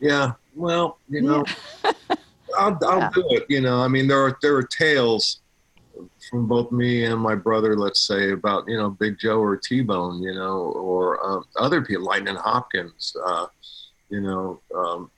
Yeah. 0.00 0.32
Well, 0.54 0.98
you 1.08 1.22
know, 1.22 1.44
I'll, 2.58 2.78
I'll 2.84 2.98
Yeah. 2.98 3.10
do 3.14 3.24
it. 3.30 3.46
You 3.48 3.62
know, 3.62 3.80
I 3.80 3.88
mean, 3.88 4.06
there 4.06 4.22
are 4.22 4.36
there 4.42 4.54
are 4.56 4.62
tales 4.64 5.40
from 6.28 6.46
both 6.46 6.70
me 6.72 7.04
and 7.04 7.18
my 7.20 7.34
brother, 7.36 7.74
let's 7.76 8.06
say, 8.06 8.32
about 8.32 8.64
you 8.68 8.76
know 8.76 8.90
Big 8.90 9.18
Joe 9.18 9.40
or 9.40 9.56
T 9.56 9.80
Bone, 9.80 10.22
you 10.22 10.34
know, 10.34 10.58
or 10.58 11.24
um, 11.26 11.44
other 11.56 11.80
people, 11.80 12.04
Lightning 12.04 12.36
Hopkins, 12.36 13.16
uh, 13.24 13.46
you 14.10 14.20
know, 14.20 14.60
um, 14.74 15.10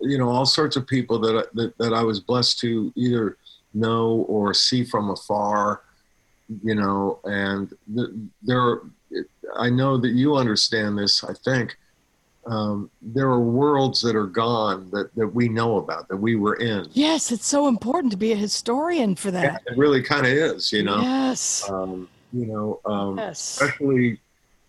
you 0.00 0.16
know, 0.16 0.30
all 0.30 0.46
sorts 0.46 0.76
of 0.76 0.86
people 0.86 1.18
that, 1.18 1.36
I- 1.36 1.50
that 1.52 1.76
that 1.78 1.92
I 1.92 2.02
was 2.02 2.18
blessed 2.20 2.60
to 2.60 2.90
either 2.96 3.36
know 3.76 4.24
or 4.28 4.54
see 4.54 4.84
from 4.84 5.10
afar, 5.10 5.82
you 6.62 6.74
know, 6.74 7.20
and 7.24 7.72
th- 7.94 8.08
there. 8.42 8.60
Are, 8.60 8.82
I 9.56 9.70
know 9.70 9.96
that 9.98 10.08
you 10.10 10.34
understand 10.36 10.98
this. 10.98 11.22
I 11.22 11.32
think 11.32 11.76
um, 12.46 12.90
there 13.00 13.28
are 13.28 13.40
worlds 13.40 14.00
that 14.02 14.16
are 14.16 14.26
gone 14.26 14.90
that, 14.90 15.14
that 15.14 15.28
we 15.28 15.48
know 15.48 15.78
about 15.78 16.08
that 16.08 16.16
we 16.16 16.34
were 16.36 16.56
in. 16.56 16.88
Yes, 16.92 17.30
it's 17.30 17.46
so 17.46 17.68
important 17.68 18.10
to 18.12 18.16
be 18.16 18.32
a 18.32 18.36
historian 18.36 19.14
for 19.14 19.30
that. 19.30 19.62
It 19.66 19.76
really 19.76 20.02
kind 20.02 20.26
of 20.26 20.32
is, 20.32 20.72
you 20.72 20.82
know. 20.82 21.00
Yes. 21.00 21.68
Um, 21.70 22.08
you 22.32 22.46
know, 22.46 22.80
um, 22.84 23.18
Yes. 23.18 23.38
especially 23.60 24.20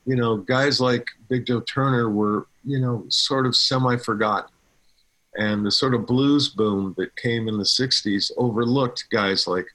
you 0.05 0.16
know 0.16 0.38
guys 0.38 0.80
like 0.80 1.05
Big 1.28 1.45
Joe 1.45 1.60
Turner 1.62 2.10
were 2.10 2.47
you 2.64 2.80
know 2.80 3.03
sort 3.10 3.45
of 3.45 3.55
semi-forgotten, 3.55 4.49
and 5.38 5.65
the 5.65 5.71
sort 5.71 5.93
of 5.93 6.05
blues 6.05 6.49
boom 6.49 6.93
that 6.97 7.15
came 7.15 7.47
in 7.47 7.57
the 7.57 7.63
'60s 7.63 8.31
overlooked 8.38 9.05
guys 9.09 9.47
like 9.47 9.67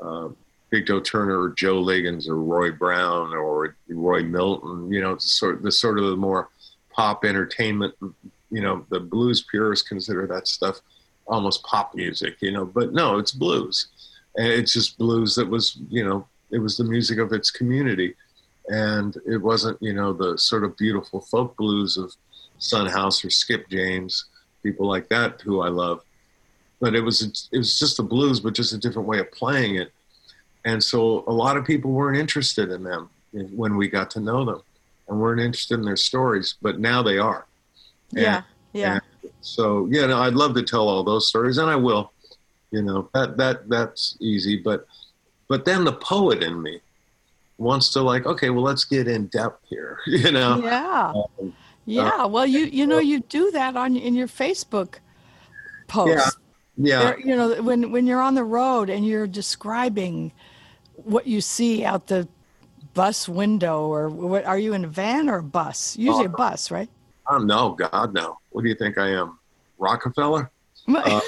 uh, 0.00 0.28
Big 0.70 0.86
Joe 0.86 1.00
Turner 1.00 1.40
or 1.40 1.50
Joe 1.50 1.80
Liggins 1.80 2.28
or 2.28 2.36
Roy 2.36 2.70
Brown 2.70 3.34
or 3.34 3.76
Roy 3.88 4.22
Milton. 4.22 4.92
You 4.92 5.00
know, 5.00 5.16
sort 5.18 5.62
the 5.62 5.72
sort 5.72 5.98
of 5.98 6.04
the 6.04 6.16
more 6.16 6.48
pop 6.90 7.24
entertainment. 7.24 7.94
You 8.50 8.60
know, 8.60 8.86
the 8.90 9.00
blues 9.00 9.44
purists 9.50 9.88
consider 9.88 10.26
that 10.26 10.48
stuff 10.48 10.80
almost 11.26 11.62
pop 11.64 11.94
music. 11.94 12.36
You 12.40 12.52
know, 12.52 12.64
but 12.64 12.92
no, 12.92 13.18
it's 13.18 13.32
blues, 13.32 13.88
and 14.36 14.46
it's 14.46 14.72
just 14.72 14.98
blues 14.98 15.34
that 15.36 15.48
was 15.48 15.78
you 15.88 16.04
know 16.04 16.26
it 16.50 16.58
was 16.58 16.76
the 16.76 16.84
music 16.84 17.18
of 17.18 17.32
its 17.32 17.50
community 17.50 18.14
and 18.70 19.16
it 19.26 19.38
wasn't 19.38 19.80
you 19.80 19.92
know 19.92 20.12
the 20.12 20.36
sort 20.38 20.64
of 20.64 20.76
beautiful 20.76 21.20
folk 21.20 21.56
blues 21.56 21.96
of 21.96 22.14
Son 22.58 22.86
House 22.86 23.24
or 23.24 23.30
Skip 23.30 23.68
James, 23.68 24.26
people 24.62 24.86
like 24.86 25.08
that 25.08 25.40
who 25.40 25.60
I 25.60 25.68
love. 25.68 26.02
But 26.80 26.94
it 26.94 27.00
was 27.00 27.48
it 27.52 27.58
was 27.58 27.78
just 27.78 27.96
the 27.96 28.02
blues, 28.02 28.40
but 28.40 28.54
just 28.54 28.72
a 28.72 28.78
different 28.78 29.08
way 29.08 29.18
of 29.18 29.30
playing 29.32 29.76
it. 29.76 29.92
And 30.64 30.82
so 30.82 31.24
a 31.26 31.32
lot 31.32 31.56
of 31.56 31.64
people 31.64 31.90
weren't 31.90 32.18
interested 32.18 32.70
in 32.70 32.82
them 32.82 33.10
when 33.32 33.76
we 33.76 33.88
got 33.88 34.10
to 34.12 34.20
know 34.20 34.44
them, 34.44 34.62
and 35.08 35.20
weren't 35.20 35.40
interested 35.40 35.78
in 35.78 35.84
their 35.84 35.96
stories. 35.96 36.54
But 36.62 36.78
now 36.80 37.02
they 37.02 37.18
are. 37.18 37.46
yeah. 38.12 38.42
Yeah. 38.72 38.94
and 39.22 39.32
so 39.40 39.88
yeah, 39.90 40.06
no, 40.06 40.18
I'd 40.18 40.34
love 40.34 40.54
to 40.54 40.62
tell 40.62 40.88
all 40.88 41.02
those 41.02 41.28
stories, 41.28 41.58
and 41.58 41.68
I 41.68 41.76
will. 41.76 42.12
You 42.70 42.82
know 42.82 43.08
that 43.14 43.36
that 43.36 43.68
that's 43.68 44.16
easy, 44.20 44.56
but 44.56 44.86
but 45.48 45.64
then 45.64 45.84
the 45.84 45.92
poet 45.92 46.42
in 46.42 46.62
me 46.62 46.80
wants 47.58 47.90
to 47.90 48.00
like, 48.00 48.26
okay, 48.26 48.50
well, 48.50 48.62
let's 48.62 48.84
get 48.84 49.06
in 49.06 49.26
depth 49.26 49.64
here. 49.68 49.98
You 50.06 50.32
know, 50.32 50.60
Yeah. 50.62 51.12
Um, 51.40 51.54
Yeah. 51.86 52.08
Uh, 52.10 52.28
well, 52.28 52.46
you 52.46 52.60
you 52.66 52.86
know 52.86 52.98
you 52.98 53.20
do 53.20 53.50
that 53.52 53.76
on 53.76 53.96
in 53.96 54.14
your 54.14 54.28
Facebook 54.28 54.96
posts. 55.88 56.36
yeah, 56.76 56.98
There- 57.02 57.20
you 57.20 57.36
know 57.36 57.62
when 57.62 57.90
when 57.90 58.06
you're 58.06 58.20
on 58.22 58.34
the 58.34 58.44
road 58.44 58.90
and 58.90 59.04
you're 59.06 59.26
describing 59.26 60.32
what 60.94 61.26
you 61.26 61.40
see 61.40 61.84
out 61.84 62.06
the 62.06 62.28
bus 62.94 63.28
window 63.28 63.86
or 63.86 64.08
what 64.08 64.44
are 64.44 64.58
you 64.58 64.72
in 64.74 64.84
a 64.84 64.88
van 64.88 65.28
or 65.28 65.38
a 65.38 65.42
bus? 65.42 65.96
Usually 65.96 66.26
a 66.26 66.28
Oh. 66.28 66.32
bus, 66.36 66.70
right? 66.70 66.88
Oh 67.28 67.38
no, 67.38 67.70
God 67.72 68.12
no. 68.14 68.38
What 68.50 68.62
do 68.62 68.68
you 68.68 68.74
think 68.74 68.98
I 68.98 69.08
am, 69.10 69.38
Rockefeller? 69.78 70.50
Uh, 70.88 71.20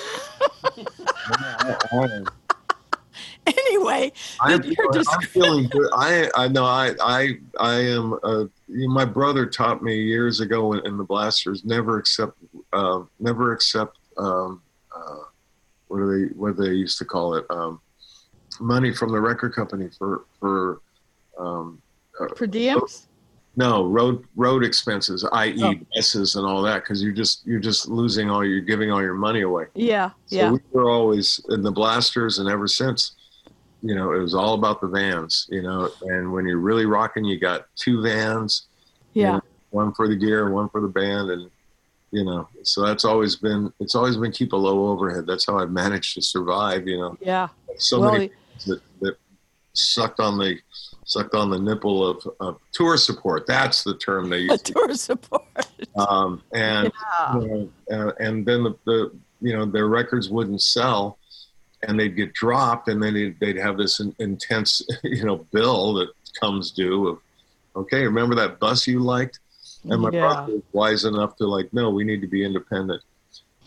anyway, 3.46 4.12
I'm, 4.40 4.62
you're 4.62 4.86
I'm 4.86 4.92
just 4.94 5.24
feeling 5.26 5.68
good. 5.68 5.88
I 5.94 6.30
I 6.36 6.48
know 6.48 6.64
I 6.64 6.92
I 7.00 7.38
I 7.58 7.74
am. 7.80 8.14
Uh, 8.22 8.44
you 8.68 8.86
know, 8.86 8.94
my 8.94 9.04
brother 9.04 9.46
taught 9.46 9.82
me 9.82 9.96
years 10.00 10.40
ago 10.40 10.74
in, 10.74 10.86
in 10.86 10.96
the 10.96 11.04
Blasters 11.04 11.64
never 11.64 11.98
accept 11.98 12.38
uh, 12.72 13.02
never 13.18 13.52
accept 13.52 13.98
um, 14.16 14.62
uh, 14.94 15.24
what 15.88 15.98
do 15.98 16.06
they 16.28 16.34
what 16.34 16.56
do 16.56 16.62
they 16.64 16.74
used 16.74 16.98
to 16.98 17.04
call 17.04 17.34
it 17.34 17.44
um, 17.50 17.80
money 18.60 18.92
from 18.94 19.10
the 19.10 19.20
record 19.20 19.54
company 19.54 19.88
for 19.98 20.24
for 20.38 20.80
um, 21.38 21.80
per 22.36 22.46
diems. 22.46 23.06
no 23.56 23.84
road 23.86 24.24
road 24.36 24.64
expenses, 24.64 25.26
i.e. 25.32 25.56
Oh. 25.62 25.74
buses 25.94 26.36
and 26.36 26.46
all 26.46 26.62
that, 26.62 26.82
because 26.84 27.02
you're 27.02 27.12
just 27.12 27.46
you're 27.46 27.60
just 27.60 27.88
losing 27.88 28.30
all 28.30 28.44
you're 28.44 28.60
giving 28.60 28.90
all 28.92 29.02
your 29.02 29.14
money 29.14 29.40
away. 29.42 29.66
Yeah. 29.74 30.10
So 30.26 30.36
Yeah. 30.36 30.50
we 30.52 30.60
were 30.72 30.88
always 30.90 31.44
in 31.48 31.62
the 31.62 31.72
blasters, 31.72 32.38
and 32.38 32.48
ever 32.48 32.68
since, 32.68 33.12
you 33.82 33.94
know, 33.94 34.12
it 34.12 34.18
was 34.18 34.34
all 34.34 34.54
about 34.54 34.80
the 34.80 34.86
vans. 34.88 35.46
You 35.50 35.62
know, 35.62 35.90
and 36.02 36.32
when 36.32 36.46
you're 36.46 36.58
really 36.58 36.86
rocking, 36.86 37.24
you 37.24 37.38
got 37.38 37.66
two 37.76 38.02
vans, 38.02 38.68
Yeah. 39.14 39.40
one 39.70 39.92
for 39.94 40.08
the 40.08 40.16
gear, 40.16 40.50
one 40.50 40.68
for 40.68 40.80
the 40.80 40.88
band, 40.88 41.30
and 41.30 41.50
you 42.10 42.24
know, 42.24 42.46
so 42.62 42.84
that's 42.84 43.04
always 43.04 43.36
been 43.36 43.72
it's 43.80 43.94
always 43.94 44.16
been 44.16 44.32
keep 44.32 44.52
a 44.52 44.56
low 44.56 44.88
overhead. 44.88 45.26
That's 45.26 45.46
how 45.46 45.58
I've 45.58 45.70
managed 45.70 46.14
to 46.14 46.22
survive. 46.22 46.86
You 46.86 46.98
know, 46.98 47.16
Yeah. 47.20 47.48
so 47.76 48.00
Well, 48.00 48.12
many 48.12 48.30
that, 48.66 48.80
that 49.00 49.16
sucked 49.72 50.20
on 50.20 50.38
the 50.38 50.58
sucked 51.04 51.34
on 51.34 51.50
the 51.50 51.58
nipple 51.58 52.06
of, 52.06 52.26
of 52.38 52.58
tour 52.72 52.96
support. 52.96 53.46
That's 53.46 53.82
the 53.82 53.94
term 53.96 54.28
they 54.30 54.38
use. 54.48 54.62
tour 54.62 54.94
support. 54.94 55.42
um, 55.96 56.42
and 56.52 56.92
Yeah. 56.94 57.40
you 57.40 57.48
know, 57.48 58.08
uh, 58.08 58.12
and 58.20 58.46
then 58.46 58.62
the, 58.62 58.74
the 58.84 59.12
you 59.40 59.56
know 59.56 59.64
their 59.66 59.88
records 59.88 60.28
wouldn't 60.28 60.60
sell, 60.62 61.18
and 61.86 61.98
they'd 61.98 62.16
get 62.16 62.32
dropped, 62.34 62.88
and 62.88 63.02
then 63.02 63.14
they'd, 63.14 63.38
they'd 63.40 63.56
have 63.56 63.76
this 63.76 64.00
in, 64.00 64.14
intense 64.18 64.82
you 65.02 65.24
know 65.24 65.46
bill 65.52 65.94
that 65.94 66.08
comes 66.40 66.70
due 66.72 67.08
of, 67.08 67.18
okay, 67.76 68.04
remember 68.04 68.34
that 68.34 68.58
bus 68.60 68.86
you 68.86 69.00
liked? 69.00 69.38
And 69.84 70.00
my 70.00 70.10
Yeah. 70.10 70.20
brother 70.20 70.52
was 70.54 70.62
wise 70.72 71.04
enough 71.04 71.36
to 71.36 71.46
like, 71.46 71.72
no, 71.72 71.90
we 71.90 72.04
need 72.04 72.20
to 72.20 72.28
be 72.28 72.44
independent. 72.44 73.02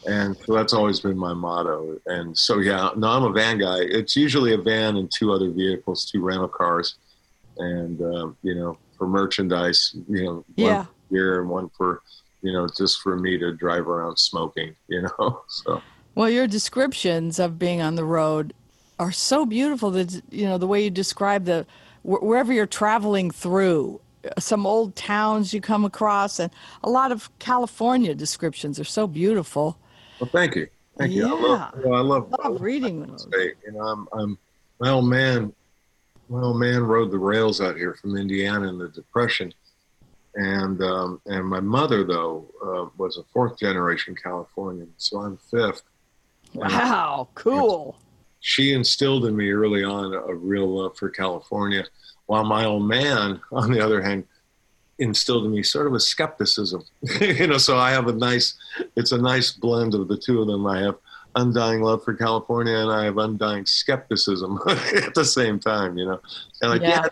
And 0.08 0.36
so 0.46 0.54
that's 0.54 0.74
always 0.74 1.00
been 1.00 1.18
my 1.18 1.34
motto. 1.34 1.98
And 2.06 2.38
so, 2.38 2.60
yeah, 2.60 2.92
no, 2.96 3.08
I'm 3.10 3.24
a 3.24 3.32
van 3.32 3.58
guy. 3.58 3.80
It's 3.82 4.16
usually 4.16 4.54
a 4.54 4.58
van 4.58 4.98
and 4.98 5.12
two 5.12 5.34
other 5.34 5.50
vehicles, 5.50 6.06
two 6.10 6.22
rental 6.24 6.48
cars, 6.48 6.96
and 7.58 8.00
um, 8.02 8.38
you 8.44 8.56
know, 8.56 8.78
for 8.98 9.08
merchandise, 9.08 9.96
you 10.08 10.24
know, 10.24 10.46
one 10.56 10.76
Yeah. 10.76 10.84
for 10.84 10.90
beer 11.12 11.42
and 11.42 11.50
one 11.50 11.70
for, 11.76 12.02
you 12.42 12.54
know, 12.54 12.68
just 12.78 13.00
for 13.02 13.18
me 13.18 13.38
to 13.40 13.52
drive 13.54 13.88
around 13.88 14.18
smoking. 14.18 14.76
You 14.88 15.04
know, 15.04 15.42
so 15.48 15.84
Well, 16.16 16.30
your 16.30 16.48
descriptions 16.48 17.40
of 17.40 17.60
being 17.60 17.82
on 17.82 17.96
the 17.96 18.06
road 18.06 18.54
are 19.00 19.12
so 19.12 19.46
beautiful 19.46 19.92
that 19.92 20.22
you 20.32 20.46
know 20.46 20.58
the 20.58 20.68
way 20.68 20.84
you 20.84 20.90
describe 20.90 21.46
the 21.46 21.66
wherever 22.04 22.54
you're 22.54 22.66
traveling 22.66 23.30
through 23.32 24.00
uh, 24.26 24.40
some 24.40 24.66
old 24.66 24.96
towns 24.96 25.54
you 25.54 25.60
come 25.60 25.84
across 25.84 26.40
and 26.40 26.50
a 26.84 26.90
lot 26.90 27.12
of 27.12 27.30
California 27.40 28.16
descriptions 28.16 28.80
are 28.80 28.86
so 28.86 29.06
beautiful. 29.08 29.78
well, 30.22 30.30
thank 30.32 30.56
you, 30.56 30.68
thank 30.98 31.12
you. 31.12 31.26
I 31.28 31.32
love, 31.32 31.42
Yeah. 31.76 31.80
you 31.82 31.90
know, 31.90 31.96
I 31.96 32.00
love, 32.00 32.34
I 32.42 32.48
Love 32.48 32.62
reading 32.62 33.06
those. 33.06 33.24
state. 33.24 33.56
You 33.66 33.74
know, 33.74 33.82
I'm, 33.82 34.08
I'm, 34.14 34.38
my 34.80 34.92
old 34.92 35.10
man, 35.10 35.52
my 36.30 36.42
old 36.42 36.58
man 36.60 36.84
rode 36.84 37.12
the 37.12 37.18
rails 37.20 37.60
out 37.60 37.76
here 37.76 37.96
from 37.96 38.16
Indiana 38.16 38.70
in 38.70 38.78
the 38.78 38.88
Depression, 38.90 39.54
and 40.36 40.82
um, 40.82 41.20
and 41.26 41.46
my 41.46 41.60
mother 41.60 42.06
though 42.06 42.46
uh, 42.64 42.90
was 42.98 43.18
a 43.18 43.24
fourth 43.34 43.60
generation 43.60 44.16
Californian, 44.16 44.94
so 44.98 45.20
I'm 45.20 45.38
fifth. 45.52 45.82
Wow, 46.56 47.30
cool. 47.36 47.98
She 48.40 48.74
instilled 48.74 49.26
in 49.26 49.36
me 49.36 49.50
early 49.52 49.84
on 49.84 50.14
a 50.14 50.34
real 50.34 50.68
love 50.68 50.98
for 50.98 51.10
California, 51.10 51.86
while 52.28 52.44
my 52.44 52.66
old 52.66 52.88
man, 52.88 53.42
on 53.52 53.72
the 53.72 53.84
other 53.84 54.02
hand, 54.02 54.26
instilled 55.00 55.46
in 55.46 55.52
me 55.52 55.64
sort 55.64 55.88
of 55.88 55.94
a 55.94 56.00
skepticism. 56.00 56.84
you 57.22 57.48
know, 57.48 57.58
so 57.58 57.78
I 57.78 57.92
have 57.92 58.08
a 58.08 58.14
nice, 58.14 58.56
it's 58.96 59.12
a 59.12 59.18
nice 59.18 59.52
blend 59.52 59.94
of 59.94 60.08
the 60.08 60.18
two 60.18 60.42
of 60.42 60.48
them. 60.48 60.66
I 60.66 60.80
have 60.82 60.96
undying 61.36 61.82
love 61.82 62.04
for 62.04 62.14
California 62.14 62.78
and 62.78 62.92
I 62.92 63.04
have 63.04 63.18
undying 63.18 63.66
skepticism 63.66 64.60
at 64.68 65.14
the 65.14 65.26
same 65.26 65.60
time, 65.60 65.98
you 65.98 66.06
know. 66.06 66.20
And 66.62 66.72
like, 66.72 66.82
Yeah. 66.82 67.02
yeah, 67.04 67.08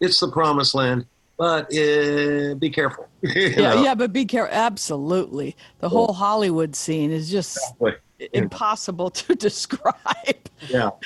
it's 0.00 0.18
the 0.18 0.28
promised 0.28 0.74
land, 0.74 1.04
but 1.36 1.66
uh, 1.66 2.54
be 2.54 2.70
careful. 2.70 3.06
Yeah, 3.22 3.74
know? 3.74 3.82
yeah, 3.82 3.94
but 3.94 4.12
be 4.14 4.24
careful. 4.24 4.54
Absolutely, 4.54 5.56
the 5.80 5.90
whole 5.90 6.14
Hollywood 6.14 6.74
scene 6.74 7.10
is 7.10 7.30
just 7.30 7.58
But, 7.78 8.00
impossible 8.32 9.10
to 9.10 9.34
describe. 9.48 9.94
yeah. 10.68 10.90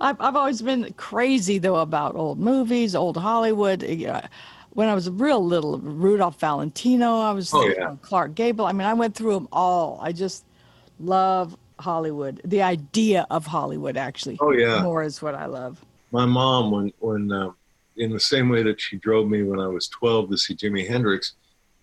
I've, 0.00 0.20
I've 0.20 0.34
always 0.36 0.60
been 0.62 0.92
crazy 0.96 1.58
though 1.58 1.76
about 1.76 2.16
old 2.16 2.38
movies, 2.38 2.94
old 2.94 3.16
Hollywood. 3.16 3.84
Uh, 3.84 4.22
When 4.70 4.88
I 4.88 4.94
was 4.94 5.08
real 5.08 5.44
little, 5.44 5.78
Rudolph 5.78 6.40
Valentino, 6.40 7.18
I 7.20 7.30
was 7.32 7.52
Oh, 7.54 7.68
yeah. 7.68 7.94
Clark 8.02 8.34
Gable. 8.34 8.64
I 8.66 8.72
mean, 8.72 8.86
I 8.86 8.94
went 8.94 9.14
through 9.14 9.34
them 9.34 9.48
all. 9.52 10.00
I 10.02 10.12
just 10.12 10.44
love 10.98 11.56
Hollywood. 11.78 12.40
The 12.44 12.62
idea 12.62 13.26
of 13.30 13.46
Hollywood, 13.46 13.96
actually, 13.96 14.38
Oh, 14.40 14.50
yeah. 14.52 14.82
more 14.82 15.02
is 15.04 15.22
what 15.22 15.34
I 15.34 15.46
love. 15.46 15.84
my 16.10 16.26
mom 16.26 16.70
when 16.72 16.92
when 16.98 17.30
uh, 17.30 17.50
in 17.96 18.10
the 18.12 18.20
same 18.20 18.48
way 18.48 18.62
that 18.64 18.80
she 18.80 18.96
drove 18.96 19.28
me 19.28 19.42
when 19.44 19.60
I 19.60 19.68
was 19.68 19.86
12 19.88 20.30
to 20.30 20.36
see 20.38 20.54
Jimi 20.56 20.88
Hendrix 20.88 21.34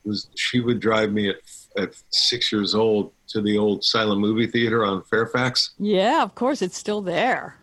was 0.03 0.27
she 0.35 0.59
would 0.59 0.79
drive 0.79 1.11
me 1.13 1.29
at 1.29 1.37
at 1.79 1.93
6 2.09 2.51
years 2.51 2.75
old 2.75 3.11
to 3.29 3.41
the 3.41 3.57
old 3.57 3.83
silent 3.83 4.19
movie 4.21 4.47
theater 4.47 4.83
on 4.85 5.03
Fairfax 5.03 5.71
Yeah, 5.79 6.21
of 6.23 6.35
course, 6.35 6.61
it's 6.61 6.77
still 6.77 7.01
there. 7.01 7.55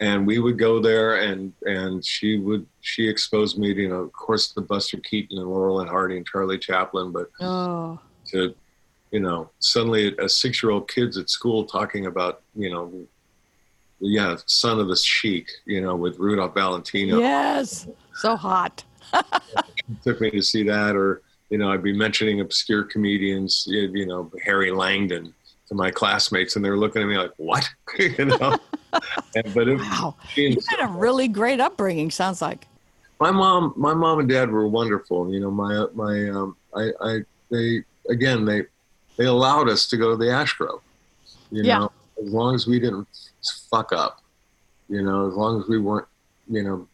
and 0.00 0.26
we 0.26 0.38
would 0.44 0.58
go 0.58 0.80
there 0.80 1.10
and 1.28 1.52
and 1.76 2.04
she 2.04 2.38
would 2.46 2.64
she 2.80 3.02
exposed 3.08 3.54
me 3.62 3.68
to 3.74 3.80
you 3.82 3.88
know 3.88 4.02
of 4.08 4.12
course 4.12 4.44
the 4.52 4.60
Buster 4.72 4.98
Keaton 5.08 5.38
and 5.38 5.46
Laurel 5.48 5.80
and 5.80 5.88
Hardy 5.88 6.16
and 6.16 6.26
Charlie 6.26 6.58
Chaplin 6.68 7.12
but 7.12 7.26
Oh, 7.40 7.98
to 8.30 8.38
you 9.14 9.20
know 9.20 9.50
suddenly 9.60 10.04
a 10.26 10.28
6-year-old 10.42 10.88
kids 10.94 11.14
at 11.22 11.28
school 11.30 11.60
talking 11.78 12.06
about 12.06 12.34
you 12.64 12.70
know 12.72 12.82
yeah 14.00 14.34
son 14.46 14.80
of 14.80 14.88
the 14.88 14.96
sheik 14.96 15.46
you 15.66 15.80
know 15.84 15.94
with 16.04 16.18
Rudolph 16.18 16.54
Valentino 16.54 17.18
yes, 17.18 17.86
so 18.14 18.34
hot. 18.34 18.82
took 20.04 20.20
me 20.20 20.30
to 20.30 20.42
see 20.42 20.62
that, 20.64 20.96
or 20.96 21.20
you 21.52 21.58
know, 21.58 21.70
I'd 21.70 21.82
be 21.82 21.92
mentioning 21.92 22.40
obscure 22.40 22.82
comedians, 22.82 23.64
you 23.68 24.06
know, 24.06 24.30
Harry 24.42 24.70
Langdon 24.70 25.34
to 25.68 25.74
my 25.74 25.90
classmates, 25.90 26.56
and 26.56 26.64
they're 26.64 26.78
looking 26.78 27.02
at 27.02 27.08
me 27.08 27.18
like, 27.18 27.32
"What?" 27.36 27.68
you 27.98 28.24
know. 28.24 28.56
and, 29.34 29.54
but 29.54 29.68
it, 29.68 29.78
Wow, 29.78 30.16
you 30.34 30.56
had 30.70 30.86
a 30.88 30.92
really 30.92 31.28
great 31.28 31.60
upbringing. 31.60 32.10
Sounds 32.10 32.40
like. 32.40 32.66
my 33.20 33.30
mom, 33.30 33.74
my 33.76 33.92
mom 33.92 34.20
and 34.20 34.28
dad 34.30 34.50
were 34.50 34.66
wonderful. 34.66 35.30
You 35.30 35.40
know, 35.40 35.50
my 35.50 35.84
my, 35.92 36.30
um, 36.30 36.56
I, 36.74 36.88
I, 37.02 37.18
they 37.50 37.84
again, 38.08 38.46
they 38.46 38.62
they 39.18 39.26
allowed 39.26 39.68
us 39.68 39.86
to 39.88 39.98
go 39.98 40.10
to 40.10 40.16
the 40.16 40.32
Ash 40.32 40.54
Grove. 40.54 40.80
You 41.50 41.64
Yeah. 41.64 41.80
know, 41.80 41.92
as 42.26 42.32
long 42.32 42.54
as 42.54 42.66
we 42.66 42.80
didn't 42.80 43.06
fuck 43.70 43.92
up. 43.92 44.20
You 44.88 45.02
know, 45.02 45.28
as 45.28 45.34
long 45.34 45.60
as 45.60 45.68
we 45.68 45.78
weren't, 45.78 46.08
you 46.48 46.62
know, 46.62 46.88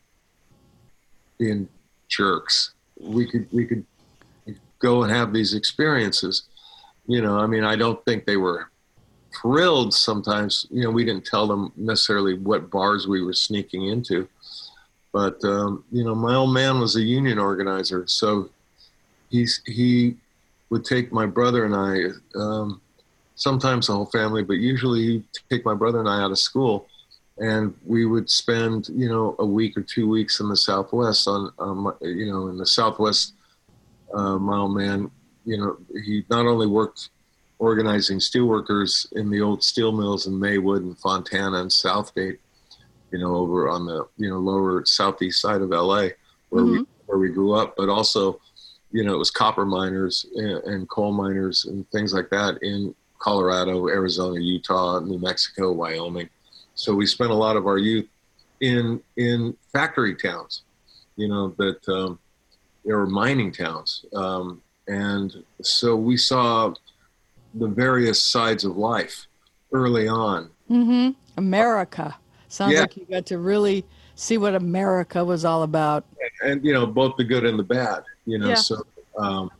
being 1.38 1.68
jerks, 2.08 2.74
we 2.98 3.24
could 3.30 3.46
we 3.52 3.64
could 3.64 3.86
go 4.78 5.02
and 5.02 5.12
have 5.12 5.32
these 5.32 5.54
experiences. 5.54 6.42
You 7.06 7.22
know, 7.22 7.38
I 7.38 7.46
mean, 7.46 7.64
I 7.64 7.76
don't 7.76 8.04
think 8.04 8.24
they 8.24 8.36
were 8.36 8.70
thrilled 9.40 9.94
sometimes. 9.94 10.66
You 10.70 10.84
know, 10.84 10.90
we 10.90 11.04
didn't 11.04 11.26
tell 11.26 11.46
them 11.46 11.72
necessarily 11.76 12.34
what 12.34 12.70
bars 12.70 13.06
we 13.06 13.22
were 13.22 13.32
sneaking 13.32 13.86
into. 13.86 14.28
But 15.12 15.42
um, 15.44 15.84
you 15.90 16.04
know, 16.04 16.14
my 16.14 16.34
old 16.34 16.52
man 16.52 16.80
was 16.80 16.96
a 16.96 17.02
union 17.02 17.38
organizer, 17.38 18.06
so 18.06 18.50
he's 19.30 19.62
he 19.66 20.16
would 20.70 20.84
take 20.84 21.12
my 21.12 21.24
brother 21.24 21.64
and 21.64 21.74
I, 21.74 22.38
um, 22.38 22.80
sometimes 23.34 23.86
the 23.86 23.94
whole 23.94 24.06
family, 24.06 24.42
but 24.42 24.54
usually 24.54 25.00
he'd 25.00 25.24
take 25.48 25.64
my 25.64 25.74
brother 25.74 26.00
and 26.00 26.08
I 26.08 26.20
out 26.20 26.30
of 26.30 26.38
school, 26.38 26.86
and 27.38 27.74
we 27.86 28.04
would 28.04 28.28
spend 28.28 28.88
you 28.90 29.08
know 29.08 29.34
a 29.38 29.46
week 29.46 29.76
or 29.78 29.82
two 29.82 30.08
weeks 30.08 30.40
in 30.40 30.48
the 30.48 30.56
Southwest 30.56 31.26
on, 31.26 31.52
um, 31.58 31.94
you 32.02 32.30
know 32.30 32.48
in 32.48 32.58
the 32.58 32.66
Southwest. 32.66 33.32
Uh, 34.12 34.38
my 34.38 34.56
old 34.56 34.74
man, 34.74 35.10
you 35.44 35.58
know, 35.58 35.76
he 36.04 36.24
not 36.30 36.46
only 36.46 36.66
worked 36.66 37.10
organizing 37.58 38.18
steelworkers 38.18 39.10
in 39.12 39.30
the 39.30 39.40
old 39.40 39.62
steel 39.62 39.92
mills 39.92 40.26
in 40.26 40.38
Maywood 40.38 40.82
and 40.82 40.98
Fontana 40.98 41.60
and 41.60 41.72
Southgate, 41.72 42.40
you 43.10 43.18
know, 43.18 43.34
over 43.34 43.68
on 43.68 43.86
the 43.86 44.06
you 44.16 44.28
know 44.28 44.38
lower 44.38 44.84
southeast 44.84 45.40
side 45.40 45.60
of 45.60 45.70
LA, 45.70 46.08
where 46.50 46.64
we 46.64 46.84
where 47.06 47.18
we 47.18 47.30
grew 47.30 47.54
up, 47.54 47.74
but 47.76 47.88
also, 47.88 48.40
you 48.92 49.02
know, 49.02 49.14
it 49.14 49.18
was 49.18 49.30
copper 49.30 49.64
miners 49.64 50.26
and, 50.34 50.62
and 50.64 50.88
coal 50.88 51.12
miners 51.12 51.64
and 51.64 51.90
things 51.90 52.12
like 52.12 52.28
that 52.30 52.58
in 52.62 52.94
Colorado, 53.18 53.88
Arizona, 53.88 54.38
Utah, 54.38 55.00
New 55.00 55.18
Mexico, 55.18 55.72
Wyoming. 55.72 56.28
So 56.74 56.94
we 56.94 57.06
spent 57.06 57.30
a 57.30 57.34
lot 57.34 57.56
of 57.56 57.66
our 57.66 57.78
youth 57.78 58.06
in 58.60 59.00
in 59.16 59.56
factory 59.72 60.14
towns, 60.14 60.62
you 61.16 61.28
know, 61.28 61.54
that 61.58 61.88
um, 61.88 62.18
they 62.84 62.92
were 62.92 63.06
mining 63.06 63.52
towns, 63.52 64.04
um, 64.14 64.62
and 64.86 65.44
so 65.62 65.96
we 65.96 66.16
saw 66.16 66.72
the 67.54 67.66
various 67.68 68.22
sides 68.22 68.64
of 68.64 68.76
life 68.76 69.26
early 69.72 70.08
on. 70.08 70.50
Mm-hmm. 70.70 71.10
America. 71.38 72.16
Sounds 72.48 72.72
Yeah. 72.74 72.80
like 72.82 72.96
you 72.96 73.06
got 73.10 73.26
to 73.26 73.38
really 73.38 73.84
see 74.14 74.38
what 74.38 74.54
America 74.54 75.24
was 75.24 75.44
all 75.44 75.62
about. 75.62 76.04
and 76.42 76.64
you 76.64 76.72
know 76.72 76.86
both 76.86 77.16
the 77.16 77.24
good 77.24 77.44
and 77.44 77.58
the 77.58 77.62
bad 77.62 78.02
you 78.26 78.38
know 78.38 78.48
Yeah. 78.48 78.54
so 78.54 78.76
um, 79.18 79.50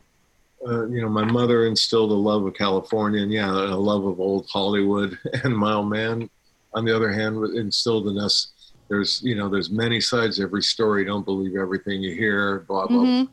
uh, 0.67 0.87
you 0.87 1.01
know 1.03 1.09
my 1.09 1.25
mother 1.25 1.67
instilled 1.67 2.11
a 2.11 2.15
love 2.31 2.45
of 2.47 2.55
california 2.55 3.23
and 3.23 3.33
yeah 3.33 3.51
a 3.51 3.75
love 3.93 4.05
of 4.05 4.19
old 4.21 4.47
hollywood 4.53 5.19
and 5.45 5.57
my 5.57 5.73
old 5.75 5.89
man 5.91 6.29
on 6.75 6.85
the 6.85 6.95
other 6.95 7.11
hand 7.13 7.37
instilled 7.57 8.07
in 8.09 8.19
us 8.19 8.53
there's 8.89 9.23
you 9.23 9.35
know 9.35 9.49
there's 9.49 9.71
many 9.71 10.01
sides 10.01 10.37
to 10.37 10.43
every 10.43 10.63
story 10.63 11.05
don't 11.05 11.25
believe 11.25 11.57
everything 11.57 12.03
you 12.03 12.15
hear 12.15 12.61
blah 12.61 12.87
blah 12.87 13.03
Mhm. 13.05 13.29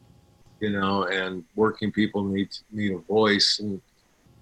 you 0.59 0.69
know 0.69 1.03
and 1.05 1.43
working 1.55 1.91
people 1.91 2.23
need 2.23 2.49
need 2.71 2.91
a 2.91 2.97
voice 2.99 3.59
and 3.59 3.81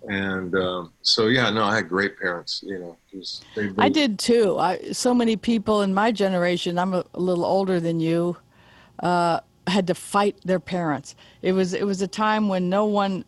and 0.10 0.54
um, 0.56 0.92
so 1.02 1.28
yeah 1.28 1.50
no 1.50 1.64
i 1.64 1.76
had 1.76 1.88
great 1.88 2.18
parents 2.20 2.62
you 2.66 2.80
know 2.80 2.98
just, 3.14 3.46
I 3.78 3.90
did 3.90 4.18
too. 4.18 4.58
I 4.58 4.92
so 4.92 5.14
many 5.14 5.38
people 5.38 5.84
in 5.84 5.94
my 5.94 6.12
generation. 6.12 6.80
I'm 6.80 6.96
a, 6.96 7.06
a 7.14 7.20
little 7.20 7.46
older 7.46 7.80
than 7.80 8.00
you. 8.00 8.36
Uh, 9.04 9.40
had 9.68 9.86
to 9.88 9.94
fight 9.94 10.36
their 10.44 10.60
parents. 10.60 11.16
It 11.44 11.54
was 11.54 11.74
it 11.76 11.86
was 11.86 12.02
a 12.02 12.08
time 12.08 12.50
when 12.50 12.70
no 12.70 12.86
one 12.86 13.24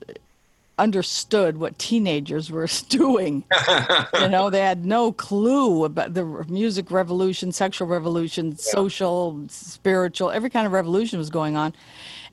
understood 0.78 1.58
what 1.58 1.78
teenagers 1.80 2.52
were 2.52 2.68
doing. 2.90 3.44
you 4.20 4.30
know, 4.30 4.50
they 4.50 4.62
had 4.62 4.86
no 4.86 5.12
clue 5.12 5.86
about 5.86 6.14
the 6.14 6.26
music 6.48 6.92
revolution, 6.92 7.52
sexual 7.52 7.88
revolution, 7.88 8.58
social, 8.58 9.46
spiritual, 9.48 10.32
every 10.32 10.50
kind 10.50 10.66
of 10.66 10.74
revolution 10.74 11.20
was 11.20 11.30
going 11.30 11.56
on. 11.56 11.74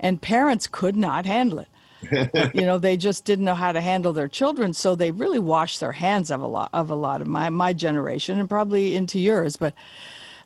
And 0.01 0.20
parents 0.20 0.66
could 0.66 0.97
not 0.97 1.26
handle 1.26 1.61
it. 1.61 1.68
you 2.55 2.62
know, 2.62 2.78
they 2.78 2.97
just 2.97 3.24
didn't 3.24 3.45
know 3.45 3.55
how 3.55 3.70
to 3.70 3.80
handle 3.80 4.12
their 4.12 4.26
children, 4.26 4.72
so 4.72 4.95
they 4.95 5.12
really 5.12 5.38
washed 5.38 5.78
their 5.78 5.93
hands 5.93 6.30
of 6.32 6.40
a 6.40 6.47
lot 6.47 6.68
of 6.72 6.90
a 6.90 6.97
lot 6.97 7.20
of 7.20 7.28
my 7.28 7.49
my 7.49 7.72
generation 7.72 8.40
and 8.40 8.49
probably 8.49 8.97
into 8.97 9.20
yours. 9.20 9.57
But 9.57 9.72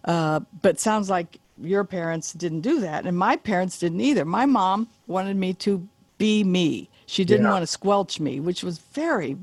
uh, 0.05 0.41
but 0.61 0.79
sounds 0.79 1.09
like 1.09 1.41
your 1.59 1.85
parents 1.85 2.35
didn't 2.35 2.61
do 2.61 2.81
that, 2.81 3.07
and 3.07 3.17
my 3.17 3.37
parents 3.37 3.79
didn't 3.79 4.01
either. 4.03 4.27
My 4.27 4.45
mom 4.45 4.89
wanted 5.07 5.37
me 5.37 5.55
to 5.55 5.89
be 6.19 6.45
me. 6.45 6.91
She 7.07 7.25
didn't 7.25 7.47
Yeah. 7.47 7.53
want 7.53 7.63
to 7.63 7.67
squelch 7.69 8.19
me, 8.21 8.41
which 8.41 8.63
was 8.65 8.79
very 8.79 9.37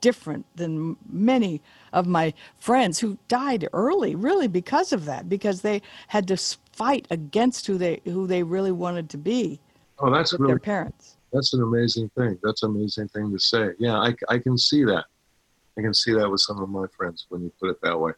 different 0.00 0.44
than 0.56 0.96
many 1.08 1.62
of 1.92 2.06
my 2.06 2.34
friends 2.58 2.98
who 2.98 3.16
died 3.28 3.68
early, 3.72 4.14
really 4.14 4.48
because 4.48 4.92
of 4.92 5.04
that, 5.04 5.28
because 5.28 5.60
they 5.62 5.80
had 6.08 6.26
to 6.28 6.36
fight 6.72 7.06
against 7.10 7.66
who 7.66 7.78
they 7.78 8.00
who 8.04 8.26
they 8.26 8.42
really 8.42 8.72
wanted 8.72 9.08
to 9.10 9.18
be 9.18 9.60
Oh, 10.00 10.10
that's 10.10 10.32
really 10.32 10.46
their 10.52 10.58
parents. 10.58 11.16
that's 11.32 11.52
an 11.54 11.62
amazing 11.62 12.08
thing. 12.10 12.38
That's 12.42 12.62
an 12.62 12.70
amazing 12.70 13.08
thing 13.08 13.32
to 13.32 13.38
say. 13.38 13.70
Yeah, 13.78 13.98
I, 13.98 14.14
I 14.28 14.38
can 14.38 14.56
see 14.56 14.84
that. 14.84 15.04
I 15.76 15.82
can 15.82 15.94
see 15.94 16.12
that 16.12 16.28
with 16.30 16.40
some 16.40 16.60
of 16.60 16.68
my 16.68 16.86
friends 16.96 17.26
when 17.28 17.42
you 17.42 17.52
put 17.60 17.70
it 17.70 17.80
that 17.82 17.98
way. 17.98 18.12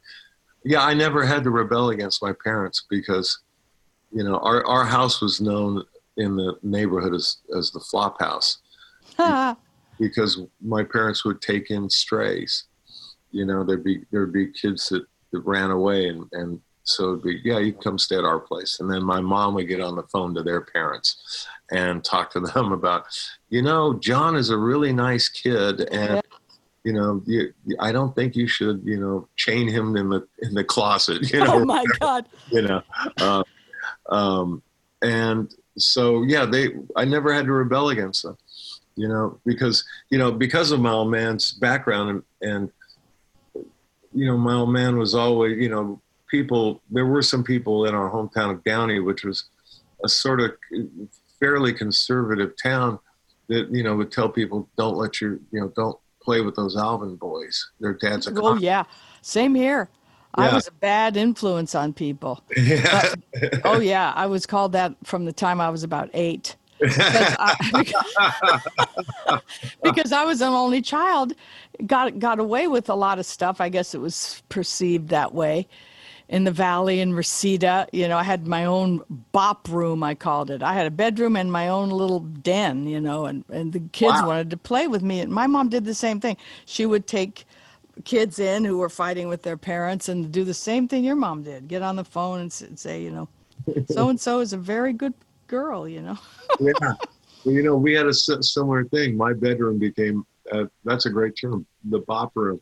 Yeah, 0.65 0.83
I 0.85 0.93
never 0.95 1.25
had 1.25 1.43
to 1.45 1.51
rebel 1.51 1.91
against 1.91 2.23
my 2.23 2.33
parents 2.45 2.85
because, 2.91 3.39
you 4.13 4.25
know, 4.25 4.37
our, 4.39 4.67
our 4.67 4.85
house 4.85 5.21
was 5.23 5.41
known 5.41 5.85
in 6.21 6.37
the 6.37 6.55
neighborhood 6.63 7.15
as, 7.15 7.39
as 7.57 7.71
the 7.71 7.81
flop 7.81 8.21
house 8.21 8.59
because 9.99 10.41
my 10.61 10.83
parents 10.85 11.25
would 11.25 11.41
take 11.43 11.71
in 11.71 11.89
strays. 11.91 12.65
You 13.33 13.45
know, 13.47 13.65
there'd 13.65 13.85
be 13.85 14.03
there'd 14.11 14.33
be 14.33 14.49
kids 14.53 14.89
that, 14.91 15.05
that 15.33 15.41
ran 15.41 15.71
away 15.71 16.09
and, 16.09 16.25
and 16.33 16.61
so 16.83 17.11
it'd 17.11 17.23
be, 17.23 17.41
yeah, 17.45 17.59
you 17.59 17.73
come 17.73 17.99
stay 17.99 18.17
at 18.17 18.25
our 18.25 18.41
place. 18.41 18.81
And 18.81 18.91
then 18.91 19.05
my 19.05 19.21
mom 19.21 19.55
would 19.55 19.69
get 19.69 19.81
on 19.81 19.95
the 19.95 20.03
phone 20.05 20.35
to 20.35 20.43
their 20.43 20.63
parents 20.63 21.47
and 21.71 22.03
talk 22.03 22.33
to 22.33 22.41
them 22.55 22.73
about, 22.73 23.05
you 23.49 23.63
know, 23.63 23.95
John 23.95 24.35
is 24.35 24.51
a 24.51 24.57
really 24.59 24.93
nice 24.93 25.29
kid 25.29 25.81
and 25.93 26.15
Yeah. 26.17 26.21
you 26.85 26.93
know, 26.95 27.23
you, 27.27 27.53
I 27.79 27.93
don't 27.93 28.15
think 28.17 28.35
you 28.35 28.49
should, 28.49 28.83
you 28.85 28.99
know, 28.99 29.29
chain 29.37 29.69
him 29.69 29.97
in 29.97 30.09
the 30.09 30.27
in 30.43 30.55
the 30.55 30.65
closet, 30.65 31.31
you 31.33 31.39
know, 31.41 31.55
oh 31.61 31.65
my 31.65 31.85
God. 32.01 32.27
you 32.51 32.63
know. 32.63 32.83
Uh, 33.21 33.45
um, 34.09 34.63
and 35.03 35.55
so 35.79 36.23
yeah, 36.23 36.45
they 36.45 36.69
I 36.97 37.05
never 37.05 37.33
had 37.33 37.47
to 37.47 37.53
rebel 37.53 37.91
against 37.91 38.23
them, 38.23 38.37
you 38.97 39.09
know, 39.09 39.39
because 39.45 39.85
you 40.11 40.19
know 40.19 40.33
because 40.33 40.71
of 40.73 40.81
my 40.81 40.91
old 40.91 41.11
man's 41.11 41.53
background 41.53 42.11
and 42.11 42.23
and 42.53 43.65
you 44.13 44.27
know 44.27 44.37
my 44.37 44.55
old 44.55 44.71
man 44.71 44.99
was 44.99 45.15
always 45.15 45.59
you 45.59 45.69
know 45.69 46.01
people 46.31 46.81
there 46.91 47.07
were 47.07 47.23
some 47.23 47.45
people 47.45 47.87
in 47.87 47.95
our 47.95 48.11
hometown 48.11 48.51
of 48.51 48.63
Downey, 48.65 49.01
which 49.01 49.25
was 49.25 49.45
a 50.05 50.09
sort 50.09 50.41
of 50.41 50.53
fairly 51.39 51.73
conservative 51.73 52.53
town 52.63 52.99
that 53.49 53.69
you 53.71 53.83
know 53.83 53.97
would 53.97 54.13
tell 54.13 54.29
people 54.29 54.69
don't 54.77 54.97
let 54.97 55.21
your 55.21 55.33
you 55.51 55.61
know 55.61 55.73
don't 55.77 55.99
play 56.23 56.41
with 56.41 56.55
those 56.55 56.77
Alvin 56.77 57.17
boys. 57.17 57.71
Their 57.81 57.95
dad's 57.95 58.27
a 58.27 58.33
Oh 58.41 58.57
yeah, 58.57 58.85
same 59.23 59.55
here. 59.55 59.89
I 60.35 60.55
was 60.55 60.69
a 60.69 60.73
bad 60.73 61.17
influence 61.17 61.75
on 61.75 61.93
people. 61.93 62.43
yeah. 62.57 63.15
Oh 63.65 63.79
yeah, 63.81 64.13
I 64.15 64.27
was 64.27 64.47
called 64.47 64.73
that 64.73 64.95
from 65.05 65.25
the 65.25 65.33
time 65.33 65.61
I 65.61 65.71
was 65.71 65.83
about 65.83 66.11
eight. 66.15 66.57
Because 66.81 67.37
I, 67.39 67.83
because 69.83 70.13
I 70.13 70.25
was 70.25 70.41
an 70.41 70.53
only 70.53 70.81
child, 70.83 71.35
got 71.87 72.19
got 72.19 72.39
away 72.39 72.69
with 72.69 72.89
a 72.89 72.95
lot 72.95 73.19
of 73.19 73.27
stuff. 73.27 73.61
I 73.61 73.69
guess 73.69 73.95
it 73.95 73.99
was 74.01 74.43
perceived 74.49 75.09
that 75.09 75.35
way. 75.35 75.67
In 76.29 76.45
the 76.45 76.53
valley 76.53 77.01
in 77.01 77.13
Reseda, 77.13 77.89
you 77.93 78.07
know, 78.07 78.17
I 78.17 78.23
had 78.23 78.47
my 78.47 78.65
own 78.65 79.03
bop 79.33 79.69
room. 79.69 80.05
I 80.05 80.15
called 80.15 80.49
it. 80.49 80.63
I 80.63 80.75
had 80.75 80.87
a 80.87 80.91
bedroom 80.91 81.35
and 81.35 81.51
my 81.51 81.67
own 81.67 81.91
little 81.91 82.21
den, 82.21 82.87
you 82.87 83.01
know, 83.01 83.27
and 83.27 83.45
and 83.51 83.73
the 83.73 83.81
kids 83.93 84.23
Wow. 84.23 84.29
wanted 84.29 84.51
to 84.51 84.57
play 84.57 84.87
with 84.87 85.03
me. 85.03 85.19
And 85.21 85.33
my 85.33 85.49
mom 85.49 85.69
did 85.71 85.85
the 85.85 85.95
same 85.95 86.21
thing. 86.21 86.37
She 86.67 86.87
would 86.87 87.09
take 87.09 87.45
kids 88.05 88.39
in 88.39 88.65
who 88.65 88.79
were 88.79 88.89
fighting 88.89 89.29
with 89.29 89.43
their 89.43 89.57
parents 89.57 90.09
and 90.09 90.31
do 90.33 90.45
the 90.45 90.55
same 90.55 90.89
thing 90.89 91.05
your 91.05 91.17
mom 91.17 91.43
did. 91.43 91.69
Get 91.69 91.83
on 91.83 91.97
the 91.97 92.05
phone 92.05 92.41
and 92.41 92.53
say, 92.53 93.03
you 93.03 93.11
know, 93.11 93.29
so 93.91 94.09
and 94.09 94.21
so 94.21 94.41
is 94.41 94.53
a 94.53 94.59
very 94.59 94.93
good 94.93 95.15
girl, 95.47 95.89
you 95.89 96.03
know. 96.03 96.19
yeah. 96.59 96.73
Well, 97.43 97.55
you 97.55 97.63
know, 97.63 97.75
we 97.75 97.95
had 97.95 98.05
a 98.05 98.13
similar 98.13 98.85
thing. 98.85 99.17
My 99.17 99.33
bedroom 99.33 99.79
became, 99.79 100.27
uh, 100.53 100.65
that's 100.85 101.07
a 101.07 101.11
great 101.11 101.33
term, 101.41 101.65
the 101.85 102.01
bop 102.01 102.33
room. 102.35 102.61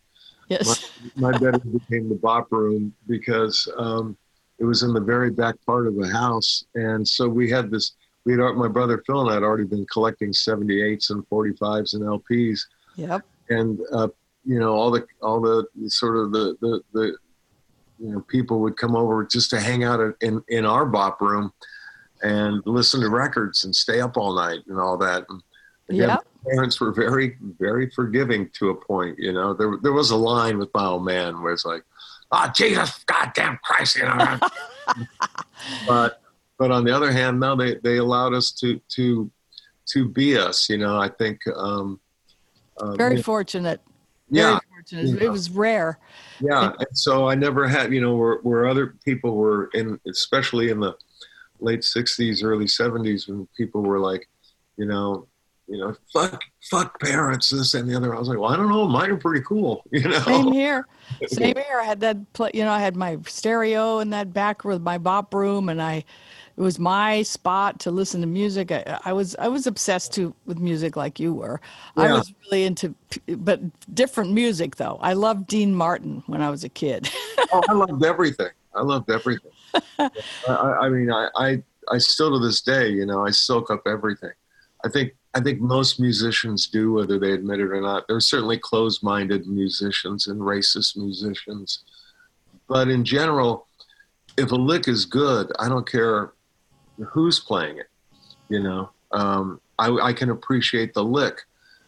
Yes. 0.48 0.92
My 1.16 1.32
bedroom 1.32 1.80
became 1.80 2.08
the 2.08 2.14
bop 2.14 2.52
room 2.52 2.94
because 3.08 3.68
um, 3.76 4.16
it 4.60 4.64
was 4.64 4.84
in 4.84 4.94
the 4.94 5.00
very 5.00 5.30
back 5.30 5.56
part 5.66 5.88
of 5.88 5.96
the 5.96 6.06
house. 6.06 6.64
And 6.76 7.06
so 7.06 7.28
we 7.28 7.50
had 7.50 7.72
this, 7.72 7.96
we 8.24 8.34
had, 8.34 8.40
my 8.54 8.68
brother 8.68 9.02
Phil 9.04 9.20
and 9.22 9.30
I 9.30 9.34
had 9.34 9.42
already 9.42 9.64
been 9.64 9.84
collecting 9.92 10.30
78s 10.30 11.10
and 11.10 11.28
45s 11.28 11.94
and 11.94 12.04
LPs. 12.04 12.60
Yep. 12.94 13.26
And, 13.50 13.80
uh, 13.92 14.08
you 14.44 14.58
know, 14.58 14.72
all 14.72 14.90
the, 14.90 15.06
all 15.22 15.40
the 15.40 15.66
sort 15.88 16.16
of 16.16 16.32
the, 16.32 16.56
the, 16.60 16.80
the, 16.92 17.16
you 17.98 18.12
know, 18.12 18.20
people 18.28 18.60
would 18.60 18.76
come 18.76 18.94
over 18.94 19.24
just 19.24 19.50
to 19.50 19.60
hang 19.60 19.84
out 19.84 20.00
in, 20.20 20.42
in 20.48 20.64
our 20.64 20.86
bop 20.86 21.20
room 21.20 21.52
and 22.22 22.62
listen 22.64 23.00
to 23.00 23.10
records 23.10 23.64
and 23.64 23.74
stay 23.74 24.00
up 24.00 24.16
all 24.16 24.34
night 24.34 24.60
and 24.68 24.78
all 24.78 24.96
that. 24.98 25.24
And 25.28 25.42
again, 25.90 26.08
Yep. 26.10 26.26
parents 26.50 26.80
were 26.80 26.92
very, 26.92 27.36
very 27.58 27.90
forgiving 27.90 28.50
to 28.54 28.70
a 28.70 28.74
point. 28.74 29.18
You 29.18 29.32
know, 29.32 29.54
there 29.54 29.76
there 29.82 29.92
was 29.92 30.10
a 30.10 30.16
line 30.16 30.58
with 30.58 30.70
my 30.74 30.84
old 30.84 31.04
man 31.04 31.42
where 31.42 31.52
it's 31.52 31.64
like, 31.64 31.82
"Oh 32.30 32.50
Jesus, 32.54 33.04
goddamn 33.04 33.58
Christ," 33.64 33.96
you 33.96 34.04
know. 34.04 34.38
but 35.86 36.20
but 36.58 36.70
on 36.70 36.84
the 36.84 36.94
other 36.94 37.12
hand, 37.12 37.40
no, 37.40 37.56
they 37.56 37.76
they 37.76 37.96
allowed 37.98 38.34
us 38.34 38.52
to 38.60 38.80
to 38.96 39.30
to 39.90 40.08
be 40.08 40.36
us. 40.36 40.68
You 40.68 40.78
know, 40.78 40.98
I 40.98 41.08
think. 41.08 41.40
Um, 41.54 42.00
um, 42.80 42.96
Very 42.96 43.22
fortunate. 43.22 43.80
Very 44.30 44.46
yeah, 44.46 44.58
fortunate. 44.70 45.20
Yeah. 45.20 45.26
It 45.26 45.32
was 45.32 45.50
rare. 45.50 45.98
yeah. 46.40 46.72
And 46.78 46.98
so 46.98 47.28
I 47.28 47.34
never 47.34 47.66
had, 47.66 47.92
you 47.92 48.00
know, 48.00 48.14
where, 48.16 48.38
where 48.42 48.66
other 48.66 48.94
people 49.04 49.36
were 49.36 49.70
in, 49.74 49.98
especially 50.08 50.70
in 50.70 50.80
the 50.80 50.94
late 51.60 51.80
'60s, 51.80 52.44
early 52.44 52.66
'70s, 52.66 53.28
when 53.28 53.48
people 53.56 53.82
were 53.82 53.98
like, 53.98 54.28
you 54.76 54.86
know, 54.86 55.26
you 55.68 55.76
know, 55.76 55.94
fuck, 56.12 56.42
fuck 56.70 56.98
parents, 57.00 57.50
this 57.50 57.74
and 57.74 57.88
the 57.88 57.94
other. 57.94 58.14
I 58.14 58.18
was 58.18 58.28
like, 58.28 58.38
well, 58.38 58.50
I 58.50 58.56
don't 58.56 58.70
know, 58.70 58.88
mine 58.88 59.10
are 59.10 59.16
pretty 59.16 59.44
cool, 59.44 59.82
you 59.92 60.08
know. 60.08 60.18
Same 60.20 60.52
here. 60.52 60.86
Same 61.26 61.56
here. 61.56 61.80
I 61.80 61.84
had 61.84 62.00
that, 62.00 62.16
you 62.54 62.64
know, 62.64 62.70
I 62.70 62.80
had 62.80 62.96
my 62.96 63.18
stereo 63.26 63.98
in 63.98 64.10
that 64.10 64.32
back 64.32 64.64
with 64.64 64.80
my 64.80 64.98
bop 64.98 65.34
room, 65.34 65.68
and 65.68 65.80
I, 65.80 66.04
it 66.58 66.62
was 66.62 66.80
my 66.80 67.22
spot 67.22 67.78
to 67.80 67.92
listen 67.92 68.20
to 68.20 68.26
music. 68.26 68.72
I, 68.72 68.98
I 69.04 69.12
was, 69.12 69.36
I 69.36 69.46
was 69.46 69.68
obsessed 69.68 70.12
to 70.14 70.34
with 70.44 70.58
music 70.58 70.96
like 70.96 71.20
you 71.20 71.32
were. 71.32 71.60
I 71.96 72.12
was 72.12 72.34
really 72.44 72.64
into, 72.64 72.96
but 73.28 73.60
different 73.94 74.32
music 74.32 74.74
though. 74.74 74.98
I 75.00 75.12
loved 75.12 75.46
Dean 75.46 75.72
Martin 75.72 76.24
when 76.26 76.42
I 76.42 76.50
was 76.50 76.64
a 76.64 76.68
kid. 76.68 77.08
oh, 77.52 77.62
I 77.68 77.74
loved 77.74 78.04
everything. 78.04 78.50
I 78.74 78.82
loved 78.82 79.08
everything. 79.08 79.52
I, 80.00 80.10
I 80.48 80.78
I 80.80 80.88
mean, 80.88 81.12
I, 81.12 81.28
I, 81.36 81.62
I 81.92 81.98
still 81.98 82.32
to 82.32 82.44
this 82.44 82.60
day, 82.60 82.88
you 82.88 83.06
know, 83.06 83.24
I 83.24 83.30
soak 83.30 83.70
up 83.70 83.82
everything. 83.86 84.32
I 84.84 84.88
think, 84.88 85.12
I 85.34 85.40
think 85.40 85.60
most 85.60 86.00
musicians 86.00 86.66
do, 86.66 86.92
whether 86.92 87.20
they 87.20 87.34
admit 87.34 87.60
it 87.60 87.70
or 87.70 87.80
not. 87.80 88.08
There 88.08 88.16
are 88.16 88.20
certainly 88.20 88.58
closed-minded 88.58 89.46
musicians 89.46 90.26
and 90.26 90.40
racist 90.40 90.96
musicians, 90.96 91.84
but 92.66 92.88
in 92.88 93.04
general, 93.04 93.68
if 94.36 94.50
a 94.50 94.56
lick 94.56 94.88
is 94.88 95.04
good, 95.04 95.52
I 95.60 95.68
don't 95.68 95.88
care 95.88 96.32
who's 97.06 97.40
playing 97.40 97.78
it. 97.78 97.86
You 98.48 98.62
know, 98.62 98.90
um, 99.12 99.60
I, 99.78 99.90
I 99.90 100.12
can 100.12 100.30
appreciate 100.30 100.94
the 100.94 101.04
lick. 101.04 101.42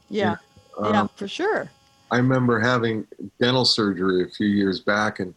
yeah, 0.08 0.36
Um, 0.78 0.92
yeah, 0.94 1.06
for 1.16 1.28
sure. 1.28 1.70
I 2.10 2.16
remember 2.16 2.58
having 2.60 3.06
dental 3.40 3.64
surgery 3.64 4.24
a 4.24 4.28
few 4.28 4.48
years 4.48 4.80
back, 4.80 5.20
and 5.20 5.34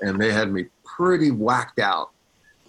and 0.00 0.20
they 0.20 0.32
had 0.32 0.52
me 0.52 0.66
pretty 0.84 1.30
whacked 1.30 1.78
out. 1.78 2.10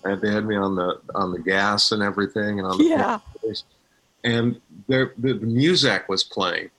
And 0.04 0.22
they 0.22 0.32
had 0.32 0.46
me 0.46 0.56
on 0.56 0.76
the 0.76 1.02
on 1.16 1.32
the 1.34 1.40
gas 1.40 1.92
and 1.92 2.02
everything, 2.04 2.60
and 2.60 2.68
on 2.68 2.78
the 2.78 2.84
Yeah. 2.86 3.20
and 4.24 4.62
there, 4.88 5.14
the, 5.18 5.34
the 5.34 5.46
music 5.46 6.08
was 6.08 6.24
playing, 6.24 6.70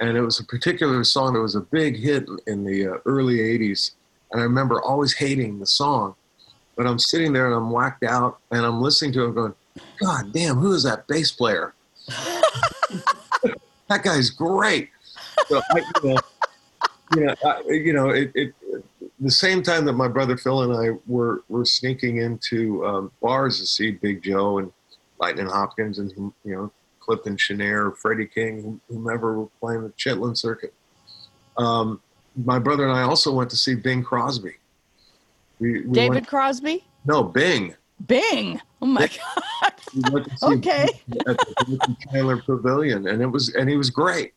and 0.00 0.16
it 0.16 0.20
was 0.22 0.40
a 0.40 0.44
particular 0.44 1.02
song 1.04 1.34
that 1.34 1.40
was 1.40 1.54
a 1.54 1.60
big 1.60 1.96
hit 1.98 2.26
in, 2.28 2.38
in 2.46 2.64
the 2.64 2.88
uh, 2.88 2.96
early 3.06 3.38
'80s. 3.38 3.92
And 4.32 4.40
I 4.40 4.44
remember 4.44 4.82
always 4.82 5.14
hating 5.14 5.60
the 5.60 5.66
song, 5.66 6.14
but 6.76 6.86
I'm 6.86 6.98
sitting 6.98 7.32
there 7.32 7.46
and 7.46 7.54
I'm 7.54 7.70
whacked 7.70 8.04
out, 8.04 8.38
and 8.50 8.64
I'm 8.64 8.80
listening 8.80 9.12
to 9.12 9.24
him 9.24 9.34
going, 9.34 9.54
"God 10.00 10.32
damn, 10.32 10.56
who 10.56 10.72
is 10.72 10.82
that 10.84 11.06
bass 11.06 11.30
player? 11.30 11.74
that 13.88 14.02
guy's 14.02 14.30
great." 14.30 14.90
So 15.48 15.60
I, 15.70 15.82
you 16.02 16.10
know, 16.10 16.18
you 17.16 17.24
know, 17.26 17.34
I, 17.44 17.60
you 17.70 17.92
know, 17.92 18.08
it, 18.10 18.32
it, 18.34 18.54
the 19.20 19.30
same 19.30 19.62
time 19.62 19.84
that 19.84 19.92
my 19.92 20.08
brother 20.08 20.36
Phil 20.36 20.62
and 20.62 20.72
I 20.72 20.98
were 21.06 21.44
were 21.48 21.64
sneaking 21.64 22.18
into 22.18 22.84
um, 22.84 23.12
bars 23.20 23.60
to 23.60 23.66
see 23.66 23.92
Big 23.92 24.22
Joe 24.22 24.58
and 24.58 24.72
Lightning 25.18 25.46
Hopkins 25.46 25.98
and 25.98 26.10
you 26.16 26.54
know 26.54 26.72
Clifton 27.00 27.36
Chenier, 27.36 27.92
Freddie 27.92 28.26
King, 28.26 28.80
whomever 28.88 29.38
were 29.38 29.48
playing 29.60 29.82
the 29.82 29.90
Chitlin 29.90 30.36
circuit. 30.36 30.72
Um, 31.56 32.00
my 32.36 32.58
brother 32.58 32.84
and 32.84 32.96
I 32.96 33.02
also 33.02 33.32
went 33.32 33.50
to 33.50 33.56
see 33.56 33.74
Bing 33.74 34.02
Crosby. 34.02 34.56
We, 35.58 35.82
we 35.82 35.92
David 35.92 36.14
went- 36.14 36.26
Crosby? 36.28 36.84
no, 37.04 37.22
Bing. 37.22 37.74
Bing. 38.06 38.60
Oh 38.82 38.86
my 38.86 39.06
God. 39.08 39.72
We 39.94 40.02
went 40.12 40.28
to 40.30 40.36
see 40.36 40.46
Okay. 40.56 40.88
At 41.26 41.38
the 41.38 41.96
Chandler 42.10 42.42
Pavilion, 42.42 43.06
and 43.06 43.22
it 43.22 43.26
was 43.26 43.54
and 43.54 43.68
he 43.70 43.76
was 43.76 43.88
great. 43.90 44.34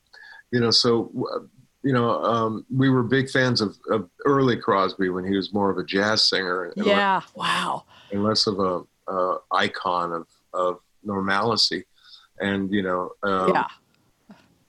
You 0.51 0.59
know, 0.61 0.71
so 0.71 1.11
uh, 1.35 1.39
you 1.83 1.91
know, 1.93 2.23
um, 2.23 2.65
we 2.73 2.89
were 2.89 3.03
big 3.03 3.29
fans 3.29 3.61
of, 3.61 3.75
of 3.89 4.09
early 4.25 4.57
Crosby 4.57 5.09
when 5.09 5.25
he 5.25 5.35
was 5.35 5.53
more 5.53 5.69
of 5.69 5.77
a 5.77 5.83
jazz 5.83 6.23
singer 6.29 6.65
and, 6.75 6.85
Yeah. 6.85 7.21
Wow. 7.35 7.85
and 8.11 8.23
less 8.23 8.45
of 8.47 8.59
a 8.59 8.83
uh, 9.11 9.37
icon 9.51 10.11
of 10.13 10.27
of 10.53 10.79
normalcy. 11.03 11.85
And 12.39 12.71
you 12.71 12.83
know, 12.83 13.11
um, 13.23 13.49
yeah. 13.53 13.67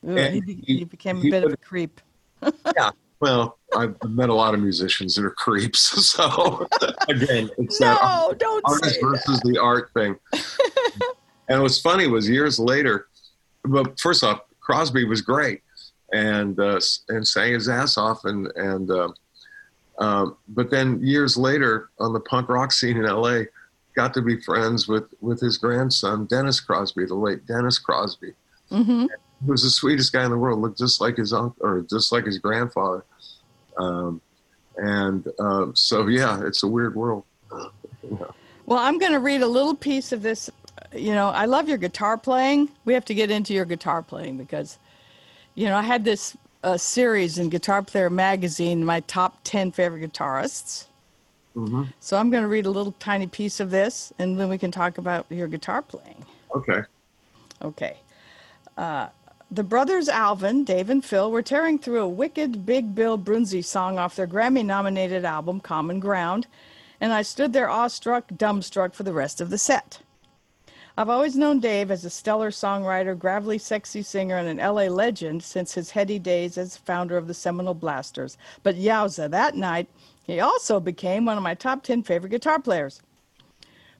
Ooh, 0.08 0.14
he, 0.16 0.40
he- 0.64 0.76
he 0.78 0.84
became 0.84 1.18
a 1.18 1.20
he 1.20 1.30
bit 1.30 1.44
of 1.44 1.52
a 1.52 1.56
creep. 1.58 2.00
Yeah. 2.76 2.90
Well, 3.20 3.57
I've 3.76 3.96
met 4.08 4.28
a 4.28 4.34
lot 4.34 4.54
of 4.54 4.60
musicians 4.60 5.14
that 5.14 5.24
are 5.24 5.30
creeps. 5.30 5.88
So 6.18 6.66
again, 7.08 7.50
it's 7.58 7.78
that 7.78 7.98
No, 8.00 8.34
don't 8.38 8.64
artist 8.64 8.94
say 8.94 9.00
versus 9.02 9.40
the 9.42 9.58
art 9.58 9.90
thing. 9.94 10.16
and 11.48 11.62
what's 11.62 11.80
funny 11.80 12.06
was 12.06 12.28
years 12.28 12.58
later. 12.58 13.08
But 13.64 13.98
first 14.00 14.24
off, 14.24 14.40
Crosby 14.60 15.04
was 15.04 15.20
great 15.20 15.62
and 16.12 16.58
uh, 16.58 16.80
and 17.08 17.26
sang 17.26 17.52
his 17.52 17.68
ass 17.68 17.98
off. 17.98 18.24
And 18.24 18.46
and 18.56 18.90
uh, 18.90 19.08
um, 19.98 20.36
but 20.48 20.70
then 20.70 21.00
years 21.02 21.36
later, 21.36 21.90
on 21.98 22.12
the 22.12 22.20
punk 22.20 22.48
rock 22.48 22.72
scene 22.72 22.96
in 22.96 23.04
L.A., 23.04 23.46
got 23.94 24.14
to 24.14 24.22
be 24.22 24.40
friends 24.40 24.88
with 24.88 25.04
with 25.20 25.40
his 25.40 25.58
grandson 25.58 26.26
Dennis 26.26 26.60
Crosby, 26.60 27.04
the 27.04 27.14
late 27.14 27.46
Dennis 27.46 27.78
Crosby 27.78 28.32
hmm 28.70 29.06
he 29.44 29.50
was 29.50 29.62
the 29.62 29.70
sweetest 29.70 30.12
guy 30.12 30.24
in 30.24 30.30
the 30.30 30.38
world. 30.38 30.60
Looked 30.60 30.78
just 30.78 31.00
like 31.00 31.16
his 31.16 31.32
uncle, 31.32 31.64
or 31.64 31.82
just 31.82 32.12
like 32.12 32.26
his 32.26 32.38
grandfather. 32.38 33.04
Um, 33.78 34.20
and 34.76 35.26
um, 35.38 35.74
so, 35.74 36.06
yeah, 36.06 36.40
it's 36.44 36.62
a 36.62 36.68
weird 36.68 36.94
world. 36.94 37.24
Well, 38.66 38.78
I'm 38.78 38.98
going 38.98 39.12
to 39.12 39.18
read 39.18 39.42
a 39.42 39.46
little 39.46 39.74
piece 39.74 40.12
of 40.12 40.22
this. 40.22 40.50
You 40.94 41.12
know, 41.12 41.28
I 41.28 41.46
love 41.46 41.68
your 41.68 41.78
guitar 41.78 42.18
playing. 42.18 42.68
We 42.84 42.94
have 42.94 43.04
to 43.06 43.14
get 43.14 43.30
into 43.30 43.54
your 43.54 43.64
guitar 43.64 44.02
playing 44.02 44.36
because, 44.36 44.78
you 45.54 45.66
know, 45.66 45.76
I 45.76 45.82
had 45.82 46.04
this 46.04 46.36
uh, 46.62 46.76
series 46.76 47.38
in 47.38 47.48
Guitar 47.48 47.82
Player 47.82 48.10
magazine, 48.10 48.84
my 48.84 49.00
top 49.00 49.38
10 49.44 49.72
favorite 49.72 50.12
guitarists. 50.12 50.86
Mm-hmm. 51.56 51.84
So 52.00 52.16
I'm 52.16 52.30
going 52.30 52.42
to 52.42 52.48
read 52.48 52.66
a 52.66 52.70
little 52.70 52.92
tiny 53.00 53.26
piece 53.26 53.58
of 53.58 53.70
this 53.70 54.12
and 54.18 54.38
then 54.38 54.48
we 54.48 54.58
can 54.58 54.70
talk 54.70 54.98
about 54.98 55.26
your 55.30 55.48
guitar 55.48 55.82
playing. 55.82 56.24
Okay. 56.54 56.82
Okay. 57.62 57.96
Uh, 58.76 59.08
the 59.50 59.64
brothers 59.64 60.10
Alvin, 60.10 60.62
Dave, 60.62 60.90
and 60.90 61.02
Phil 61.02 61.30
were 61.30 61.42
tearing 61.42 61.78
through 61.78 62.02
a 62.02 62.08
wicked 62.08 62.66
Big 62.66 62.94
Bill 62.94 63.16
Broonzy 63.16 63.64
song 63.64 63.98
off 63.98 64.14
their 64.14 64.26
Grammy 64.26 64.64
nominated 64.64 65.24
album, 65.24 65.60
Common 65.60 66.00
Ground, 66.00 66.46
and 67.00 67.14
I 67.14 67.22
stood 67.22 67.54
there 67.54 67.70
awestruck, 67.70 68.28
dumbstruck 68.28 68.92
for 68.92 69.04
the 69.04 69.14
rest 69.14 69.40
of 69.40 69.48
the 69.48 69.56
set. 69.56 70.00
I've 70.98 71.08
always 71.08 71.36
known 71.36 71.60
Dave 71.60 71.90
as 71.90 72.04
a 72.04 72.10
stellar 72.10 72.50
songwriter, 72.50 73.18
gravelly, 73.18 73.56
sexy 73.56 74.02
singer, 74.02 74.36
and 74.36 74.48
an 74.48 74.58
LA 74.58 74.88
legend 74.88 75.42
since 75.42 75.72
his 75.72 75.92
heady 75.92 76.18
days 76.18 76.58
as 76.58 76.76
founder 76.76 77.16
of 77.16 77.26
the 77.26 77.34
seminal 77.34 77.72
Blasters. 77.72 78.36
But 78.62 78.76
yowza, 78.76 79.30
that 79.30 79.54
night, 79.54 79.88
he 80.24 80.40
also 80.40 80.78
became 80.78 81.24
one 81.24 81.38
of 81.38 81.42
my 81.42 81.54
top 81.54 81.84
10 81.84 82.02
favorite 82.02 82.30
guitar 82.30 82.60
players. 82.60 83.00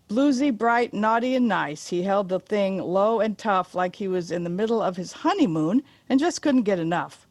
Bluesy, 0.09 0.57
bright, 0.57 0.95
naughty, 0.95 1.35
and 1.35 1.47
nice, 1.47 1.89
he 1.89 2.03
held 2.03 2.31
the 2.31 2.41
thing 2.41 2.79
low 2.79 3.21
and 3.21 3.37
tough 3.37 3.75
like 3.75 3.97
he 3.97 4.09
was 4.09 4.31
in 4.31 4.43
the 4.43 4.51
middle 4.51 4.81
of 4.81 4.97
his 4.97 5.13
honeymoon 5.13 5.83
and 6.09 6.19
just 6.19 6.41
couldn't 6.41 6.63
get 6.63 6.79
enough. 6.79 7.27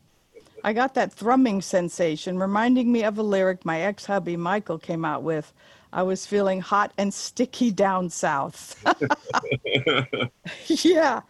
I 0.63 0.73
got 0.73 0.93
that 0.93 1.11
thrumming 1.11 1.61
sensation 1.61 2.37
reminding 2.37 2.91
me 2.91 3.03
of 3.03 3.17
a 3.17 3.23
lyric 3.23 3.65
my 3.65 3.81
ex 3.81 4.05
hubby 4.05 4.35
Michael 4.37 4.77
came 4.77 5.05
out 5.05 5.23
with. 5.23 5.53
I 5.93 6.03
was 6.03 6.25
feeling 6.25 6.61
hot 6.61 6.91
and 6.97 7.13
sticky 7.13 7.71
down 7.71 8.09
south. 8.09 8.75
yeah. 10.67 11.21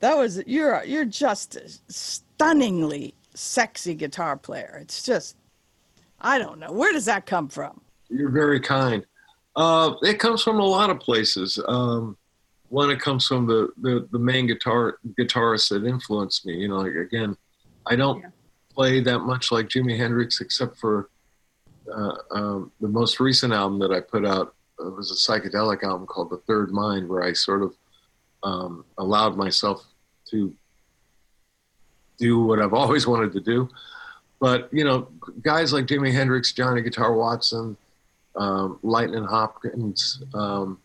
That 0.00 0.16
was 0.16 0.42
you're 0.46 0.84
you're 0.84 1.06
just 1.06 1.56
a 1.56 1.70
stunningly 1.88 3.14
sexy 3.34 3.94
guitar 3.94 4.36
player. 4.36 4.78
It's 4.82 5.02
just 5.02 5.36
I 6.20 6.38
don't 6.38 6.58
know. 6.58 6.72
Where 6.72 6.92
does 6.92 7.06
that 7.06 7.26
come 7.26 7.48
from? 7.48 7.80
You're 8.08 8.30
very 8.30 8.60
kind. 8.60 9.06
Uh, 9.56 9.94
it 10.02 10.18
comes 10.18 10.42
from 10.42 10.60
a 10.60 10.64
lot 10.64 10.90
of 10.90 11.00
places. 11.00 11.58
Um, 11.66 12.16
one, 12.68 12.90
it 12.90 13.00
comes 13.00 13.26
from 13.26 13.46
the, 13.46 13.70
the, 13.80 14.06
the 14.12 14.18
main 14.18 14.46
guitar 14.46 14.98
guitarist 15.18 15.70
that 15.70 15.86
influenced 15.86 16.44
me. 16.44 16.54
You 16.54 16.68
know, 16.68 16.76
like, 16.76 16.94
again, 16.94 17.36
I 17.86 17.96
don't 17.96 18.24
play 18.74 19.00
that 19.00 19.20
much 19.20 19.50
like 19.50 19.68
Jimi 19.68 19.96
Hendrix, 19.96 20.40
except 20.40 20.76
for 20.76 21.08
uh, 21.92 22.16
um, 22.30 22.72
the 22.80 22.88
most 22.88 23.18
recent 23.18 23.52
album 23.52 23.78
that 23.78 23.92
I 23.92 24.00
put 24.00 24.26
out. 24.26 24.54
It 24.78 24.94
was 24.94 25.10
a 25.10 25.14
psychedelic 25.14 25.82
album 25.82 26.06
called 26.06 26.30
The 26.30 26.42
Third 26.46 26.70
Mind, 26.70 27.08
where 27.08 27.22
I 27.22 27.32
sort 27.32 27.62
of 27.62 27.74
um, 28.42 28.84
allowed 28.98 29.36
myself 29.36 29.86
to 30.30 30.54
do 32.18 32.42
what 32.42 32.60
I've 32.60 32.74
always 32.82 33.06
wanted 33.06 33.32
to 33.32 33.40
do. 33.40 33.70
But 34.38 34.68
you 34.70 34.84
know, 34.84 35.08
guys 35.40 35.72
like 35.72 35.86
Jimi 35.86 36.12
Hendrix, 36.12 36.52
Johnny 36.52 36.82
Guitar 36.82 37.14
Watson, 37.14 37.76
um, 38.36 38.78
Lightning 38.82 39.24
Hopkins, 39.24 40.22
um, 40.34 40.78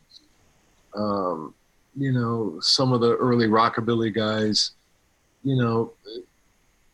um, 0.95 1.53
you 1.95 2.11
know, 2.11 2.57
some 2.61 2.93
of 2.93 3.01
the 3.01 3.15
early 3.17 3.47
rockabilly 3.47 4.13
guys, 4.13 4.71
you 5.43 5.55
know, 5.55 5.93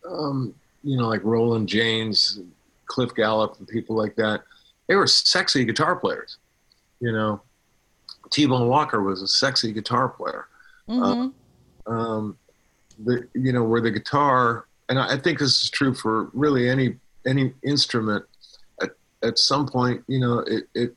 um, 0.10 0.54
you 0.84 0.98
know, 0.98 1.08
like 1.08 1.24
Roland 1.24 1.68
James, 1.68 2.40
Cliff 2.86 3.14
Gallup, 3.14 3.58
and 3.60 3.68
people 3.68 3.96
like 3.96 4.16
that. 4.16 4.44
They 4.88 4.96
were 4.96 5.08
sexy 5.08 5.66
guitar 5.66 5.96
players. 5.96 6.38
You 7.00 7.12
know, 7.12 7.42
T-Bone 8.32 8.68
Walker 8.68 9.04
was 9.04 9.22
a 9.22 9.28
sexy 9.28 9.74
guitar 9.74 10.10
player. 10.10 10.48
Mhm. 10.90 11.34
Um, 11.86 12.38
the 13.06 13.28
you 13.34 13.52
know 13.52 13.64
where 13.64 13.82
the 13.82 13.92
guitar, 13.92 14.66
and 14.90 14.98
I 14.98 15.14
I 15.14 15.18
think 15.18 15.40
this 15.40 15.64
is 15.64 15.70
true 15.70 15.94
for 15.94 16.26
really 16.34 16.70
any 16.70 16.98
any 17.26 17.54
instrument. 17.64 18.26
At 19.24 19.40
some 19.40 19.68
point, 19.68 20.04
you 20.08 20.20
know, 20.20 20.40
it 20.40 20.68
it 20.76 20.96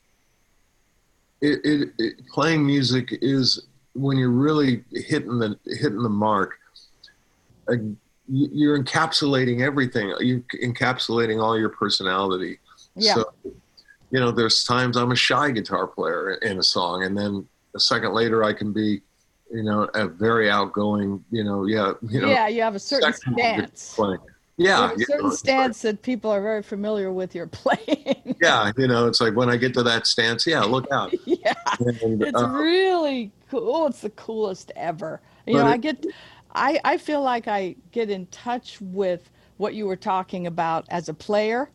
it, 1.41 1.61
it, 1.64 1.89
it 1.99 2.27
playing 2.29 2.66
music 2.66 3.09
is 3.23 3.66
when 3.95 4.16
you're 4.18 4.31
really 4.31 4.85
hitting 4.93 5.39
the 5.39 5.59
hitting 5.66 6.03
the 6.03 6.09
mark. 6.09 6.59
Uh, 7.68 7.73
you- 7.73 7.97
you're 8.53 8.79
encapsulating 8.81 9.61
everything. 9.61 10.14
You're 10.21 10.39
encapsulating 10.62 11.43
all 11.43 11.59
your 11.59 11.71
personality. 11.71 12.61
Yeah. 12.95 13.14
So, 13.14 13.33
you 14.12 14.21
know, 14.21 14.31
there's 14.31 14.62
times 14.62 14.97
I'm 14.97 15.11
a 15.11 15.16
shy 15.16 15.51
guitar 15.51 15.89
player 15.89 16.35
in 16.35 16.59
a 16.59 16.62
song, 16.62 17.03
and 17.03 17.18
then 17.18 17.49
a 17.75 17.81
second 17.81 18.12
later 18.12 18.45
I 18.45 18.53
can 18.53 18.73
be, 18.73 19.01
you 19.53 19.64
know, 19.64 19.89
a 19.95 20.07
very 20.07 20.49
outgoing, 20.49 21.25
you 21.33 21.43
know, 21.43 21.64
yeah, 21.64 21.95
you 22.09 22.21
know, 22.21 22.29
yeah, 22.31 22.47
you 22.47 22.62
have 22.62 22.77
a 22.77 22.79
certain 22.79 23.12
stance. 23.12 23.95
playing. 23.97 24.21
You 24.75 24.89
Yeah, 24.89 24.93
you 24.97 25.07
certain 25.07 25.31
know, 25.31 25.33
it's 25.33 25.43
stance 25.43 25.83
that 25.83 26.03
people 26.03 26.31
are 26.31 26.43
very 26.43 26.63
familiar 26.63 27.13
with 27.13 27.35
your 27.35 27.47
playing. 27.49 28.37
yeah, 28.41 28.71
you 28.77 28.89
know, 28.89 29.07
it's 29.07 29.21
like 29.21 29.35
when 29.37 29.51
I 29.51 29.57
get 29.57 29.75
to 29.75 29.83
that 29.85 30.07
stance, 30.07 30.47
yeah, 30.47 30.63
look 30.63 30.87
out. 30.93 31.15
yeah, 31.25 31.55
And, 31.81 32.23
it's 32.23 32.43
uh, 32.43 32.47
really 32.47 33.33
cool. 33.51 33.87
It's 33.87 34.01
the 34.01 34.11
coolest 34.11 34.73
ever. 34.77 35.21
You 35.47 35.63
know, 35.63 35.67
it- 35.69 35.69
I 35.69 35.77
get, 35.77 36.07
I 36.55 36.81
I 36.85 36.97
feel 36.99 37.23
like 37.23 37.49
I 37.49 37.77
get 37.93 38.11
in 38.11 38.27
touch 38.27 38.81
with 38.81 39.31
what 39.57 39.75
you 39.75 39.87
were 39.87 39.97
talking 39.97 40.47
about 40.47 40.87
as 40.91 41.09
a 41.09 41.15
player, 41.15 41.71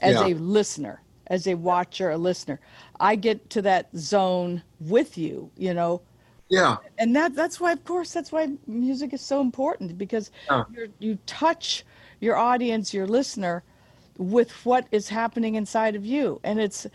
as 0.00 0.20
Yeah. 0.20 0.22
a 0.22 0.34
listener, 0.34 1.02
as 1.28 1.46
a 1.48 1.54
watcher, 1.54 2.10
a 2.10 2.18
listener. 2.18 2.60
I 3.00 3.16
get 3.16 3.50
to 3.52 3.62
that 3.64 3.88
zone 3.96 4.62
with 4.80 5.18
you. 5.18 5.50
You 5.56 5.74
know, 5.74 6.02
yeah, 6.48 6.76
and 6.98 7.14
that 7.16 7.34
that's 7.34 7.60
why 7.60 7.72
of 7.72 7.84
course 7.84 8.12
that's 8.12 8.32
why 8.32 8.48
music 8.66 9.12
is 9.12 9.20
so 9.20 9.40
important 9.40 9.96
because 9.98 10.30
Yeah. 10.50 10.64
you're, 10.68 10.88
you 10.98 11.18
touch 11.26 11.84
your 12.20 12.36
audience 12.36 12.92
your 12.92 13.06
listener 13.06 13.62
with 14.16 14.50
what 14.64 14.86
is 14.90 15.08
happening 15.08 15.54
inside 15.54 15.94
of 15.94 16.04
you 16.04 16.40
and 16.42 16.60
it's 16.60 16.86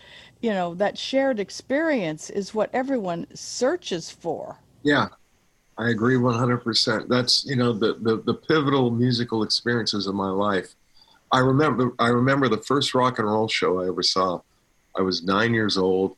you 0.41 0.51
know 0.51 0.73
that 0.73 0.97
shared 0.97 1.39
experience 1.39 2.29
is 2.29 2.53
what 2.53 2.69
everyone 2.73 3.25
searches 3.33 4.09
for 4.09 4.59
yeah. 4.83 5.07
I 5.77 5.89
agree 5.89 6.15
100%. 6.15 7.07
That's, 7.07 7.45
you 7.45 7.55
know, 7.55 7.73
the, 7.73 7.95
the, 8.01 8.17
the 8.17 8.33
pivotal 8.33 8.91
musical 8.91 9.43
experiences 9.43 10.05
of 10.05 10.13
my 10.13 10.29
life. 10.29 10.75
I 11.31 11.39
remember, 11.39 11.93
I 11.97 12.09
remember 12.09 12.47
the 12.47 12.61
first 12.61 12.93
rock 12.93 13.17
and 13.17 13.27
roll 13.27 13.47
show 13.47 13.81
I 13.81 13.87
ever 13.87 14.03
saw. 14.03 14.41
I 14.95 15.01
was 15.01 15.23
nine 15.23 15.53
years 15.53 15.77
old. 15.77 16.15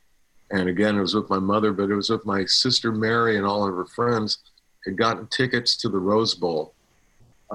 And 0.52 0.68
again, 0.68 0.98
it 0.98 1.02
was 1.02 1.16
with 1.16 1.30
my 1.30 1.40
mother, 1.40 1.72
but 1.72 1.90
it 1.90 1.96
was 1.96 2.10
with 2.10 2.26
my 2.26 2.46
sister 2.46 2.92
Mary 2.92 3.38
and 3.38 3.46
all 3.46 3.66
of 3.66 3.74
her 3.76 3.86
friends 3.86 4.40
had 4.84 4.98
gotten 4.98 5.26
tickets 5.28 5.78
to 5.78 5.90
the 5.90 5.98
Rose 5.98 6.36
Bowl. 6.36 6.75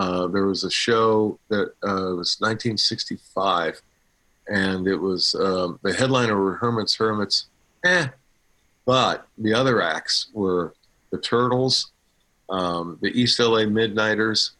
Uh, 0.00 0.26
there 0.28 0.46
was 0.46 0.64
a 0.64 0.70
show 0.70 1.38
that 1.50 1.66
uh, 1.86 2.16
was 2.16 2.38
1965, 2.40 3.82
and 4.48 4.88
it 4.88 4.96
was 4.96 5.34
um, 5.34 5.78
the 5.82 5.92
headliner 5.92 6.40
were 6.40 6.54
Herman's 6.54 6.94
Hermits, 6.96 7.48
eh, 7.84 8.06
but 8.86 9.26
the 9.36 9.52
other 9.52 9.82
acts 9.82 10.28
were 10.32 10.72
the 11.10 11.18
Turtles, 11.18 11.90
um, 12.48 12.96
the 13.02 13.08
East 13.08 13.38
LA 13.38 13.64
Midniters, 13.64 14.52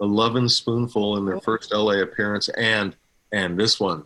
the 0.00 0.06
Lovin' 0.06 0.48
Spoonful 0.48 1.18
in 1.18 1.26
their 1.26 1.40
first 1.42 1.74
LA 1.74 2.00
appearance, 2.00 2.48
and 2.56 2.96
and 3.32 3.58
this 3.60 3.78
one, 3.78 4.02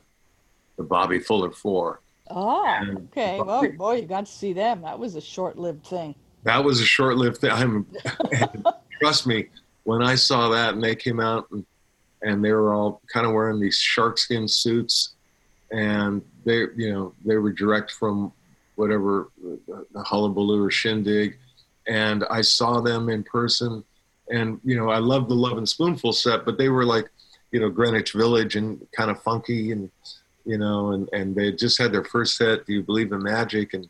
the 0.76 0.82
Bobby 0.82 1.20
Fuller 1.20 1.52
Four. 1.52 2.00
Oh, 2.28 2.66
And 2.66 2.96
okay. 3.12 3.36
Well, 3.36 3.44
Bobby- 3.60 3.68
boy, 3.68 3.94
you 4.00 4.06
got 4.06 4.26
to 4.26 4.32
see 4.32 4.52
them. 4.52 4.82
That 4.82 4.98
was 4.98 5.14
a 5.14 5.20
short-lived 5.20 5.86
thing. 5.86 6.16
That 6.42 6.64
was 6.64 6.80
a 6.80 6.84
short-lived 6.84 7.36
thing. 7.36 7.52
I'm, 7.52 7.86
trust 9.00 9.28
me, 9.28 9.50
when 9.84 10.02
I 10.02 10.14
saw 10.14 10.48
that 10.50 10.74
and 10.74 10.82
they 10.82 10.94
came 10.94 11.20
out 11.20 11.50
and, 11.50 11.64
and 12.22 12.44
they 12.44 12.52
were 12.52 12.72
all 12.72 13.00
kind 13.12 13.26
of 13.26 13.32
wearing 13.32 13.60
these 13.60 13.78
sharkskin 13.78 14.48
suits, 14.48 15.14
and 15.72 16.22
they, 16.44 16.66
you 16.76 16.92
know, 16.92 17.14
they 17.24 17.36
were 17.36 17.52
direct 17.52 17.92
from 17.92 18.32
whatever 18.76 19.30
uh, 19.46 19.80
the 19.92 20.02
Hullabaloo 20.02 20.64
or 20.64 20.70
Shindig, 20.70 21.38
and 21.86 22.24
I 22.30 22.42
saw 22.42 22.80
them 22.80 23.08
in 23.08 23.22
person, 23.22 23.84
and 24.30 24.60
you 24.64 24.76
know, 24.76 24.90
I 24.90 24.98
loved 24.98 25.28
the 25.28 25.34
Lovin' 25.34 25.66
Spoonful 25.66 26.12
set, 26.12 26.44
but 26.44 26.58
they 26.58 26.68
were 26.68 26.84
like, 26.84 27.08
you 27.52 27.60
know, 27.60 27.70
Greenwich 27.70 28.12
Village 28.12 28.56
and 28.56 28.86
kind 28.92 29.10
of 29.10 29.22
funky 29.22 29.72
and 29.72 29.90
you 30.44 30.58
know, 30.58 30.92
and 30.92 31.08
and 31.12 31.34
they 31.34 31.52
just 31.52 31.78
had 31.78 31.92
their 31.92 32.04
first 32.04 32.36
set, 32.36 32.66
Do 32.66 32.72
You 32.72 32.82
Believe 32.82 33.12
in 33.12 33.22
Magic, 33.22 33.74
and 33.74 33.88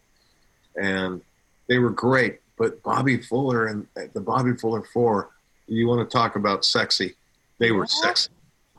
and 0.80 1.20
they 1.68 1.78
were 1.78 1.91
great. 1.91 2.41
But 2.59 2.82
Bobby 2.82 3.18
Fuller 3.18 3.66
and 3.66 3.86
the 4.12 4.20
Bobby 4.20 4.55
Fuller 4.55 4.82
Four, 4.93 5.30
you 5.76 5.86
want 5.88 6.08
to 6.08 6.12
talk 6.12 6.36
about 6.36 6.64
sexy? 6.64 7.14
They 7.58 7.70
were 7.72 7.86
sexy. 7.86 8.30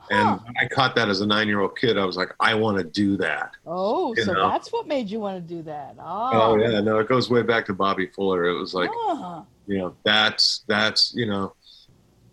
And 0.09 0.39
I 0.59 0.67
caught 0.67 0.93
that 0.95 1.07
as 1.07 1.21
a 1.21 1.25
nine-year-old 1.25 1.77
kid. 1.77 1.97
I 1.97 2.03
was 2.03 2.17
like, 2.17 2.33
I 2.41 2.53
want 2.53 2.77
to 2.79 2.83
do 2.83 3.15
that. 3.17 3.51
Oh, 3.65 4.13
You 4.17 4.23
so 4.23 4.33
know. 4.33 4.49
that's 4.49 4.73
what 4.73 4.85
made 4.85 5.09
you 5.09 5.21
want 5.21 5.37
to 5.47 5.55
do 5.55 5.61
that. 5.63 5.95
Oh, 5.99 6.29
Oh 6.33 6.55
yeah, 6.57 6.81
no, 6.81 6.99
it 6.99 7.07
goes 7.07 7.29
way 7.29 7.43
back 7.43 7.65
to 7.67 7.73
Bobby 7.73 8.07
Fuller. 8.07 8.45
It 8.45 8.59
was 8.59 8.73
like, 8.73 8.89
Ah. 8.93 9.45
you 9.67 9.77
know, 9.77 9.95
that's 10.03 10.65
that's 10.67 11.13
you 11.15 11.27
know, 11.27 11.53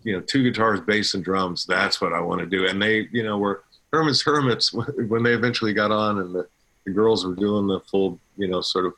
you 0.03 0.11
know, 0.13 0.19
two 0.21 0.43
guitars, 0.43 0.81
bass, 0.81 1.13
and 1.13 1.23
drums. 1.23 1.65
That's 1.65 2.01
what 2.01 2.11
I 2.11 2.19
want 2.19 2.41
to 2.41 2.45
do. 2.47 2.67
And 2.67 2.81
they, 2.81 3.07
you 3.13 3.23
know, 3.23 3.37
were 3.37 3.63
Herman's 3.93 4.21
Hermits 4.23 4.73
when 5.07 5.23
they 5.23 5.33
eventually 5.33 5.71
got 5.73 5.91
on, 5.91 6.19
and 6.19 6.35
the, 6.35 6.47
the 6.85 6.91
girls 6.91 7.25
were 7.25 7.35
doing 7.35 7.67
the 7.67 7.79
full, 7.81 8.19
you 8.35 8.49
know, 8.49 8.59
sort 8.59 8.87
of 8.87 8.93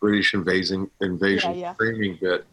British 0.00 0.34
invasion 0.34 0.90
invasion 1.00 1.52
Yeah, 1.52 1.56
yeah. 1.60 1.74
screaming 1.74 2.18
bit. 2.20 2.44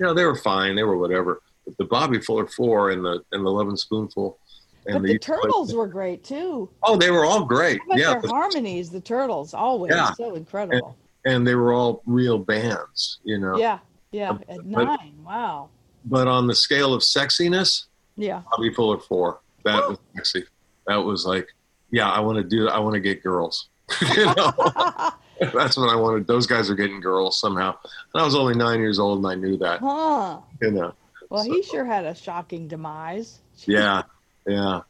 You 0.00 0.06
know, 0.06 0.14
they 0.14 0.24
were 0.24 0.36
fine. 0.36 0.74
They 0.74 0.82
were 0.82 0.98
whatever. 0.98 1.42
But 1.68 1.76
the 1.78 1.84
Bobby 1.84 2.18
Fuller 2.20 2.46
Four 2.46 2.90
and 2.90 3.04
the 3.04 3.22
and 3.32 3.44
the 3.44 3.50
Lovin' 3.50 3.76
Spoonful. 3.76 4.38
And 4.86 5.02
But 5.02 5.08
the 5.08 5.18
Turtles 5.18 5.74
were 5.74 5.86
great 5.86 6.24
too. 6.24 6.70
Oh, 6.82 6.96
they 6.96 7.10
were 7.10 7.26
all 7.26 7.44
great. 7.44 7.78
Yeah, 7.90 8.12
their 8.12 8.20
but- 8.22 8.30
harmonies? 8.30 8.88
The 8.90 9.00
Turtles 9.02 9.52
always 9.52 9.92
Yeah. 9.92 10.12
so 10.14 10.34
incredible. 10.34 10.96
and 11.26 11.46
they 11.46 11.54
were 11.54 11.74
all 11.74 12.00
real 12.06 12.38
bands. 12.38 13.18
You 13.24 13.38
know. 13.38 13.58
Yeah, 13.58 13.80
yeah. 14.12 14.30
Um, 14.30 14.38
but- 14.46 14.54
At 14.56 14.64
nine, 14.64 15.14
wow. 15.26 15.68
But 16.06 16.26
on 16.26 16.46
the 16.46 16.54
scale 16.54 16.94
of 16.94 17.02
sexiness, 17.02 17.84
Yeah. 18.16 18.42
Bobby 18.50 18.72
Fuller 18.72 18.98
four. 18.98 19.40
That 19.64 19.86
was 19.88 19.98
sexy. 20.16 20.44
That 20.86 20.96
was 20.96 21.26
like, 21.26 21.48
yeah, 21.90 22.10
I 22.10 22.20
want 22.20 22.38
to 22.38 22.44
do. 22.44 22.68
I 22.68 22.78
want 22.78 22.94
to 22.94 23.00
get 23.00 23.22
girls. 23.22 23.68
you 24.16 24.24
know, 24.24 24.52
that's 25.52 25.76
what 25.76 25.90
I 25.90 25.96
wanted. 25.96 26.26
Those 26.26 26.46
guys 26.46 26.70
are 26.70 26.74
getting 26.74 27.00
girls 27.00 27.38
somehow. 27.40 27.74
And 28.14 28.22
I 28.22 28.24
was 28.24 28.34
only 28.34 28.54
nine 28.54 28.78
years 28.80 28.98
old, 28.98 29.18
and 29.18 29.26
I 29.26 29.34
knew 29.34 29.56
that. 29.58 29.80
Huh. 29.80 30.38
You 30.62 30.70
know. 30.70 30.94
Well, 31.30 31.42
he 31.44 31.62
sure 31.62 31.84
had 31.84 32.04
a 32.04 32.14
shocking 32.14 32.68
demise. 32.68 33.38
Yeah, 33.66 34.02
yeah. 34.46 34.80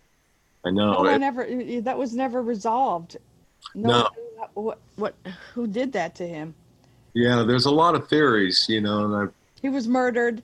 I 0.64 0.70
know. 0.70 0.92
No 0.92 1.04
It- 1.06 1.12
one 1.12 1.22
ever. 1.22 1.80
That 1.82 1.96
was 1.96 2.14
never 2.14 2.42
resolved. 2.42 3.16
No. 3.74 3.88
No. 3.88 4.08
What? 4.54 4.78
What? 4.96 5.14
Who 5.54 5.66
did 5.66 5.92
that 5.94 6.14
to 6.16 6.26
him? 6.28 6.54
yeah, 7.14 7.42
there's 7.42 7.64
a 7.64 7.70
lot 7.70 7.94
of 7.96 8.06
theories, 8.08 8.66
you 8.68 8.80
know, 8.80 9.04
and 9.06 9.14
I 9.30 9.32
He 9.62 9.68
was 9.70 9.88
murdered, 9.88 10.42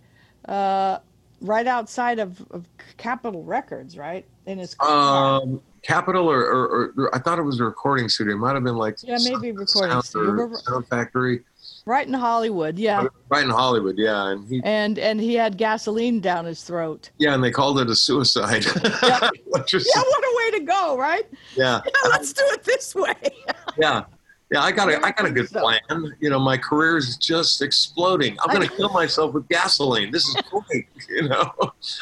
uh, 0.49 0.99
right 1.41 1.67
outside 1.67 2.19
of, 2.19 2.45
of 2.51 2.67
Capitol 2.97 3.45
Records, 3.45 3.97
right 3.99 4.25
in 4.47 4.59
his 4.59 4.75
car. 4.75 5.41
Um, 5.43 5.61
Capitol 5.83 6.29
or, 6.29 6.41
or, 6.41 6.93
or 6.97 7.15
I 7.15 7.19
thought 7.19 7.39
it 7.39 7.43
was 7.43 7.61
a 7.61 7.65
recording 7.65 8.09
studio. 8.09 8.35
It 8.35 8.39
might 8.39 8.55
have 8.55 8.65
been 8.65 8.77
like 8.77 8.97
Yeah, 9.03 9.19
maybe 9.23 9.53
recording 9.53 9.91
Sound, 9.93 10.05
studio. 10.05 10.31
or 10.33 10.57
Sound 10.57 10.89
Factory, 10.89 11.45
right 11.87 12.07
in 12.07 12.13
Hollywood. 12.15 12.79
Yeah. 12.79 13.07
right 13.29 13.45
in 13.45 13.51
Hollywood. 13.51 13.97
Yeah, 13.99 14.29
and 14.31 14.49
he 14.49 14.61
And 14.65 14.99
and 14.99 15.21
he 15.21 15.35
had 15.35 15.57
gasoline 15.57 16.21
down 16.21 16.45
his 16.45 16.63
throat. 16.63 17.11
yeah, 17.19 17.35
and 17.35 17.43
they 17.43 17.51
called 17.51 17.79
it 17.81 17.89
a 17.91 17.95
suicide. 17.95 18.65
Yeah, 19.03 19.31
what 19.51 19.73
a 19.73 20.35
way 20.37 20.59
to 20.59 20.65
go, 20.65 20.97
right? 20.99 21.27
yeah, 21.57 21.81
Yeah, 21.87 22.11
let's 22.11 22.33
do 22.33 22.43
it 22.49 22.65
this 22.65 22.95
way. 22.95 23.15
yeah, 23.79 24.05
yeah. 24.51 24.61
I 24.63 24.73
got 24.73 24.89
a 24.91 24.97
I 25.05 25.13
got 25.13 25.27
a 25.27 25.31
good 25.31 25.49
plan. 25.51 25.81
You 26.21 26.31
know, 26.31 26.39
my 26.39 26.57
career 26.57 26.97
is 26.97 27.17
just 27.17 27.63
exploding. 27.63 28.37
I'm 28.43 28.53
gonna 28.53 28.69
kill 28.69 28.91
myself 28.91 29.33
with 29.35 29.49
gasoline. 29.49 30.11
This 30.11 30.27
is 30.29 30.37
great. 30.51 30.87
You 31.09 31.29
know. 31.29 31.53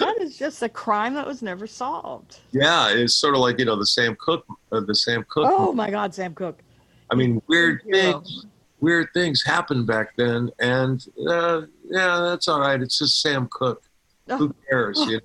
that 0.00 0.16
is 0.20 0.36
just 0.36 0.62
a 0.62 0.68
crime 0.68 1.14
that 1.14 1.26
was 1.26 1.42
never 1.42 1.66
solved. 1.66 2.40
Yeah, 2.52 2.88
it's 2.90 3.14
sort 3.14 3.34
of 3.34 3.40
like 3.40 3.58
you 3.58 3.64
know 3.64 3.76
the 3.76 3.86
Sam 3.86 4.16
Cooke, 4.18 4.46
uh, 4.72 4.80
the 4.80 4.94
Sam 4.94 5.24
Cooke. 5.28 5.46
Oh 5.48 5.72
my 5.72 5.90
God, 5.90 6.14
Sam 6.14 6.34
Cooke. 6.34 6.62
I 7.10 7.14
mean, 7.14 7.42
weird 7.46 7.82
things, 7.90 8.46
weird 8.82 9.08
things 9.14 9.42
happened 9.42 9.86
back 9.86 10.14
then, 10.16 10.50
and 10.58 11.06
uh, 11.28 11.62
yeah, 11.88 12.20
that's 12.28 12.48
all 12.48 12.60
right. 12.60 12.82
It's 12.82 12.98
just 12.98 13.22
Sam 13.22 13.48
Cooke. 13.50 13.82
Who 14.28 14.54
cares? 14.68 14.98
You 15.08 15.20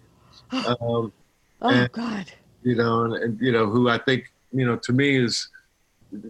know? 0.54 0.78
Um, 0.80 1.14
Oh 1.60 1.70
And- 1.70 1.92
God. 1.92 2.32
you 2.64 2.76
know, 2.76 3.04
and, 3.06 3.14
and 3.16 3.42
you 3.42 3.52
know 3.52 3.66
who 3.68 3.90
I 3.90 3.98
think 3.98 4.32
you 4.54 4.66
know 4.66 4.76
to 4.78 4.94
me 4.94 5.18
is 5.18 5.50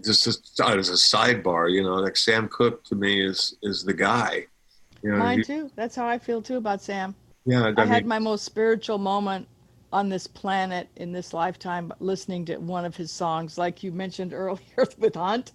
just 0.03 0.25
as, 0.25 0.41
as 0.63 0.89
a 0.89 0.93
sidebar. 0.93 1.71
You 1.71 1.83
know, 1.83 1.95
like 1.95 2.15
Sam 2.17 2.47
Cooke 2.47 2.83
to 2.85 2.95
me 2.95 3.23
is 3.25 3.55
is 3.61 3.83
the 3.83 3.93
guy. 3.93 4.45
You 5.03 5.11
know, 5.11 5.17
Mine 5.17 5.39
he- 5.39 5.43
too. 5.43 5.69
That's 5.75 5.95
how 5.95 6.07
I 6.07 6.17
feel 6.17 6.41
too 6.41 6.57
about 6.57 6.81
Sam. 6.81 7.13
yeah. 7.45 7.71
I, 7.77 7.81
I 7.81 7.85
had 7.85 8.05
my 8.05 8.19
most 8.19 8.43
spiritual 8.45 8.97
moment 8.97 9.47
on 9.91 10.09
this 10.09 10.27
planet 10.27 10.89
in 10.97 11.11
this 11.11 11.33
lifetime 11.33 11.91
listening 11.99 12.45
to 12.45 12.57
one 12.57 12.85
of 12.85 12.95
his 12.95 13.11
songs, 13.11 13.57
like 13.57 13.83
you 13.83 13.91
mentioned 13.91 14.33
earlier 14.33 14.85
with 14.97 15.15
Hunt. 15.15 15.53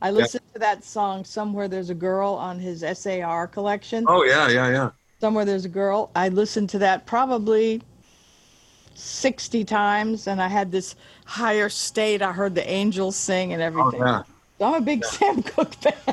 I 0.00 0.10
listened 0.10 0.44
to 0.52 0.58
that 0.58 0.84
song, 0.84 1.24
Somewhere 1.24 1.68
There's 1.68 1.90
a 1.90 1.94
Girl, 1.94 2.34
on 2.34 2.58
his 2.58 2.84
SAR 2.98 3.46
collection. 3.46 4.04
oh 4.08 4.24
yeah, 4.24 4.48
yeah, 4.48 4.70
yeah. 4.70 4.90
Somewhere 5.20 5.44
There's 5.44 5.64
a 5.64 5.70
Girl. 5.70 6.10
I 6.14 6.28
listened 6.28 6.68
to 6.70 6.78
that 6.78 7.06
probably 7.06 7.80
60 8.94 9.64
times, 9.64 10.26
and 10.26 10.40
I 10.40 10.48
had 10.48 10.70
this 10.70 10.96
higher 11.24 11.68
state. 11.68 12.22
I 12.22 12.32
heard 12.32 12.54
the 12.54 12.68
angels 12.68 13.16
sing 13.16 13.52
and 13.52 13.62
everything. 13.62 14.02
Oh 14.02 14.06
everything. 14.06 14.24
yeah. 14.28 14.34
So 14.58 14.66
I'm 14.66 14.74
a 14.74 14.80
big 14.80 15.04
Sam 15.04 15.42
Cooke 15.42 15.74
fan. 15.74 15.94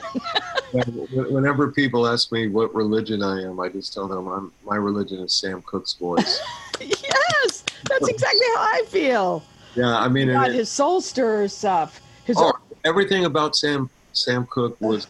Yeah, 0.74 0.84
Whenever 0.86 1.70
people 1.70 2.08
ask 2.08 2.32
me 2.32 2.48
what 2.48 2.74
religion 2.74 3.22
I 3.22 3.42
am, 3.44 3.60
I 3.60 3.68
just 3.68 3.94
tell 3.94 4.08
them 4.08 4.28
I'm 4.28 4.54
my 4.66 4.78
religion 4.78 5.20
is 5.20 5.34
Sam 5.34 5.62
Cooke's 5.64 5.96
voice. 5.96 6.40
yes, 6.88 7.64
that's 7.90 8.08
exactly 8.08 8.46
how 8.56 8.62
I 8.62 8.84
feel. 8.88 9.44
yeah, 9.76 9.98
I 9.98 10.08
mean, 10.08 10.30
and 10.30 10.38
God, 10.40 10.50
it- 10.50 10.56
his 10.56 10.70
soul 10.70 11.02
stirrer 11.02 11.48
stuff. 11.48 12.02
His 12.26 12.38
oh, 12.40 12.54
everything 12.86 13.26
about 13.26 13.56
Sam 13.56 13.90
Sam 14.14 14.46
Cooke 14.50 14.80
was, 14.82 15.08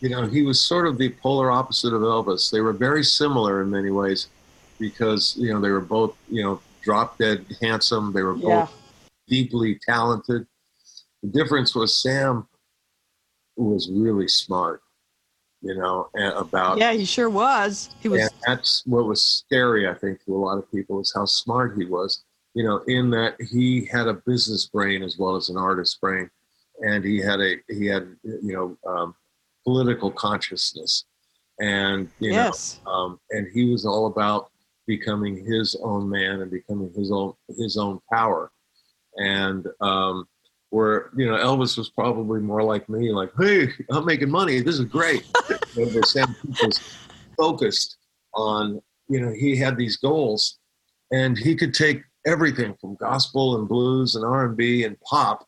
you 0.00 0.08
know, 0.08 0.26
he 0.26 0.42
was 0.42 0.60
sort 0.60 0.86
of 0.86 0.96
the 0.98 1.10
polar 1.22 1.50
opposite 1.50 1.92
of 1.92 2.02
Elvis. 2.02 2.50
They 2.50 2.60
were 2.60 2.72
very 2.72 3.04
similar 3.04 3.62
in 3.62 3.70
many 3.70 3.90
ways, 3.90 4.28
because 4.78 5.34
you 5.38 5.52
know 5.52 5.60
they 5.60 5.70
were 5.70 5.80
both 5.80 6.16
you 6.28 6.42
know 6.42 6.60
drop 6.82 7.18
dead 7.18 7.44
handsome. 7.60 8.12
They 8.12 8.22
were 8.22 8.34
both 8.34 8.42
Yeah. 8.44 8.66
deeply 9.28 9.78
talented. 9.86 10.46
The 11.22 11.28
difference 11.28 11.74
was 11.74 12.00
Sam 12.00 12.46
was 13.56 13.90
really 13.92 14.26
smart, 14.28 14.80
you 15.62 15.74
know, 15.74 16.08
about 16.14 16.78
Yeah, 16.78 16.92
he 16.92 17.04
sure 17.04 17.30
was. 17.30 17.90
He 18.00 18.08
was. 18.08 18.30
that's 18.46 18.82
what 18.86 19.06
was 19.06 19.24
scary, 19.24 19.88
I 19.88 19.94
think, 19.94 20.24
to 20.24 20.34
a 20.34 20.38
lot 20.38 20.58
of 20.58 20.70
people 20.70 21.00
is 21.00 21.12
how 21.14 21.24
smart 21.26 21.76
he 21.76 21.84
was. 21.84 22.24
You 22.54 22.64
know, 22.64 22.78
in 22.88 23.10
that 23.10 23.36
he 23.40 23.84
had 23.84 24.08
a 24.08 24.14
business 24.14 24.66
brain 24.66 25.02
as 25.02 25.16
well 25.18 25.36
as 25.36 25.48
an 25.50 25.56
artist 25.56 26.00
brain, 26.00 26.28
and 26.80 27.04
he 27.04 27.18
had 27.18 27.40
a 27.40 27.56
he 27.68 27.86
had 27.86 28.16
you 28.24 28.76
know 28.84 28.90
um, 28.90 29.14
political 29.64 30.10
consciousness, 30.10 31.04
and 31.60 32.08
you 32.18 32.32
Yes. 32.32 32.80
know, 32.84 32.90
um, 32.90 33.20
and 33.30 33.46
he 33.52 33.70
was 33.70 33.86
all 33.86 34.06
about 34.06 34.50
becoming 34.86 35.44
his 35.44 35.76
own 35.84 36.08
man 36.10 36.40
and 36.40 36.50
becoming 36.50 36.92
his 36.96 37.12
own 37.12 37.34
his 37.56 37.76
own 37.76 38.00
power, 38.12 38.50
and 39.16 39.68
um, 39.80 40.26
where 40.70 41.10
you 41.16 41.26
know 41.26 41.36
Elvis 41.36 41.76
was 41.76 41.90
probably 41.90 42.40
more 42.40 42.62
like 42.62 42.88
me, 42.88 43.12
like, 43.12 43.30
hey, 43.38 43.68
I'm 43.90 44.06
making 44.06 44.30
money, 44.30 44.60
this 44.60 44.78
is 44.78 44.84
great. 44.86 45.24
But 45.74 46.06
Sam 46.06 46.34
was 46.62 46.80
focused 47.36 47.96
on 48.34 48.80
you 49.08 49.20
know 49.20 49.32
he 49.32 49.56
had 49.56 49.76
these 49.76 49.96
goals 49.96 50.58
and 51.12 51.36
he 51.36 51.54
could 51.54 51.74
take 51.74 52.02
everything 52.26 52.74
from 52.80 52.96
gospel 52.96 53.56
and 53.56 53.68
blues 53.68 54.14
and 54.14 54.24
r&b 54.24 54.84
and 54.84 55.00
pop 55.00 55.46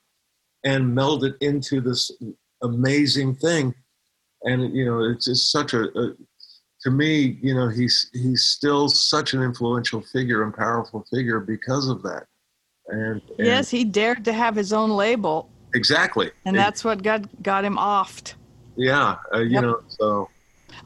and 0.65 0.95
meld 0.95 1.25
it 1.25 1.35
into 1.41 1.81
this 1.81 2.11
amazing 2.63 3.35
thing. 3.35 3.75
And 4.43 4.75
you 4.75 4.85
know 4.85 5.05
it's 5.05 5.27
just 5.27 5.53
such 5.53 5.75
a, 5.75 5.85
a 5.99 6.15
to 6.81 6.91
me 6.91 7.39
you 7.41 7.55
know 7.55 7.69
he's 7.69 8.11
he's 8.13 8.43
still 8.43 8.89
such 8.89 9.35
an 9.35 9.43
influential 9.43 10.01
figure 10.01 10.43
and 10.43 10.53
powerful 10.53 11.05
figure 11.13 11.39
because 11.39 11.89
of 11.89 12.03
that 12.03 12.27
and, 12.89 13.23
and 13.39 13.47
Yes, 13.47 13.71
he 13.71 13.85
dared 13.85 14.25
to 14.25 14.33
have 14.33 14.57
his 14.57 14.73
own 14.73 14.91
label, 14.91 15.51
exactly 15.75 16.31
and 16.45 16.59
that's 16.59 16.85
what 16.85 17.03
got 17.03 17.43
got 17.43 17.65
him 17.65 17.77
offed. 17.77 18.35
yeah 18.77 19.17
uh, 19.35 19.39
you 19.41 19.59
Yep. 19.59 19.61
know 19.61 19.77
so 19.89 20.31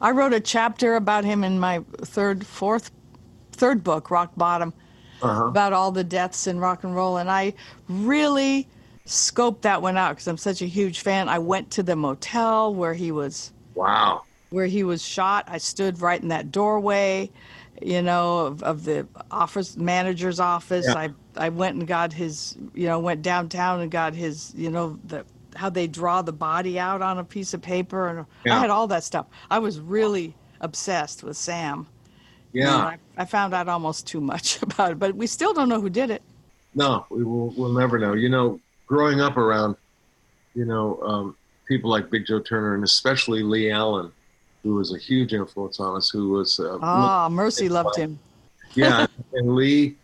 I 0.01 0.11
wrote 0.11 0.33
a 0.33 0.39
chapter 0.39 0.95
about 0.95 1.23
him 1.23 1.43
in 1.43 1.59
my 1.59 1.83
third, 2.01 2.45
fourth, 2.45 2.91
third 3.51 3.83
book, 3.83 4.09
Rock 4.11 4.31
Bottom, 4.35 4.73
Uh-huh. 5.21 5.53
about 5.53 5.73
all 5.73 5.91
the 5.91 6.03
deaths 6.03 6.47
in 6.47 6.59
rock 6.59 6.83
and 6.83 6.95
roll, 6.95 7.17
and 7.17 7.29
I 7.31 7.53
really 7.89 8.67
scoped 9.05 9.61
that 9.61 9.81
one 9.81 9.97
out 9.97 10.11
because 10.11 10.27
I'm 10.27 10.37
such 10.37 10.61
a 10.61 10.65
huge 10.67 10.99
fan. 11.01 11.29
I 11.29 11.39
went 11.39 11.71
to 11.71 11.83
the 11.83 11.95
motel 11.95 12.73
where 12.75 12.93
he 12.93 13.11
was 13.11 13.53
Wow. 13.75 14.25
where 14.49 14.67
he 14.67 14.83
was 14.83 15.05
shot. 15.05 15.45
I 15.47 15.57
stood 15.57 16.01
right 16.01 16.21
in 16.21 16.29
that 16.29 16.51
doorway, 16.51 17.31
you 17.81 18.01
know, 18.01 18.47
of, 18.47 18.63
of 18.63 18.83
the 18.85 19.07
office 19.31 19.77
manager's 19.77 20.39
office. 20.39 20.85
Yeah. 20.87 20.95
I 20.97 21.09
I 21.35 21.49
went 21.49 21.75
and 21.75 21.87
got 21.87 22.13
his, 22.13 22.57
you 22.73 22.87
know, 22.87 22.99
went 22.99 23.21
downtown 23.21 23.81
and 23.81 23.91
got 23.91 24.13
his, 24.13 24.53
you 24.55 24.69
know, 24.69 24.97
the 25.05 25.25
how 25.55 25.69
they 25.69 25.87
draw 25.87 26.21
the 26.21 26.33
body 26.33 26.77
out 26.79 27.01
on 27.01 27.17
a 27.17 27.23
piece 27.23 27.53
of 27.53 27.61
paper, 27.61 28.07
and 28.09 28.25
Yeah. 28.45 28.57
I 28.57 28.59
had 28.59 28.69
all 28.69 28.87
that 28.87 29.03
stuff. 29.03 29.25
I 29.49 29.59
was 29.59 29.79
really 29.79 30.35
obsessed 30.61 31.23
with 31.23 31.37
Sam. 31.37 31.87
You 32.53 32.63
know, 32.63 32.69
Yeah. 32.77 32.77
I, 32.85 32.97
I 33.17 33.25
found 33.25 33.53
out 33.53 33.67
almost 33.67 34.07
too 34.07 34.21
much 34.21 34.61
about 34.61 34.91
it, 34.91 34.99
but 34.99 35.15
we 35.15 35.27
still 35.27 35.53
don't 35.53 35.69
know 35.69 35.81
who 35.81 35.89
did 35.89 36.09
it. 36.11 36.21
No, 36.75 37.05
we 37.09 37.23
will. 37.23 37.49
We'll 37.57 37.73
never 37.73 37.97
know. 37.97 38.13
You 38.13 38.29
know, 38.29 38.59
growing 38.85 39.19
up 39.19 39.35
around, 39.37 39.75
you 40.53 40.65
know, 40.65 40.99
um, 41.01 41.35
people 41.67 41.89
like 41.89 42.09
Big 42.09 42.25
Joe 42.25 42.39
Turner 42.39 42.75
and 42.75 42.83
especially 42.83 43.41
Lee 43.41 43.71
Allen, 43.71 44.11
who 44.67 44.75
was 44.75 44.93
a 44.93 44.97
huge 44.97 45.33
influence 45.33 45.79
on 45.79 45.95
us. 45.95 46.09
Who 46.09 46.29
was 46.29 46.59
uh, 46.59 46.77
Ah, 46.81 47.29
Mercy 47.31 47.69
loved 47.69 47.95
him. 47.95 48.19
yeah, 48.75 49.07
and 49.33 49.55
Lee, 49.55 49.95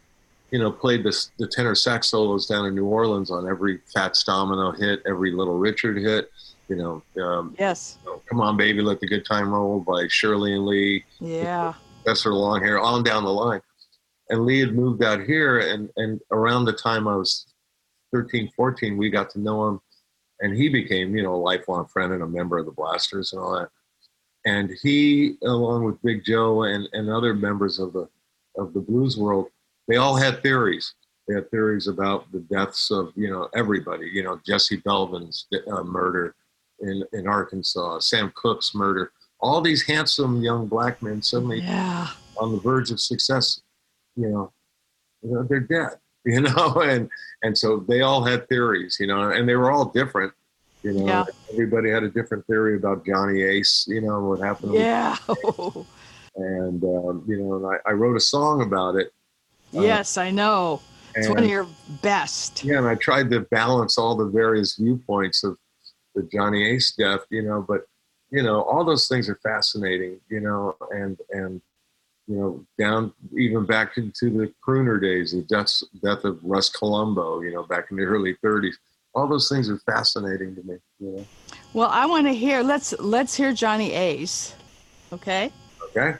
you 0.51 0.59
know, 0.59 0.71
played 0.71 1.03
the 1.03 1.13
the 1.37 1.47
tenor 1.47 1.75
sax 1.75 2.07
solos 2.09 2.47
down 2.47 2.65
in 2.65 2.73
New 2.75 2.85
Orleans 2.85 3.29
on 3.29 3.47
every 3.47 3.81
Fats 3.93 4.23
Domino 4.23 4.71
hit, 4.71 5.01
every 5.05 5.31
Little 5.31 5.57
Richard 5.57 5.97
hit. 5.97 6.31
You 6.69 6.77
know, 6.77 7.03
um, 7.21 7.55
Yes. 7.59 7.97
you 8.05 8.09
know, 8.11 8.21
Come 8.29 8.39
on, 8.39 8.55
baby, 8.55 8.81
let 8.81 9.01
the 9.01 9.07
good 9.07 9.25
time 9.25 9.51
roll 9.53 9.81
by 9.81 10.07
Shirley 10.07 10.53
and 10.53 10.65
Lee. 10.65 11.03
Yeah. 11.19 11.73
Professor 12.03 12.29
Longhair, 12.31 12.81
on 12.81 13.03
down 13.03 13.25
the 13.25 13.29
line. 13.33 13.61
And 14.29 14.45
Lee 14.45 14.61
had 14.61 14.73
moved 14.73 15.03
out 15.03 15.21
here, 15.21 15.59
and, 15.59 15.89
and 15.97 16.21
around 16.31 16.63
the 16.65 16.71
time 16.73 17.07
I 17.07 17.17
was 17.17 17.45
13, 18.13 18.49
14, 18.55 18.95
we 18.95 19.09
got 19.09 19.29
to 19.31 19.39
know 19.39 19.67
him, 19.67 19.81
and 20.39 20.55
he 20.55 20.69
became, 20.69 21.15
you 21.15 21.21
know, 21.21 21.35
a 21.35 21.43
lifelong 21.51 21.85
friend 21.85 22.13
and 22.13 22.23
a 22.23 22.27
member 22.27 22.57
of 22.57 22.65
the 22.65 22.71
Blasters 22.71 23.33
and 23.33 23.41
all 23.41 23.59
that. 23.59 23.69
And 24.45 24.71
he, 24.81 25.37
along 25.43 25.85
with 25.85 26.01
Big 26.01 26.23
Joe 26.25 26.63
and, 26.63 26.87
and 26.93 27.09
other 27.09 27.33
members 27.33 27.79
of 27.79 27.93
the 27.93 28.09
of 28.57 28.73
the 28.73 28.79
blues 28.81 29.17
world, 29.17 29.47
they 29.87 29.95
all 29.95 30.15
had 30.15 30.43
theories. 30.43 30.93
They 31.27 31.35
had 31.35 31.49
theories 31.49 31.87
about 31.87 32.31
the 32.31 32.39
deaths 32.41 32.91
of, 32.91 33.13
you 33.15 33.29
know, 33.29 33.47
everybody. 33.55 34.07
You 34.11 34.23
know, 34.23 34.39
Jesse 34.45 34.77
Belvin's 34.77 35.47
uh, 35.71 35.83
murder 35.83 36.35
in 36.81 37.03
in 37.13 37.27
Arkansas, 37.27 37.99
Sam 37.99 38.31
Cooke's 38.35 38.75
murder. 38.75 39.11
All 39.39 39.61
these 39.61 39.83
handsome 39.85 40.41
young 40.41 40.67
black 40.67 41.01
men 41.01 41.21
suddenly 41.21 41.59
Yeah. 41.61 42.07
on 42.37 42.51
the 42.53 42.59
verge 42.59 42.91
of 42.91 42.99
success, 42.99 43.61
you 44.15 44.29
know, 44.29 44.51
you 45.21 45.31
know, 45.33 45.43
they're 45.49 45.59
dead, 45.61 45.97
you 46.25 46.41
know, 46.41 46.81
and 46.81 47.09
and 47.43 47.57
so 47.57 47.83
they 47.87 48.01
all 48.01 48.23
had 48.23 48.47
theories, 48.49 48.97
you 48.99 49.07
know, 49.07 49.31
and 49.31 49.47
they 49.47 49.55
were 49.55 49.71
all 49.71 49.85
different, 49.85 50.33
you 50.83 50.93
know. 50.93 51.05
Yeah. 51.05 51.25
Everybody 51.51 51.89
had 51.89 52.03
a 52.03 52.09
different 52.09 52.45
theory 52.45 52.75
about 52.75 53.05
Johnny 53.05 53.41
Ace, 53.41 53.85
you 53.87 54.01
know, 54.01 54.19
what 54.21 54.39
happened. 54.39 54.73
Yeah. 54.73 55.17
and 56.35 56.83
um, 56.83 57.23
you 57.27 57.37
know, 57.37 57.55
and 57.55 57.65
I, 57.65 57.89
I 57.89 57.93
wrote 57.93 58.15
a 58.15 58.21
song 58.21 58.61
about 58.61 58.95
it. 58.95 59.11
yes, 59.71 60.17
I 60.17 60.29
know. 60.31 60.81
It's 61.15 61.29
one 61.29 61.39
of 61.39 61.49
your 61.49 61.67
best. 62.01 62.63
yeah, 62.63 62.79
and 62.79 62.87
I 62.87 62.95
tried 62.95 63.29
to 63.31 63.41
balance 63.41 63.99
all 63.99 64.15
the 64.15 64.25
various 64.25 64.75
viewpoints 64.77 65.43
of 65.43 65.57
the 66.15 66.23
Johnny 66.23 66.67
Ace 66.67 66.93
death, 66.95 67.21
you 67.29 67.43
know, 67.43 67.61
but 67.61 67.85
you 68.31 68.41
know, 68.41 68.63
all 68.63 68.83
those 68.83 69.07
things 69.07 69.29
are 69.29 69.39
fascinating, 69.43 70.19
you 70.29 70.39
know, 70.39 70.75
and 70.91 71.19
and 71.31 71.61
you 72.27 72.37
know, 72.37 72.65
down 72.79 73.13
even 73.37 73.65
back 73.65 73.97
into 73.97 74.29
the 74.31 74.51
crooner 74.65 74.99
days, 74.99 75.33
the 75.33 75.41
death 75.43 75.83
death 76.03 76.23
of 76.23 76.39
Russ 76.43 76.69
Columbo, 76.69 77.41
you 77.41 77.53
know, 77.53 77.63
back 77.63 77.91
in 77.91 77.97
the 77.97 78.03
early 78.03 78.35
'30s. 78.43 78.75
All 79.15 79.27
those 79.27 79.47
things 79.47 79.69
are 79.69 79.77
fascinating 79.79 80.55
to 80.55 80.63
me, 80.63 80.75
you 80.99 81.11
know. 81.11 81.25
Well, 81.73 81.89
I 81.89 82.05
want 82.05 82.25
to 82.27 82.33
hear. 82.33 82.63
Let's 82.63 82.93
let's 82.99 83.35
hear 83.35 83.53
Johnny 83.53 83.93
Ace. 83.93 84.55
Okay. 85.11 85.51
Okay. 85.89 86.17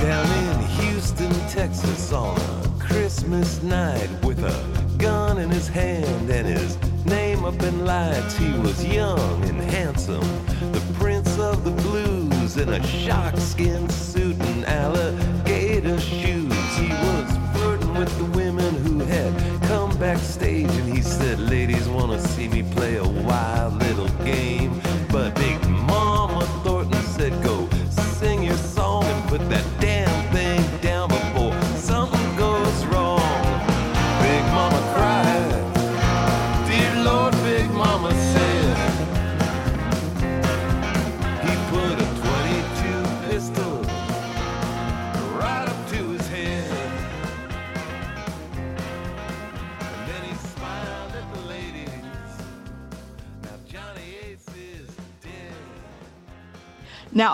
down 0.00 0.26
in 0.32 0.60
Houston, 0.80 1.30
Texas 1.48 2.12
on 2.12 2.36
a 2.36 2.80
Christmas 2.80 3.62
night 3.62 4.08
with 4.24 4.42
a 4.42 4.80
gun 4.98 5.19
in 5.40 5.50
his 5.50 5.68
hand 5.68 6.28
and 6.28 6.46
his 6.46 6.76
name 7.06 7.44
up 7.44 7.60
in 7.62 7.86
lights. 7.86 8.36
He 8.36 8.52
was 8.58 8.84
young 8.84 9.42
and 9.44 9.60
handsome, 9.60 10.28
the 10.72 10.82
prince 10.98 11.38
of 11.38 11.64
the 11.64 11.70
blues 11.70 12.58
in 12.58 12.68
a 12.68 12.86
shark 12.86 13.36
skin 13.38 13.88
suit 13.88 14.38
and 14.38 14.64
alligator 14.66 15.98
shoes. 15.98 16.52
He 16.76 16.88
was 16.88 17.38
flirting 17.54 17.94
with 17.94 18.16
the 18.18 18.36
women 18.36 18.74
who 18.84 18.98
had 19.00 19.32
come 19.62 19.96
backstage 19.98 20.70
and 20.70 20.94
he 20.94 21.00
said, 21.00 21.40
Ladies 21.40 21.88
wanna 21.88 22.20
see 22.20 22.48
me 22.48 22.62
play 22.62 22.96
a 22.96 23.08
wild 23.08 23.59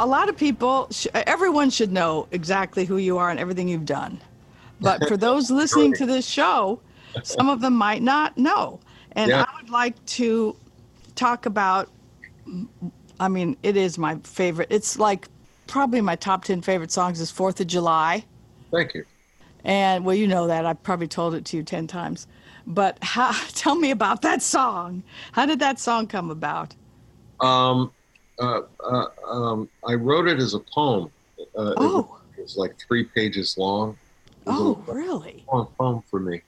a 0.07 0.09
lot 0.09 0.29
of 0.29 0.37
people, 0.37 0.87
sh- 0.93 1.09
everyone 1.13 1.69
should 1.69 1.91
know 1.91 2.29
exactly 2.31 2.85
who 2.85 2.97
you 2.97 3.19
are 3.19 3.29
and 3.29 3.41
everything 3.41 3.67
you've 3.69 3.85
done. 3.85 4.21
But 4.81 5.09
for 5.09 5.17
those 5.27 5.51
listening 5.51 5.95
to 5.95 6.07
this 6.07 6.25
show, 6.25 6.81
some 7.25 7.49
of 7.49 7.61
them 7.61 7.75
might 7.75 8.03
not 8.03 8.39
know. 8.39 8.79
And 9.13 9.31
Yeah. 9.31 9.43
I 9.49 9.61
would 9.61 9.69
like 9.69 9.97
to 10.07 10.55
talk 11.17 11.45
about, 11.47 11.89
I 13.19 13.27
mean, 13.27 13.57
it 13.65 13.77
is 13.77 13.99
my 13.99 14.17
favorite. 14.23 14.69
It's 14.71 14.97
like 14.97 15.27
probably 15.67 16.01
my 16.01 16.15
top 16.15 16.45
10 16.45 16.63
favorite 16.63 16.93
songs 16.93 17.21
is 17.21 17.33
Fourth 17.33 17.61
of 17.61 17.67
July. 17.67 18.25
Thank 18.71 18.95
you. 18.95 19.05
And 19.65 20.05
well, 20.05 20.15
you 20.15 20.29
know 20.29 20.47
that. 20.47 20.65
I've 20.67 20.81
probably 20.85 21.09
told 21.09 21.35
it 21.35 21.45
to 21.47 21.57
you 21.57 21.65
10 21.65 21.89
times. 21.89 22.29
But 22.65 22.97
how, 23.03 23.33
tell 23.55 23.75
me 23.75 23.91
about 23.91 24.23
that 24.23 24.41
song. 24.41 25.03
How 25.33 25.47
did 25.47 25.59
that 25.59 25.81
song 25.81 26.07
come 26.07 26.31
about? 26.31 26.77
Um, 27.41 27.91
uh, 28.39 28.63
uh, 28.85 29.07
um, 29.29 29.69
I 29.87 29.95
wrote 29.95 30.29
it 30.29 30.39
as 30.39 30.55
a 30.55 30.61
poem. 30.61 31.11
Uh, 31.39 31.43
it, 31.45 31.49
was, 31.57 31.77
Oh. 31.79 32.17
it 32.37 32.43
was 32.43 32.57
like 32.57 32.77
three 32.87 33.05
pages 33.05 33.57
long. 33.59 33.97
A- 34.47 34.51
Oh, 34.51 34.83
really? 34.87 35.45
long 35.53 35.67
poem 35.79 36.03
for 36.11 36.21
me, 36.21 36.41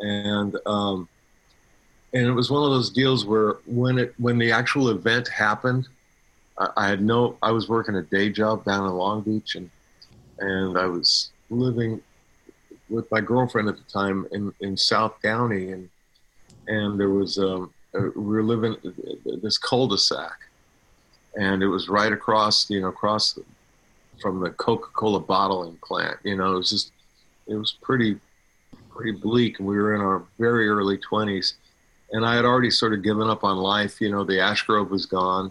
and 0.00 0.56
um, 0.66 1.08
and 2.12 2.26
it 2.26 2.32
was 2.32 2.50
one 2.50 2.62
of 2.62 2.70
those 2.70 2.90
deals 2.90 3.24
where 3.24 3.56
when 3.66 3.98
it 3.98 4.14
when 4.18 4.38
the 4.38 4.52
actual 4.52 4.88
event 4.90 5.26
happened, 5.28 5.88
I, 6.58 6.68
I 6.76 6.88
had 6.88 7.02
no 7.02 7.36
I 7.42 7.50
was 7.50 7.68
working 7.68 7.96
a 7.96 8.02
day 8.02 8.30
job 8.30 8.64
down 8.64 8.86
in 8.86 8.92
Long 8.92 9.22
Beach, 9.22 9.56
and 9.56 9.68
and 10.38 10.78
I 10.78 10.86
was 10.86 11.30
living 11.50 12.00
with 12.88 13.10
my 13.10 13.20
girlfriend 13.20 13.68
at 13.68 13.76
the 13.76 13.90
time 13.92 14.26
in 14.30 14.52
in 14.60 14.76
South 14.76 15.14
Downey, 15.22 15.72
and 15.72 15.88
and 16.68 16.98
there 17.00 17.10
was 17.10 17.36
um, 17.38 17.72
uh, 17.96 18.00
we 18.14 18.22
were 18.36 18.42
living 18.44 18.76
this 19.42 19.58
cul-de-sac, 19.58 20.38
and 21.38 21.62
it 21.62 21.68
was 21.68 21.88
right 21.88 22.12
across 22.12 22.68
you 22.70 22.80
know 22.80 22.88
across 22.88 23.32
the, 23.32 23.44
from 24.20 24.40
the 24.40 24.50
Coca-Cola 24.50 25.20
bottling 25.20 25.76
plant. 25.84 26.18
You 26.22 26.36
know, 26.36 26.54
it 26.54 26.58
was 26.58 26.70
just 26.70 26.92
it 27.46 27.54
was 27.54 27.72
pretty 27.82 28.18
pretty 28.90 29.12
bleak 29.12 29.58
and 29.58 29.68
we 29.68 29.76
were 29.76 29.94
in 29.94 30.00
our 30.00 30.22
very 30.38 30.68
early 30.68 30.96
20s 30.98 31.54
and 32.12 32.24
i 32.24 32.34
had 32.34 32.44
already 32.44 32.70
sort 32.70 32.92
of 32.92 33.02
given 33.02 33.28
up 33.28 33.42
on 33.42 33.56
life 33.56 34.00
you 34.00 34.10
know 34.10 34.22
the 34.24 34.40
ash 34.40 34.62
grove 34.62 34.90
was 34.90 35.04
gone 35.04 35.50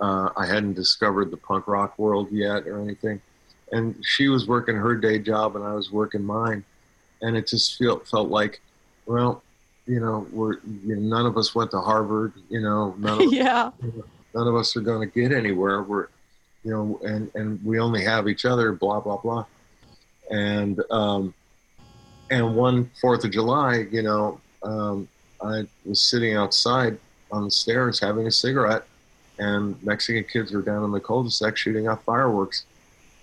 uh, 0.00 0.30
i 0.36 0.46
hadn't 0.46 0.72
discovered 0.72 1.30
the 1.30 1.36
punk 1.36 1.66
rock 1.68 1.98
world 1.98 2.28
yet 2.32 2.66
or 2.66 2.80
anything 2.80 3.20
and 3.72 3.94
she 4.02 4.28
was 4.28 4.48
working 4.48 4.74
her 4.74 4.96
day 4.96 5.18
job 5.18 5.56
and 5.56 5.64
i 5.64 5.74
was 5.74 5.92
working 5.92 6.24
mine 6.24 6.64
and 7.20 7.36
it 7.36 7.46
just 7.46 7.76
felt 7.76 8.08
felt 8.08 8.30
like 8.30 8.60
well 9.06 9.42
you 9.86 10.00
know 10.00 10.26
we're 10.32 10.54
you 10.84 10.96
know, 10.96 11.16
none 11.16 11.26
of 11.26 11.36
us 11.36 11.54
went 11.54 11.70
to 11.70 11.80
harvard 11.80 12.32
you 12.48 12.60
know 12.60 12.94
none 12.98 13.22
of 13.22 13.32
yeah. 13.32 13.70
None 14.34 14.46
of 14.46 14.54
us 14.54 14.76
are 14.76 14.80
going 14.80 15.08
to 15.08 15.20
get 15.20 15.32
anywhere. 15.32 15.82
We're, 15.82 16.08
you 16.64 16.70
know, 16.70 17.00
and 17.04 17.30
and 17.34 17.64
we 17.64 17.78
only 17.78 18.04
have 18.04 18.28
each 18.28 18.44
other. 18.44 18.72
Blah 18.72 19.00
blah 19.00 19.16
blah. 19.16 19.44
And 20.30 20.80
um, 20.90 21.34
and 22.30 22.54
one 22.54 22.90
Fourth 23.00 23.24
of 23.24 23.30
July, 23.30 23.86
you 23.90 24.02
know, 24.02 24.40
um, 24.62 25.08
I 25.42 25.66
was 25.84 26.00
sitting 26.00 26.36
outside 26.36 26.98
on 27.32 27.44
the 27.44 27.50
stairs 27.50 27.98
having 27.98 28.26
a 28.26 28.30
cigarette, 28.30 28.84
and 29.38 29.80
Mexican 29.82 30.24
kids 30.24 30.52
were 30.52 30.62
down 30.62 30.84
in 30.84 30.90
the 30.90 31.00
cul-de-sac 31.00 31.56
shooting 31.56 31.88
off 31.88 32.04
fireworks, 32.04 32.64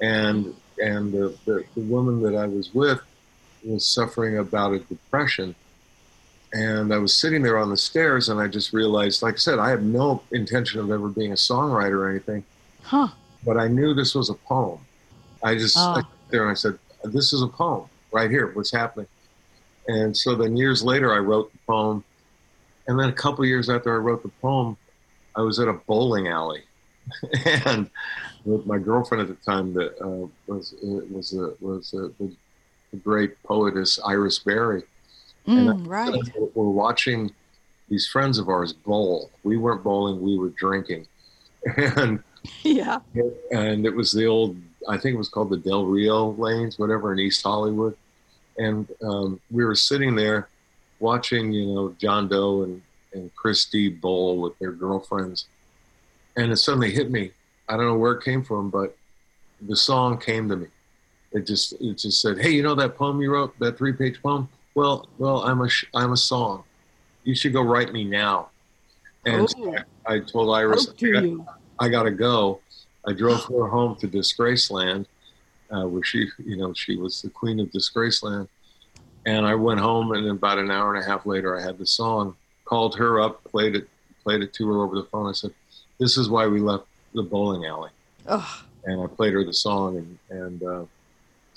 and 0.01 0.53
and 0.81 1.11
the, 1.11 1.35
the, 1.45 1.63
the 1.75 1.81
woman 1.81 2.21
that 2.21 2.35
I 2.35 2.45
was 2.45 2.73
with 2.73 3.01
was 3.63 3.85
suffering 3.85 4.37
about 4.37 4.73
a 4.73 4.79
depression. 4.79 5.55
And 6.53 6.93
I 6.93 6.97
was 6.97 7.13
sitting 7.13 7.41
there 7.41 7.57
on 7.57 7.69
the 7.69 7.77
stairs, 7.77 8.29
and 8.29 8.39
I 8.39 8.47
just 8.47 8.71
realized, 8.73 9.21
like 9.21 9.35
I 9.35 9.37
said, 9.37 9.59
I 9.59 9.69
have 9.69 9.83
no 9.83 10.21
intention 10.31 10.79
of 10.79 10.89
ever 10.91 11.09
being 11.09 11.31
a 11.33 11.35
songwriter 11.35 11.97
or 11.99 12.09
anything, 12.09 12.43
Huh. 12.83 13.09
but 13.45 13.57
I 13.57 13.67
knew 13.67 13.93
this 13.93 14.15
was 14.15 14.29
a 14.29 14.33
poem. 14.33 14.79
I 15.43 15.55
just 15.55 15.77
Oh. 15.77 15.95
I 15.97 16.01
there 16.29 16.41
and 16.43 16.51
I 16.51 16.55
said, 16.55 16.77
"This 17.03 17.31
is 17.33 17.41
a 17.41 17.47
poem 17.47 17.87
right 18.11 18.29
here. 18.31 18.51
What's 18.53 18.71
happening?" 18.71 19.07
And 19.87 20.15
so 20.15 20.35
then 20.35 20.57
years 20.57 20.83
later, 20.83 21.13
I 21.13 21.19
wrote 21.19 21.51
the 21.51 21.59
poem, 21.67 22.03
and 22.87 22.97
then 22.99 23.09
a 23.09 23.13
couple 23.13 23.45
years 23.45 23.69
after 23.69 23.93
I 23.93 23.97
wrote 23.97 24.23
the 24.23 24.31
poem, 24.41 24.75
I 25.35 25.41
was 25.41 25.59
at 25.59 25.67
a 25.67 25.73
bowling 25.73 26.27
alley, 26.29 26.63
and 27.45 27.89
with 28.45 28.65
my 28.65 28.77
girlfriend 28.77 29.21
at 29.21 29.27
the 29.27 29.43
time 29.45 29.73
that 29.73 29.99
uh, 30.01 30.27
was 30.47 30.73
uh, 30.83 31.01
was 31.11 31.33
uh, 31.33 31.51
was 31.59 31.93
uh, 31.93 32.07
the, 32.19 32.33
the 32.91 32.97
great 32.97 33.41
poetess 33.43 33.99
Iris 34.05 34.39
Berry. 34.39 34.83
And 35.47 35.69
Mm, 35.69 35.87
right. 35.87 36.11
we're- 36.13 36.49
watching 36.55 37.31
these 37.89 38.07
friends 38.07 38.37
of 38.37 38.49
ours 38.49 38.73
bowl. 38.73 39.31
We 39.43 39.57
weren't 39.57 39.81
bowling; 39.83 40.21
we 40.21 40.37
were 40.37 40.49
drinking, 40.49 41.07
and 41.77 42.21
Yeah. 42.63 42.99
and 43.51 43.85
it 43.85 43.95
was 43.95 44.11
the 44.11 44.25
old 44.25 44.57
I 44.89 44.97
think 44.97 45.15
it 45.15 45.17
was 45.17 45.29
called 45.29 45.49
the 45.49 45.57
Del 45.57 45.85
Rio 45.85 46.31
lanes, 46.33 46.79
whatever 46.79 47.11
in 47.11 47.19
East 47.19 47.43
Hollywood. 47.43 47.95
And 48.57 48.87
um, 49.03 49.39
we 49.51 49.65
were 49.65 49.75
sitting 49.75 50.15
there 50.15 50.47
watching, 50.99 51.51
you 51.51 51.65
know, 51.67 51.93
John 51.99 52.27
Doe 52.29 52.63
and, 52.63 52.81
and 53.13 53.35
Christy 53.35 53.89
bowl 53.89 54.39
with 54.39 54.57
their 54.59 54.71
girlfriends. 54.71 55.45
And 56.37 56.51
it 56.53 56.57
suddenly 56.57 56.91
hit 56.91 57.11
me. 57.11 57.31
I 57.67 57.75
don't 57.75 57.85
know 57.85 57.97
where 57.97 58.13
it 58.13 58.23
came 58.23 58.43
from, 58.43 58.69
but 58.69 58.95
the 59.61 59.75
song 59.75 60.17
came 60.19 60.47
to 60.49 60.55
me. 60.55 60.67
It 61.33 61.45
just 61.45 61.73
it 61.81 61.97
just 61.97 62.21
said, 62.21 62.39
"Hey, 62.39 62.51
you 62.51 62.63
know 62.63 62.75
that 62.75 62.95
poem 62.97 63.21
you 63.21 63.31
wrote, 63.33 63.57
that 63.59 63.77
three-page 63.77 64.21
poem? 64.21 64.47
Well, 64.77 65.09
well, 65.17 65.41
I'm 65.41 65.61
a 65.61 65.67
sh- 65.69 65.85
I'm 65.95 66.11
a 66.11 66.17
song. 66.17 66.63
You 67.23 67.33
should 67.33 67.51
go 67.51 67.63
write 67.63 67.91
me 67.93 68.03
now." 68.03 68.49
And 69.25 69.49
Oh. 69.57 69.75
I 70.05 70.19
told 70.19 70.55
Iris, 70.55 70.85
Hope 70.85 70.97
to. 70.97 71.45
I 71.79 71.89
gotta 71.89 72.11
go. 72.11 72.59
I 73.07 73.13
drove 73.13 73.43
her 73.45 73.67
home 73.67 73.95
to 73.95 74.07
Disgraceland, 74.07 75.07
uh, 75.71 75.87
where 75.87 76.03
she, 76.03 76.29
you 76.37 76.57
know, 76.57 76.73
she 76.73 76.95
was 76.95 77.23
the 77.23 77.29
queen 77.31 77.59
of 77.59 77.71
Disgraceland. 77.71 78.47
And 79.25 79.47
I 79.47 79.55
went 79.55 79.79
home, 79.79 80.11
and 80.11 80.27
about 80.29 80.59
an 80.59 80.69
hour 80.69 80.93
and 80.93 81.03
a 81.03 81.07
half 81.07 81.25
later, 81.25 81.57
I 81.57 81.61
had 81.63 81.79
the 81.79 81.85
song. 81.87 82.35
Called 82.65 82.95
her 82.97 83.19
up, 83.19 83.43
played 83.45 83.75
it, 83.75 83.89
played 84.23 84.41
it 84.43 84.53
to 84.53 84.67
her 84.71 84.81
over 84.83 84.95
the 84.95 85.05
phone. 85.05 85.27
I 85.27 85.31
said, 85.31 85.53
"This 85.97 86.17
is 86.19 86.29
why 86.29 86.45
we 86.45 86.59
left 86.59 86.85
the 87.15 87.23
bowling 87.23 87.65
alley." 87.65 87.89
Ugh. 88.27 88.63
And 88.85 89.01
I 89.01 89.07
played 89.07 89.33
her 89.33 89.43
the 89.43 89.53
song, 89.53 89.97
and 89.97 90.19
and 90.29 90.61
uh, 90.63 90.83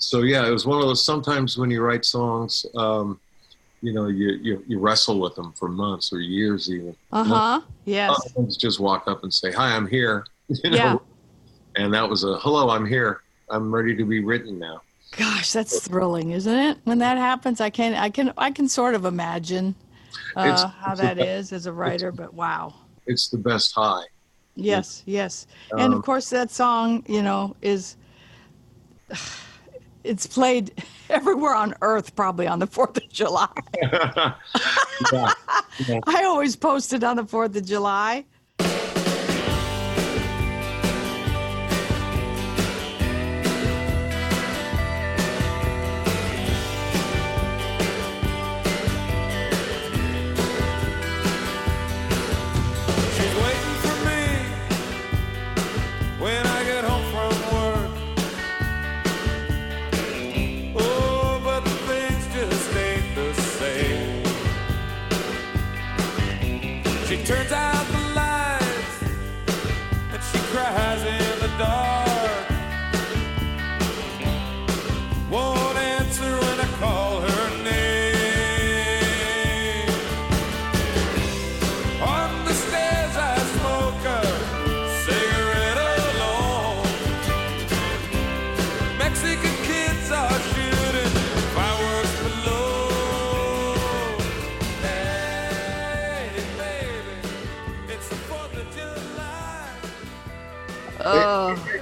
so 0.01 0.23
yeah, 0.23 0.47
it 0.47 0.51
was 0.51 0.65
one 0.65 0.79
of 0.81 0.87
those. 0.87 1.05
Sometimes 1.05 1.57
when 1.57 1.69
you 1.69 1.81
write 1.81 2.05
songs, 2.05 2.65
um, 2.75 3.19
you 3.81 3.93
know, 3.93 4.07
you, 4.07 4.31
you 4.41 4.63
you 4.67 4.79
wrestle 4.79 5.19
with 5.19 5.35
them 5.35 5.53
for 5.53 5.67
months 5.67 6.11
or 6.11 6.19
years, 6.19 6.71
even. 6.71 6.95
Uh 7.11 7.23
huh. 7.23 7.61
Yes. 7.85 8.15
Sometimes 8.23 8.57
just 8.57 8.79
walk 8.79 9.07
up 9.07 9.23
and 9.23 9.33
say, 9.33 9.51
"Hi, 9.51 9.75
I'm 9.75 9.87
here." 9.87 10.25
You 10.63 10.71
know? 10.71 10.75
Yeah. 10.75 10.97
And 11.77 11.93
that 11.93 12.09
was 12.09 12.25
a 12.25 12.37
hello. 12.39 12.69
I'm 12.69 12.85
here. 12.85 13.21
I'm 13.49 13.73
ready 13.73 13.95
to 13.95 14.03
be 14.03 14.19
written 14.19 14.59
now. 14.59 14.81
Gosh, 15.15 15.53
that's 15.53 15.87
thrilling, 15.87 16.31
isn't 16.31 16.53
it? 16.53 16.77
When 16.83 16.97
that 16.97 17.17
happens, 17.17 17.61
I 17.61 17.69
can 17.69 17.93
I 17.93 18.09
can 18.09 18.33
I 18.37 18.51
can 18.51 18.67
sort 18.67 18.95
of 18.95 19.05
imagine 19.05 19.75
uh, 20.35 20.67
how 20.67 20.95
that 20.95 21.19
is 21.19 21.53
as 21.53 21.67
a 21.67 21.71
writer. 21.71 22.11
But 22.11 22.33
wow. 22.33 22.73
It's 23.07 23.29
the 23.29 23.37
best 23.37 23.73
high. 23.73 24.03
Yes, 24.55 25.03
yes. 25.05 25.47
And 25.71 25.93
Um, 25.93 25.93
of 25.93 26.03
course 26.03 26.29
that 26.31 26.51
song, 26.51 27.03
you 27.07 27.21
know, 27.21 27.55
is 27.61 27.95
it's 30.03 30.27
played 30.27 30.71
everywhere 31.09 31.55
on 31.55 31.73
earth 31.81 32.15
probably 32.15 32.47
on 32.47 32.59
the 32.59 32.67
4th 32.67 32.97
of 32.97 33.09
July. 33.09 33.49
yeah. 33.81 34.33
I 36.07 36.23
always 36.23 36.55
post 36.55 36.93
it 36.93 37.03
on 37.03 37.17
the 37.17 37.23
4th 37.23 37.55
of 37.55 37.65
July. 37.65 38.25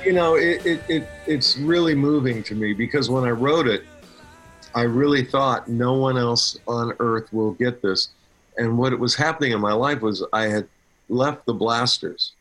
You 0.09 0.15
know, 0.15 0.37
it, 0.37 0.65
it, 0.65 0.81
it 0.89 1.07
it's 1.27 1.55
really 1.55 1.93
moving 1.93 2.41
to 2.41 2.55
me 2.55 2.73
because 2.73 3.11
when 3.11 3.25
I 3.25 3.29
wrote 3.29 3.67
it, 3.67 3.83
I 4.73 4.81
really 4.81 5.23
thought 5.23 5.67
no 5.67 5.93
one 5.93 6.17
else 6.17 6.57
on 6.67 6.93
earth 6.97 7.31
will 7.31 7.51
get 7.51 7.83
this. 7.83 8.09
And 8.57 8.75
what 8.75 8.97
was 8.97 9.13
happening 9.13 9.51
in 9.51 9.61
my 9.61 9.73
life 9.73 10.01
was 10.01 10.25
I 10.33 10.45
had 10.45 10.67
left 11.09 11.45
the 11.45 11.53
Blasters, 11.53 12.31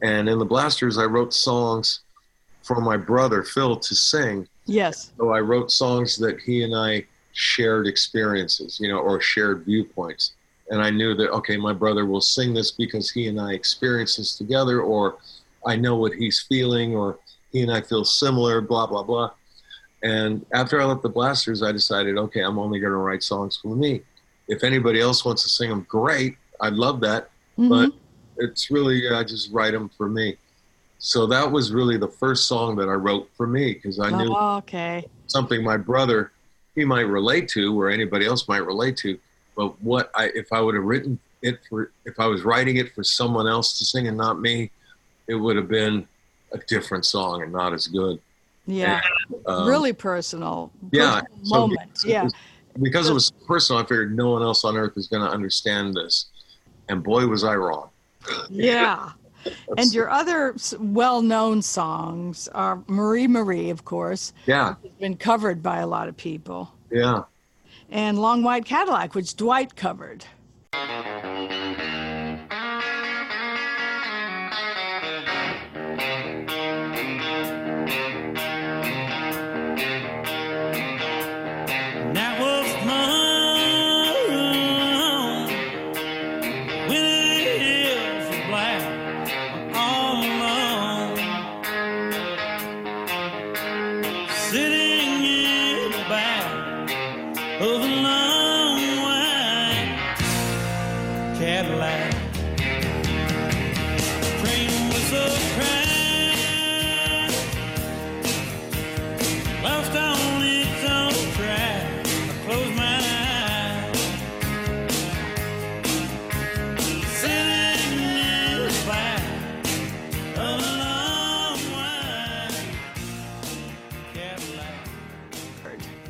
and 0.00 0.26
in 0.26 0.38
the 0.38 0.46
Blasters 0.46 0.96
I 0.96 1.04
wrote 1.04 1.34
songs 1.34 2.00
for 2.62 2.80
my 2.80 2.96
brother 2.96 3.42
Phil 3.42 3.76
to 3.76 3.94
sing. 3.94 4.48
yes. 4.64 5.12
So 5.18 5.34
I 5.34 5.40
wrote 5.40 5.70
songs 5.70 6.16
that 6.16 6.40
he 6.40 6.62
and 6.62 6.74
I 6.74 7.04
shared 7.32 7.86
experiences, 7.86 8.80
you 8.80 8.88
know, 8.88 9.00
or 9.00 9.20
shared 9.20 9.66
viewpoints. 9.66 10.32
And 10.70 10.80
I 10.80 10.88
knew 10.88 11.14
that, 11.16 11.30
okay, 11.30 11.58
my 11.58 11.74
brother 11.74 12.06
will 12.06 12.22
sing 12.22 12.54
this 12.54 12.70
because 12.70 13.10
he 13.10 13.28
and 13.28 13.38
I 13.38 13.52
experienced 13.52 14.16
this 14.16 14.34
together, 14.38 14.80
or 14.80 15.18
I 15.66 15.76
know 15.76 15.96
what 15.96 16.12
he's 16.12 16.44
feeling, 16.48 16.94
or 16.94 17.18
he 17.50 17.62
and 17.62 17.72
I 17.72 17.80
feel 17.82 18.04
similar, 18.04 18.60
blah, 18.60 18.86
blah, 18.86 19.02
blah. 19.02 19.30
And 20.02 20.44
after 20.52 20.80
I 20.80 20.84
left 20.84 21.02
the 21.02 21.08
Blasters, 21.08 21.62
I 21.62 21.70
decided, 21.72 22.18
okay, 22.18 22.40
I'm 22.40 22.58
only 22.58 22.80
going 22.80 22.90
to 22.92 22.96
write 22.96 23.22
songs 23.22 23.58
for 23.62 23.76
me. 23.76 24.02
If 24.48 24.64
anybody 24.64 25.00
else 25.00 25.24
wants 25.24 25.42
to 25.44 25.48
sing 25.48 25.70
them, 25.70 25.86
great. 25.88 26.36
I'd 26.60 26.72
love 26.74 27.00
that. 27.02 27.30
But 27.56 27.90
Mhm. 27.90 27.98
it's 28.38 28.70
really, 28.70 29.08
I 29.08 29.22
just 29.22 29.52
write 29.52 29.72
them 29.72 29.88
for 29.96 30.08
me. 30.08 30.36
So 30.98 31.26
that 31.26 31.50
was 31.50 31.72
really 31.72 31.96
the 31.96 32.08
first 32.08 32.46
song 32.48 32.76
that 32.76 32.88
I 32.88 32.94
wrote 32.94 33.28
for 33.36 33.46
me 33.46 33.74
because 33.74 34.00
I 34.00 34.10
knew 34.10 34.34
Oh, 34.36 34.56
okay. 34.58 35.08
something 35.26 35.62
my 35.62 35.76
brother 35.76 36.32
he 36.74 36.84
might 36.84 37.00
relate 37.02 37.48
to 37.48 37.78
or 37.78 37.90
anybody 37.90 38.24
else 38.26 38.48
might 38.48 38.64
relate 38.64 38.96
to 38.96 39.18
but 39.56 39.78
what 39.82 40.10
i 40.14 40.30
if 40.34 40.46
i 40.52 40.60
would 40.60 40.74
have 40.74 40.84
written 40.84 41.18
it 41.42 41.58
for 41.68 41.92
if 42.06 42.18
i 42.18 42.26
was 42.26 42.42
writing 42.44 42.76
it 42.76 42.92
for 42.94 43.02
someone 43.02 43.46
else 43.46 43.78
to 43.78 43.84
sing 43.84 44.08
and 44.08 44.16
not 44.16 44.40
me 44.40 44.70
it 45.32 45.36
would 45.40 45.56
have 45.56 45.68
been 45.68 46.06
a 46.52 46.58
different 46.68 47.04
song 47.06 47.42
and 47.42 47.50
not 47.50 47.72
as 47.72 47.86
good 47.88 48.20
Yeah. 48.66 49.00
um, 49.46 49.66
really 49.66 49.92
personal. 49.94 50.70
yeah 50.92 51.22
personal 51.22 51.44
so 51.44 51.58
moment. 51.60 51.80
because- 51.94 52.04
Yeah. 52.04 52.28
because 52.80 53.08
it 53.08 53.14
was 53.14 53.30
personal 53.46 53.80
i 53.82 53.84
figured 53.86 54.14
no 54.16 54.30
one 54.30 54.42
else 54.42 54.62
on 54.64 54.76
earth 54.76 54.96
is 54.96 55.08
going 55.08 55.24
to 55.26 55.30
understand 55.30 55.94
this 55.94 56.26
and 56.88 57.02
boy 57.02 57.26
was 57.26 57.42
i 57.44 57.54
wrong 57.56 57.88
Yeah. 58.50 59.10
And 59.76 59.92
your 59.92 60.08
other 60.08 60.54
well-known 60.78 61.62
songs 61.62 62.46
are 62.54 62.80
Marie 62.86 63.26
Marie, 63.26 63.70
of 63.70 63.84
course, 63.84 64.32
yeah 64.46 64.76
has 64.82 64.92
been 65.00 65.16
covered 65.16 65.60
by 65.62 65.78
a 65.78 65.86
lot 65.86 66.06
of 66.08 66.16
people, 66.16 66.70
yeah 66.92 67.22
and 67.90 68.18
Long 68.20 68.42
White 68.44 68.64
Cadillac, 68.64 69.14
which 69.16 69.34
Dwight 69.36 69.74
covered. 69.76 70.24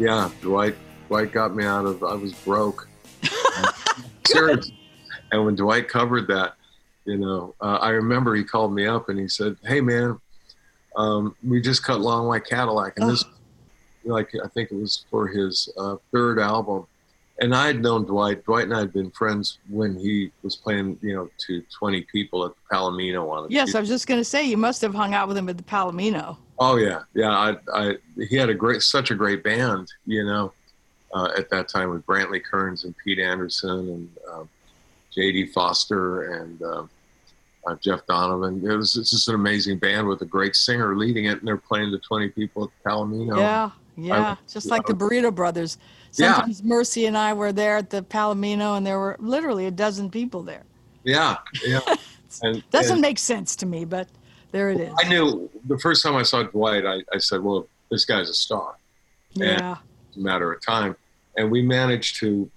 Yeah, 0.02 0.30
Dwight. 0.40 0.74
Dwight 1.06 1.30
got 1.30 1.54
me 1.54 1.64
out 1.64 1.86
of. 1.86 2.02
I 2.02 2.14
was 2.14 2.32
broke. 2.32 2.88
And 5.30 5.44
when 5.44 5.54
Dwight 5.54 5.88
covered 5.88 6.26
that, 6.26 6.56
you 7.04 7.18
know, 7.18 7.54
uh, 7.60 7.78
I 7.80 7.90
remember 7.90 8.34
he 8.34 8.44
called 8.44 8.74
me 8.74 8.86
up 8.86 9.08
and 9.08 9.18
he 9.18 9.28
said, 9.28 9.56
"Hey 9.64 9.80
man, 9.80 10.18
um, 10.96 11.36
we 11.46 11.60
just 11.60 11.84
cut 11.84 12.00
Long 12.00 12.26
White 12.26 12.44
Cadillac, 12.44 12.98
and 12.98 13.10
this, 13.10 13.24
like, 14.04 14.30
I 14.42 14.48
think 14.48 14.70
it 14.70 14.76
was 14.76 15.04
for 15.10 15.26
his 15.26 15.68
uh, 15.76 15.96
third 16.12 16.38
album." 16.38 16.86
And 17.40 17.56
I 17.56 17.66
had 17.66 17.80
known 17.80 18.04
Dwight. 18.04 18.44
Dwight 18.44 18.64
and 18.64 18.74
I 18.74 18.80
had 18.80 18.92
been 18.92 19.10
friends 19.10 19.58
when 19.68 19.98
he 19.98 20.30
was 20.42 20.54
playing, 20.54 20.98
you 21.00 21.16
know, 21.16 21.28
to 21.46 21.62
20 21.76 22.02
people 22.12 22.44
at 22.44 22.52
the 22.52 22.76
Palomino 22.76 23.28
on 23.30 23.50
Yes, 23.50 23.74
I 23.74 23.80
was 23.80 23.88
just 23.88 24.06
going 24.06 24.20
to 24.20 24.24
say 24.24 24.44
you 24.44 24.58
must 24.58 24.80
have 24.82 24.94
hung 24.94 25.12
out 25.14 25.26
with 25.26 25.36
him 25.36 25.48
at 25.48 25.56
the 25.56 25.64
Palomino. 25.64 26.36
Oh 26.58 26.76
yeah, 26.76 27.00
yeah. 27.14 27.30
I, 27.30 27.56
I, 27.74 27.96
he 28.28 28.36
had 28.36 28.48
a 28.48 28.54
great, 28.54 28.82
such 28.82 29.10
a 29.10 29.16
great 29.16 29.42
band, 29.42 29.90
you 30.06 30.24
know, 30.24 30.52
uh, 31.12 31.30
at 31.36 31.50
that 31.50 31.68
time 31.68 31.90
with 31.90 32.06
Brantley 32.06 32.42
Kearns 32.44 32.84
and 32.84 32.94
Pete 33.02 33.18
Anderson 33.18 33.88
and 33.88 34.08
um, 34.30 34.48
J.D. 35.14 35.46
Foster 35.46 36.40
and 36.40 36.62
uh, 36.62 36.84
uh, 37.66 37.76
Jeff 37.80 38.06
Donovan. 38.06 38.62
It 38.68 38.74
was 38.76 38.96
it's 38.96 39.10
just 39.10 39.28
an 39.28 39.34
amazing 39.34 39.78
band 39.78 40.06
with 40.08 40.22
a 40.22 40.24
great 40.24 40.56
singer 40.56 40.96
leading 40.96 41.26
it, 41.26 41.38
and 41.38 41.46
they're 41.46 41.56
playing 41.56 41.90
to 41.92 41.98
20 41.98 42.28
people 42.30 42.64
at 42.64 42.90
Palomino. 42.90 43.36
Yeah, 43.36 43.70
yeah, 43.96 44.36
just 44.50 44.66
like 44.66 44.86
the 44.86 44.94
Burrito 44.94 45.34
Brothers. 45.34 45.78
Yeah. 46.14 46.34
Sometimes 46.34 46.62
Mercy 46.62 47.06
and 47.06 47.16
I 47.16 47.32
were 47.32 47.52
there 47.52 47.76
at 47.76 47.90
the 47.90 48.02
Palomino, 48.02 48.76
and 48.76 48.86
there 48.86 48.98
were 48.98 49.16
literally 49.18 49.66
a 49.66 49.70
dozen 49.70 50.10
people 50.10 50.42
there. 50.42 50.64
yeah, 51.04 51.36
yeah. 51.64 51.80
And, 52.42 52.62
Doesn't 52.70 52.92
and 52.92 53.02
make 53.02 53.18
sense 53.18 53.54
to 53.56 53.66
me, 53.66 53.84
but 53.84 54.08
there 54.52 54.70
it 54.70 54.80
is. 54.80 54.94
I 54.98 55.06
knew 55.06 55.50
the 55.66 55.78
first 55.78 56.02
time 56.02 56.16
I 56.16 56.22
saw 56.22 56.42
Dwight, 56.42 56.86
I, 56.86 57.02
I 57.12 57.18
said, 57.18 57.42
"Well, 57.42 57.68
this 57.90 58.06
guy's 58.06 58.30
a 58.30 58.34
star." 58.34 58.76
Yeah, 59.34 59.76
It's 60.08 60.16
a 60.16 60.20
matter 60.20 60.50
of 60.50 60.64
time. 60.64 60.96
And 61.36 61.50
we 61.50 61.60
managed 61.60 62.16
to, 62.20 62.50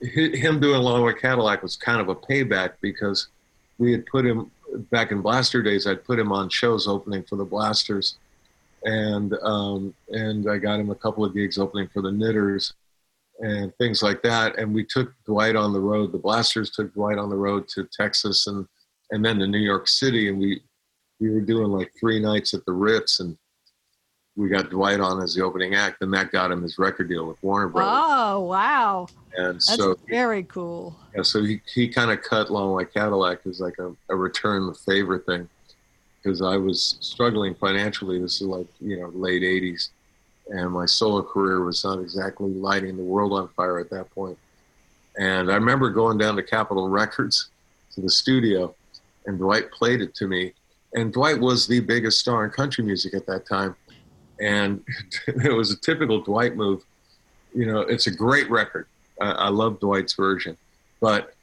him 0.00 0.60
doing 0.60 0.80
Long 0.80 1.02
White 1.02 1.18
Cadillac 1.18 1.62
was 1.62 1.76
kind 1.76 2.00
of 2.00 2.08
a 2.08 2.14
payback 2.14 2.74
because 2.80 3.28
we 3.78 3.92
had 3.92 4.06
put 4.06 4.24
him, 4.24 4.50
back 4.90 5.10
in 5.10 5.20
Blaster 5.20 5.62
days, 5.62 5.86
I'd 5.86 6.04
put 6.04 6.18
him 6.18 6.32
on 6.32 6.48
shows 6.48 6.86
opening 6.86 7.24
for 7.24 7.36
the 7.36 7.44
Blasters. 7.44 8.16
And, 8.84 9.34
um, 9.42 9.94
and 10.08 10.50
I 10.50 10.58
got 10.58 10.80
him 10.80 10.90
a 10.90 10.94
couple 10.94 11.24
of 11.24 11.34
gigs 11.34 11.58
opening 11.58 11.88
for 11.92 12.02
the 12.02 12.12
Knitters 12.12 12.72
and 13.40 13.74
things 13.76 14.02
like 14.02 14.22
that. 14.22 14.58
And 14.58 14.74
we 14.74 14.84
took 14.84 15.12
Dwight 15.26 15.56
on 15.56 15.72
the 15.72 15.80
road. 15.80 16.12
The 16.12 16.18
Blasters 16.18 16.70
took 16.70 16.92
Dwight 16.94 17.18
on 17.18 17.30
the 17.30 17.36
road 17.36 17.68
to 17.68 17.88
Texas 17.92 18.46
and, 18.46 18.66
and 19.10 19.24
then 19.24 19.38
to 19.38 19.46
New 19.46 19.58
York 19.58 19.88
City. 19.88 20.28
And 20.28 20.38
we, 20.38 20.62
we 21.20 21.30
were 21.30 21.40
doing 21.40 21.70
like 21.70 21.92
three 21.98 22.20
nights 22.20 22.54
at 22.54 22.64
the 22.64 22.72
Ritz 22.72 23.20
and 23.20 23.36
we 24.36 24.48
got 24.48 24.70
Dwight 24.70 25.00
on 25.00 25.22
as 25.22 25.34
the 25.34 25.42
opening 25.42 25.74
act, 25.74 26.02
and 26.02 26.12
that 26.14 26.30
got 26.30 26.50
him 26.50 26.62
his 26.62 26.78
record 26.78 27.08
deal 27.08 27.26
with 27.26 27.36
Warner 27.42 27.68
Brothers. 27.68 27.92
Oh 27.92 28.40
wow, 28.40 29.06
and 29.36 29.56
that's 29.56 29.76
so, 29.76 29.98
very 30.08 30.44
cool. 30.44 30.96
yeah, 31.14 31.22
so 31.22 31.42
he, 31.42 31.60
he 31.72 31.88
kind 31.88 32.10
of 32.10 32.22
cut 32.22 32.50
Long 32.50 32.72
White 32.72 32.92
Cadillac 32.92 33.40
as 33.46 33.60
like 33.60 33.78
a, 33.78 33.94
a 34.08 34.16
return 34.16 34.66
the 34.66 34.74
favor 34.74 35.18
thing, 35.18 35.48
because 36.22 36.42
I 36.42 36.56
was 36.56 36.96
struggling 37.00 37.54
financially. 37.54 38.20
This 38.20 38.40
is 38.40 38.46
like 38.46 38.66
you 38.80 39.00
know 39.00 39.08
late 39.08 39.42
'80s, 39.42 39.88
and 40.48 40.70
my 40.70 40.86
solo 40.86 41.22
career 41.22 41.64
was 41.64 41.84
not 41.84 41.98
exactly 41.98 42.50
lighting 42.50 42.96
the 42.96 43.02
world 43.02 43.32
on 43.32 43.48
fire 43.48 43.78
at 43.78 43.90
that 43.90 44.10
point. 44.14 44.38
And 45.18 45.50
I 45.50 45.54
remember 45.54 45.90
going 45.90 46.18
down 46.18 46.36
to 46.36 46.42
Capitol 46.42 46.88
Records 46.88 47.50
to 47.94 48.00
the 48.00 48.10
studio, 48.10 48.74
and 49.26 49.38
Dwight 49.38 49.70
played 49.70 50.00
it 50.00 50.14
to 50.16 50.28
me. 50.28 50.54
And 50.94 51.12
Dwight 51.12 51.38
was 51.38 51.66
the 51.66 51.80
biggest 51.80 52.18
star 52.18 52.44
in 52.44 52.50
country 52.50 52.82
music 52.82 53.14
at 53.14 53.26
that 53.26 53.46
time. 53.46 53.76
And 54.40 54.82
it 55.26 55.54
was 55.54 55.70
a 55.70 55.76
typical 55.76 56.20
Dwight 56.20 56.56
move. 56.56 56.84
You 57.54 57.66
know, 57.66 57.80
it's 57.80 58.06
a 58.06 58.10
great 58.10 58.50
record. 58.50 58.86
I, 59.20 59.30
I 59.30 59.48
love 59.48 59.80
Dwight's 59.80 60.14
version, 60.14 60.56
but 61.00 61.34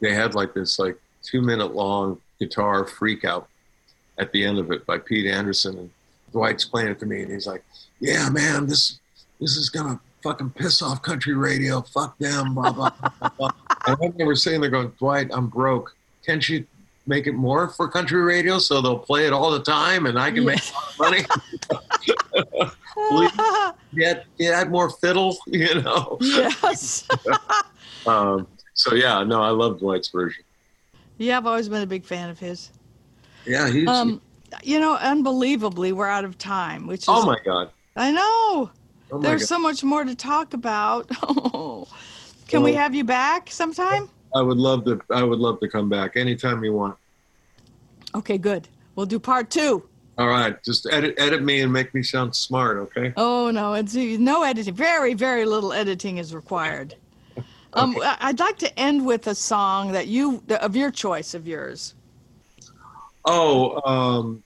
they 0.00 0.14
had 0.14 0.34
like 0.34 0.54
this 0.54 0.78
like 0.78 0.96
two 1.22 1.42
minute 1.42 1.74
long 1.74 2.20
guitar 2.38 2.86
freak 2.86 3.24
out 3.24 3.48
at 4.18 4.32
the 4.32 4.44
end 4.44 4.58
of 4.58 4.70
it 4.70 4.86
by 4.86 4.98
Pete 4.98 5.26
Anderson. 5.26 5.78
And 5.78 5.90
Dwight's 6.32 6.64
playing 6.64 6.88
it 6.88 7.00
to 7.00 7.06
me, 7.06 7.22
and 7.22 7.32
he's 7.32 7.46
like, 7.46 7.64
"Yeah, 7.98 8.28
man, 8.30 8.66
this 8.66 8.98
this 9.40 9.56
is 9.56 9.68
gonna 9.68 10.00
fucking 10.22 10.50
piss 10.50 10.82
off 10.82 11.02
country 11.02 11.34
radio. 11.34 11.82
Fuck 11.82 12.18
them." 12.18 12.54
Blah 12.54 12.72
blah 12.72 12.90
blah. 12.90 13.30
blah. 13.36 13.50
and 13.86 13.96
I 14.00 14.06
remember 14.06 14.34
sitting 14.34 14.60
there 14.60 14.70
going, 14.70 14.92
"Dwight, 14.98 15.30
I'm 15.32 15.48
broke. 15.48 15.96
Can't 16.24 16.46
you 16.48 16.66
make 17.10 17.26
it 17.26 17.32
more 17.32 17.68
for 17.68 17.88
country 17.88 18.22
radio 18.22 18.58
so 18.58 18.80
they'll 18.80 18.98
play 18.98 19.26
it 19.26 19.32
all 19.32 19.50
the 19.50 19.60
time 19.62 20.06
and 20.06 20.18
I 20.18 20.30
can 20.30 20.44
make 20.44 20.60
a 20.60 21.02
lot 21.02 21.18
of 21.18 21.26
money? 23.08 23.26
Get 23.94 24.24
add 24.40 24.70
more 24.70 24.88
fiddle, 24.88 25.36
you 25.46 25.82
know." 25.82 26.16
yes. 26.20 27.06
Um, 28.06 28.46
so 28.72 28.94
yeah, 28.94 29.22
no, 29.24 29.42
I 29.42 29.50
love 29.50 29.78
Dwight's 29.78 30.08
version. 30.08 30.42
yeah, 31.18 31.36
I've 31.36 31.46
always 31.46 31.68
been 31.68 31.82
a 31.82 31.86
big 31.86 32.02
fan 32.02 32.30
of 32.30 32.38
his. 32.38 32.70
Yeah, 33.44 33.68
he's. 33.68 33.86
Um, 33.86 34.22
you 34.62 34.80
know, 34.80 34.96
unbelievably, 34.96 35.92
we're 35.92 36.08
out 36.08 36.24
of 36.24 36.38
time, 36.38 36.86
which 36.86 37.00
is 37.02 37.08
oh 37.10 37.26
my 37.26 37.36
god. 37.44 37.68
I 37.96 38.10
know. 38.10 38.70
Oh 39.12 39.18
There's 39.20 39.42
god. 39.42 39.48
so 39.48 39.58
much 39.58 39.84
more 39.84 40.02
to 40.02 40.14
talk 40.14 40.54
about. 40.54 41.10
Can 42.48 42.62
we 42.62 42.72
have 42.72 42.94
you 42.94 43.04
back 43.04 43.50
sometime? 43.50 44.08
I 44.34 44.40
would 44.40 44.56
love 44.56 44.86
to. 44.86 44.98
I 45.10 45.22
would 45.22 45.38
love 45.38 45.60
to 45.60 45.68
come 45.68 45.90
back 45.90 46.16
anytime 46.16 46.64
you 46.64 46.72
want. 46.72 46.96
Okay, 48.14 48.38
good. 48.38 48.68
We'll 48.96 49.06
do 49.06 49.18
part 49.18 49.50
two. 49.50 49.84
All 50.18 50.28
right, 50.28 50.62
just 50.64 50.86
edit 50.92 51.14
edit 51.18 51.42
me 51.42 51.60
and 51.62 51.72
make 51.72 51.94
me 51.94 52.02
sound 52.02 52.34
smart, 52.36 52.76
okay? 52.78 53.12
Oh 53.16 53.50
no, 53.50 53.72
it's 53.74 53.94
no 53.94 54.42
editing. 54.42 54.74
Very, 54.74 55.14
very 55.14 55.46
little 55.46 55.72
editing 55.72 56.18
is 56.18 56.34
required. 56.34 56.94
Um, 57.72 57.96
I- 58.02 58.16
I'd 58.22 58.40
like 58.40 58.58
to 58.58 58.78
end 58.78 59.06
with 59.06 59.28
a 59.28 59.34
song 59.34 59.92
that 59.92 60.08
you 60.08 60.42
of 60.60 60.74
your 60.74 60.90
choice 60.90 61.34
of 61.34 61.46
yours. 61.46 61.94
Oh, 63.24 63.80
um, 63.88 64.42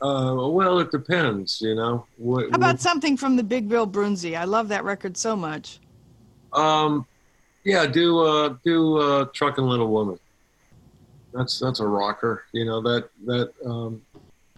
uh, 0.00 0.48
well, 0.48 0.78
it 0.78 0.92
depends, 0.92 1.60
you 1.60 1.74
know. 1.74 2.06
What, 2.18 2.50
How 2.50 2.56
about 2.56 2.80
something 2.80 3.16
from 3.16 3.34
the 3.34 3.42
Big 3.42 3.68
Bill 3.68 3.84
Broonzy? 3.84 4.38
I 4.38 4.44
love 4.44 4.68
that 4.68 4.84
record 4.84 5.16
so 5.16 5.34
much. 5.34 5.80
um, 6.52 7.04
yeah, 7.64 7.84
do 7.84 8.20
uh, 8.20 8.54
do 8.64 8.96
uh, 8.98 9.24
Truckin' 9.34 9.68
Little 9.68 9.88
Woman. 9.88 10.18
That's 11.38 11.58
that's 11.60 11.80
a 11.80 11.86
rocker, 11.86 12.44
you 12.52 12.64
know 12.64 12.80
that 12.82 13.08
that 13.24 13.52
um, 13.64 14.02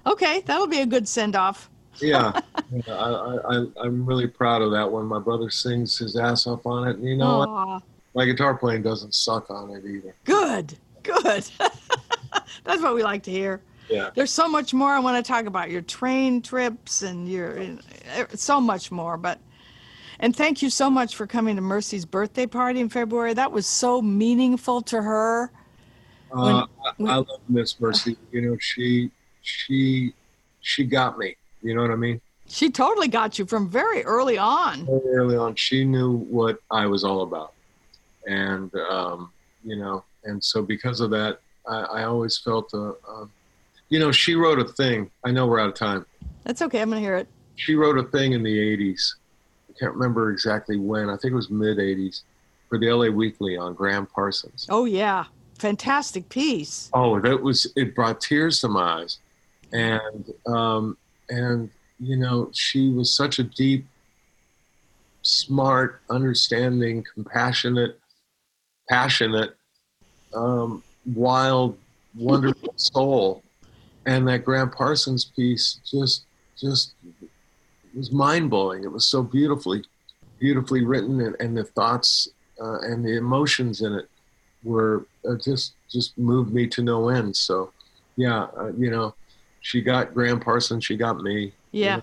Okay, 0.07 0.40
that'll 0.47 0.66
be 0.66 0.81
a 0.81 0.86
good 0.86 1.07
send 1.07 1.36
off. 1.36 1.69
yeah. 2.01 2.40
yeah 2.73 2.94
I, 2.94 3.57
I 3.57 3.66
I'm 3.82 4.07
really 4.07 4.27
proud 4.27 4.62
of 4.62 4.70
that 4.73 4.90
one. 4.90 5.05
My 5.05 5.19
brother 5.19 5.51
sings 5.51 5.98
his 5.98 6.16
ass 6.16 6.47
off 6.47 6.65
on 6.65 6.89
it, 6.89 6.97
and 6.97 7.07
you 7.07 7.16
know 7.16 7.39
what? 7.39 7.82
My 8.15 8.24
guitar 8.24 8.57
playing 8.57 8.82
doesn't 8.82 9.15
suck 9.15 9.51
on 9.51 9.70
it 9.70 9.85
either. 9.85 10.15
good, 10.24 10.77
good. 11.02 11.48
That's 12.65 12.82
what 12.82 12.94
we 12.94 13.02
like 13.02 13.23
to 13.24 13.31
hear. 13.31 13.61
Yeah. 13.89 14.11
There's 14.15 14.31
so 14.31 14.48
much 14.48 14.73
more 14.73 14.90
I 14.90 15.01
want 15.01 15.24
to 15.24 15.28
talk 15.28 15.47
about 15.47 15.70
your 15.70 15.82
train 15.82 16.43
trips 16.43 17.02
and 17.02 17.28
your 17.28 17.59
eh, 17.59 18.24
so 18.35 18.61
much 18.61 18.90
more. 18.90 19.16
But 19.16 19.39
and 20.20 20.35
thank 20.35 20.62
you 20.62 20.70
so 20.70 20.89
much 20.89 21.16
for 21.16 21.27
coming 21.27 21.57
to 21.57 21.62
Mercy's 21.62 22.05
birthday 22.05 22.47
party 22.47 22.81
in 22.81 22.89
February. 22.89 23.35
That 23.35 23.52
was 23.52 23.66
so 23.66 24.01
meaningful 24.01 24.81
to 24.82 25.02
her. 25.02 25.51
Uh, 26.32 26.66
when- 26.97 27.11
I, 27.11 27.15
I 27.15 27.16
love 27.16 27.40
Miss 27.48 27.81
Mercy. 27.81 28.16
You 28.32 28.43
know, 28.43 28.57
she 28.61 29.11
she 29.43 30.12
she 30.61 30.85
got 30.85 31.19
me. 31.19 31.36
You 31.62 31.74
know 31.74 31.82
what 31.82 31.90
I 31.90 31.97
mean? 31.97 32.20
She 32.48 32.70
totally 32.70 33.09
got 33.09 33.39
you 33.39 33.47
from 33.47 33.69
very 33.69 34.02
early 34.05 34.36
on. 34.36 34.85
Very 34.86 35.15
early 35.15 35.36
on, 35.36 35.55
she 35.55 35.85
knew 35.85 36.16
what 36.16 36.59
I 36.70 36.86
was 36.86 37.05
all 37.05 37.23
about, 37.23 37.52
and 38.27 38.74
um, 38.74 39.31
you 39.65 39.77
know, 39.77 40.05
and 40.24 40.43
so 40.43 40.62
because 40.62 41.01
of 41.01 41.11
that, 41.11 41.39
I, 41.69 41.78
I 41.81 42.05
always 42.05 42.39
felt 42.39 42.73
a, 42.74 42.94
um, 43.09 43.31
you 43.89 43.98
know, 44.01 44.11
she 44.11 44.35
wrote 44.35 44.59
a 44.59 44.65
thing. 44.65 45.11
I 45.24 45.31
know 45.31 45.47
we're 45.47 45.61
out 45.61 45.69
of 45.69 45.74
time. 45.74 46.05
That's 46.44 46.61
okay. 46.62 46.81
I'm 46.81 46.89
gonna 46.89 47.01
hear 47.01 47.16
it. 47.16 47.28
She 47.57 47.74
wrote 47.77 47.98
a 47.98 48.05
thing 48.05 48.32
in 48.32 48.43
the 48.43 48.57
'80s. 48.77 49.15
I 49.69 49.78
can't 49.78 49.93
remember 49.94 50.31
exactly 50.32 50.77
when. 50.77 51.09
I 51.09 51.16
think 51.16 51.32
it 51.32 51.36
was 51.36 51.51
mid 51.51 51.78
'80s 51.78 52.23
for 52.69 52.78
the 52.78 52.90
LA 52.93 53.11
Weekly 53.11 53.57
on 53.57 53.74
Gram 53.74 54.07
Parsons. 54.07 54.66
Oh 54.70 54.86
yeah, 54.86 55.27
fantastic 55.61 56.28
piece. 56.28 56.91
Oh, 56.93 57.20
that 57.20 57.41
was 57.41 57.70
it 57.77 57.95
brought 57.95 58.20
tears 58.20 58.61
to 58.61 58.69
my 58.69 59.03
eyes, 59.03 59.19
and 59.73 60.32
um, 60.47 60.97
and 61.28 61.70
you 61.99 62.16
know 62.16 62.51
she 62.53 62.91
was 62.91 63.15
such 63.15 63.39
a 63.39 63.45
deep, 63.45 63.87
smart, 65.23 66.01
understanding, 66.11 67.05
compassionate, 67.15 67.99
passionate, 68.89 69.57
um, 70.35 70.82
wild, 71.15 71.77
wonderful 72.16 72.73
soul, 72.77 73.43
and 74.07 74.27
that 74.28 74.45
Gram 74.45 74.70
Parsons 74.70 75.24
piece 75.24 75.81
just 75.85 76.24
just 76.59 76.95
was 77.95 78.11
mind 78.11 78.51
blowing. 78.51 78.85
It 78.85 78.93
was 78.93 79.05
so 79.05 79.23
beautifully, 79.23 79.85
beautifully 80.39 80.85
written, 80.85 81.20
and, 81.20 81.37
and 81.39 81.57
the 81.57 81.65
thoughts 81.65 82.28
uh, 82.61 82.81
and 82.81 83.05
the 83.05 83.16
emotions 83.16 83.82
in 83.82 83.93
it 83.95 84.09
were 84.62 85.07
uh, 85.28 85.37
just 85.37 85.74
just 85.89 86.16
moved 86.19 86.53
me 86.53 86.66
to 86.69 86.82
no 86.82 87.09
end. 87.09 87.37
So, 87.37 87.73
yeah, 88.16 88.47
uh, 88.57 88.73
you 88.77 88.91
know, 88.91 89.15
she 89.61 89.81
got 89.81 90.15
Gram 90.15 90.41
Parsons, 90.41 90.85
she 90.85 90.97
got 90.97 91.20
me. 91.20 91.53
Yeah. 91.73 92.01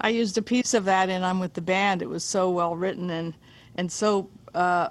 I 0.00 0.08
used 0.08 0.38
a 0.38 0.42
piece 0.42 0.74
of 0.74 0.84
that 0.86 1.10
and 1.10 1.24
I'm 1.24 1.40
with 1.40 1.54
the 1.54 1.60
band. 1.60 2.02
It 2.02 2.08
was 2.08 2.24
so 2.24 2.50
well 2.50 2.74
written 2.74 3.10
and 3.10 3.34
and 3.76 3.90
so 3.90 4.28
uh, 4.54 4.88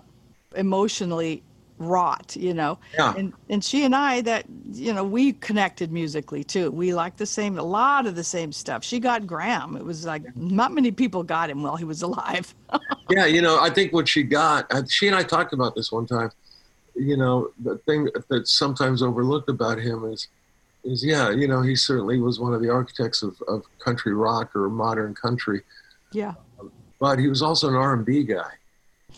emotionally 0.56 1.44
wrought, 1.80 2.36
you 2.36 2.54
know. 2.54 2.78
Yeah. 2.94 3.14
And 3.18 3.34
and 3.50 3.64
she 3.64 3.84
and 3.86 3.96
I 3.96 4.22
that 4.22 4.46
you 4.72 4.94
know 4.94 5.04
we 5.04 5.34
connected 5.34 5.92
musically 5.92 6.44
too. 6.44 6.70
We 6.72 6.94
liked 6.94 7.18
the 7.18 7.26
same 7.26 7.58
a 7.58 7.64
lot 7.64 8.06
of 8.06 8.16
the 8.16 8.24
same 8.24 8.52
stuff. 8.52 8.84
She 8.84 9.00
got 9.00 9.26
Gram. 9.26 9.76
It 9.76 9.84
was 9.84 10.06
like 10.06 10.36
not 10.36 10.74
many 10.74 10.92
people 10.92 11.24
got 11.24 11.50
him 11.50 11.64
while 11.64 11.76
he 11.76 11.86
was 11.86 12.02
alive. 12.02 12.54
yeah, 13.10 13.26
you 13.26 13.42
know, 13.42 13.60
I 13.60 13.70
think 13.70 13.94
what 13.94 14.08
she 14.08 14.24
got, 14.24 14.72
uh, 14.72 14.84
she 14.88 15.08
and 15.08 15.16
I 15.16 15.24
talked 15.24 15.54
about 15.54 15.76
this 15.76 15.92
one 15.92 16.06
time. 16.06 16.32
You 17.00 17.18
know, 17.18 17.52
the 17.64 17.78
thing 17.80 18.10
that's 18.30 18.52
sometimes 18.52 19.02
overlooked 19.02 19.50
about 19.50 19.80
him 19.80 20.06
is, 20.06 20.28
is 20.84 21.04
yeah, 21.04 21.30
you 21.32 21.48
know, 21.48 21.62
he 21.62 21.76
certainly 21.76 22.20
was 22.20 22.40
one 22.40 22.54
of 22.54 22.62
the 22.62 22.70
architects 22.70 23.24
of, 23.24 23.42
of 23.48 23.64
country 23.80 24.14
rock 24.14 24.56
or 24.56 24.70
modern 24.70 25.16
country, 25.16 25.62
yeah. 26.12 26.34
but 27.00 27.20
he 27.20 27.28
was 27.28 27.42
also 27.42 27.70
an 27.70 27.76
R&B 27.76 28.24
guy. 28.24 28.52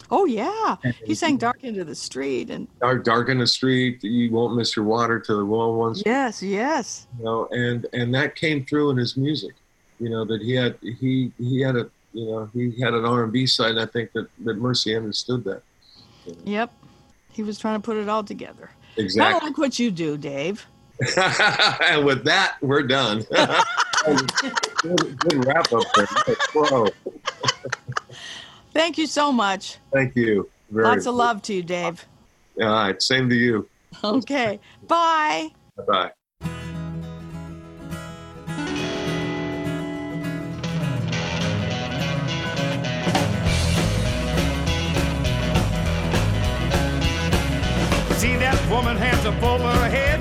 Oh 0.10 0.26
yeah. 0.26 0.78
He 1.06 1.16
sang 1.16 1.38
Dark 1.38 1.60
End 1.64 1.78
of 1.78 1.88
the 1.88 1.96
Street 1.96 2.50
and 2.50 2.68
Dark, 2.80 3.04
dark 3.04 3.30
in 3.30 3.40
the 3.40 3.48
street, 3.48 4.04
you 4.04 4.32
won't 4.32 4.56
miss 4.56 4.76
your 4.76 4.86
water 4.86 5.20
till 5.20 5.38
the 5.38 5.46
well 5.46 5.74
ones. 5.74 6.02
yes, 6.06 6.42
yes. 6.42 7.08
You 7.18 7.26
know, 7.26 7.48
and 7.52 7.86
and 7.94 8.14
that 8.16 8.36
came 8.36 8.66
through 8.66 8.92
in 8.92 8.98
his 8.98 9.18
music. 9.18 9.54
You 10.00 10.10
know 10.10 10.26
that 10.26 10.42
he 10.42 10.54
had 10.54 10.78
he 10.82 11.32
he 11.38 11.62
had 11.62 11.76
a 11.76 11.90
you 12.14 12.26
know 12.26 12.50
he 12.54 12.80
had 12.82 12.94
an 12.94 13.06
R&B 13.06 13.46
side. 13.48 13.72
And 13.72 13.80
I 13.82 13.86
think 13.86 14.12
that 14.14 14.28
that 14.46 14.58
Mercy 14.58 14.96
understood 14.96 15.44
that 15.44 15.62
Yep. 16.44 16.72
He 17.32 17.44
was 17.44 17.60
trying 17.60 17.82
to 17.82 17.86
put 17.86 17.98
it 17.98 18.10
all 18.10 18.24
together. 18.24 18.72
Kind 18.96 19.36
of 19.36 19.44
like 19.44 19.58
what 19.58 19.80
you 19.80 19.92
do, 19.92 20.18
Dave. 20.18 20.66
and 21.18 22.06
with 22.06 22.24
that, 22.26 22.58
we're 22.62 22.84
done. 22.84 23.26
good, 24.06 25.20
good 25.20 25.46
wrap 25.46 25.72
up 25.74 25.84
there. 25.96 26.06
Thank 28.74 28.98
you 28.98 29.08
so 29.08 29.32
much. 29.32 29.78
Thank 29.92 30.16
you. 30.16 30.50
Very 30.70 30.88
Lots 30.88 31.06
of 31.06 31.16
love 31.16 31.42
to 31.44 31.54
you, 31.54 31.64
Dave. 31.64 32.06
All 32.62 32.68
right. 32.68 33.02
Same 33.02 33.30
to 33.30 33.36
you. 33.36 33.68
Okay. 34.04 34.60
Bye. 34.88 35.50
Bye. 35.88 36.12
Woman 48.72 48.96
hands 48.96 49.26
up 49.26 49.44
over 49.44 49.68
her 49.68 49.90
head? 49.90 50.20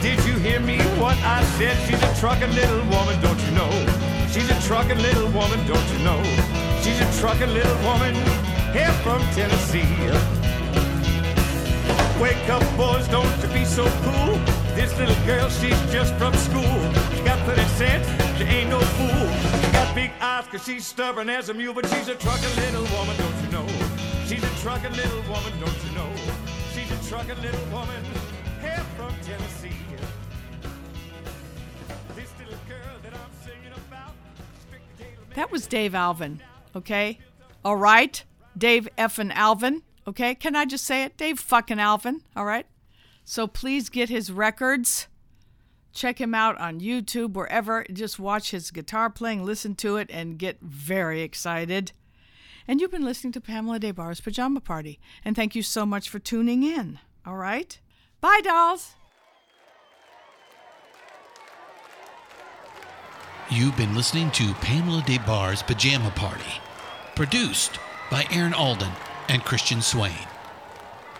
Did 0.00 0.18
you 0.24 0.32
hear 0.38 0.60
me 0.60 0.78
what 0.96 1.16
I 1.18 1.44
said? 1.60 1.76
She's 1.86 2.02
a 2.02 2.12
truckin' 2.16 2.54
little 2.54 2.80
woman, 2.88 3.20
don't 3.20 3.38
you 3.44 3.52
know? 3.52 3.70
She's 4.32 4.48
a 4.48 4.58
truckin' 4.66 5.00
little 5.02 5.28
woman, 5.30 5.60
don't 5.68 5.88
you 5.92 5.98
know? 6.00 6.20
She's 6.80 6.98
a 7.04 7.08
truckin' 7.20 7.52
little 7.52 7.76
woman 7.84 8.14
here 8.72 8.92
from 9.04 9.20
Tennessee. 9.36 9.92
Wake 12.18 12.48
up, 12.48 12.64
boys, 12.78 13.06
don't 13.08 13.28
you 13.42 13.48
be 13.52 13.66
so 13.66 13.84
cool. 14.04 14.40
This 14.74 14.96
little 14.98 15.20
girl, 15.26 15.50
she's 15.50 15.78
just 15.92 16.14
from 16.14 16.32
school. 16.48 16.78
She 17.14 17.22
got 17.22 17.38
30 17.44 17.62
cents, 17.76 18.08
she 18.38 18.44
ain't 18.44 18.70
no 18.70 18.80
fool. 18.80 19.24
She 19.60 19.70
got 19.70 19.94
big 19.94 20.12
eyes, 20.18 20.46
cause 20.46 20.64
she's 20.64 20.86
stubborn 20.86 21.28
as 21.28 21.50
a 21.50 21.54
mule, 21.54 21.74
but 21.74 21.86
she's 21.90 22.08
a 22.08 22.14
truckin' 22.14 22.56
little 22.56 22.88
woman, 22.96 23.14
don't 23.18 23.38
you 23.44 23.50
know? 23.52 23.66
She's 24.24 24.42
a 24.42 24.54
truckin' 24.64 24.96
little 24.96 25.22
woman, 25.28 25.52
don't 25.60 25.84
you 25.84 25.92
know? 25.94 26.51
Trucking 27.12 27.42
little 27.42 27.66
woman 27.66 28.02
from 28.96 29.12
Tennessee. 29.22 29.68
That. 34.96 35.34
That 35.34 35.52
was 35.52 35.66
Dave 35.66 35.94
Alvin, 35.94 36.40
okay? 36.74 37.18
All 37.66 37.76
right? 37.76 38.24
Dave 38.56 38.88
effing 38.96 39.30
Alvin, 39.34 39.82
okay? 40.08 40.34
Can 40.34 40.56
I 40.56 40.64
just 40.64 40.86
say 40.86 41.02
it? 41.02 41.18
Dave 41.18 41.38
fucking 41.38 41.78
Alvin, 41.78 42.22
all 42.34 42.46
right? 42.46 42.64
So 43.26 43.46
please 43.46 43.90
get 43.90 44.08
his 44.08 44.32
records. 44.32 45.06
Check 45.92 46.18
him 46.18 46.34
out 46.34 46.56
on 46.56 46.80
YouTube, 46.80 47.34
wherever. 47.34 47.84
Just 47.92 48.18
watch 48.18 48.52
his 48.52 48.70
guitar 48.70 49.10
playing, 49.10 49.44
listen 49.44 49.74
to 49.74 49.98
it, 49.98 50.08
and 50.10 50.38
get 50.38 50.62
very 50.62 51.20
excited. 51.20 51.92
And 52.66 52.80
you've 52.80 52.90
been 52.90 53.04
listening 53.04 53.32
to 53.32 53.40
Pamela 53.40 53.78
Des 53.78 53.92
Barres' 53.92 54.20
Pajama 54.20 54.60
Party. 54.60 55.00
And 55.24 55.34
thank 55.34 55.54
you 55.54 55.62
so 55.62 55.84
much 55.84 56.08
for 56.08 56.18
tuning 56.18 56.62
in, 56.62 56.98
all 57.26 57.36
right? 57.36 57.78
Bye, 58.20 58.40
dolls. 58.42 58.94
You've 63.50 63.76
been 63.76 63.94
listening 63.94 64.30
to 64.32 64.54
Pamela 64.54 65.02
Des 65.06 65.18
Barres' 65.18 65.62
Pajama 65.62 66.10
Party, 66.10 66.60
produced 67.14 67.78
by 68.10 68.26
Aaron 68.30 68.54
Alden 68.54 68.92
and 69.28 69.44
Christian 69.44 69.82
Swain. 69.82 70.26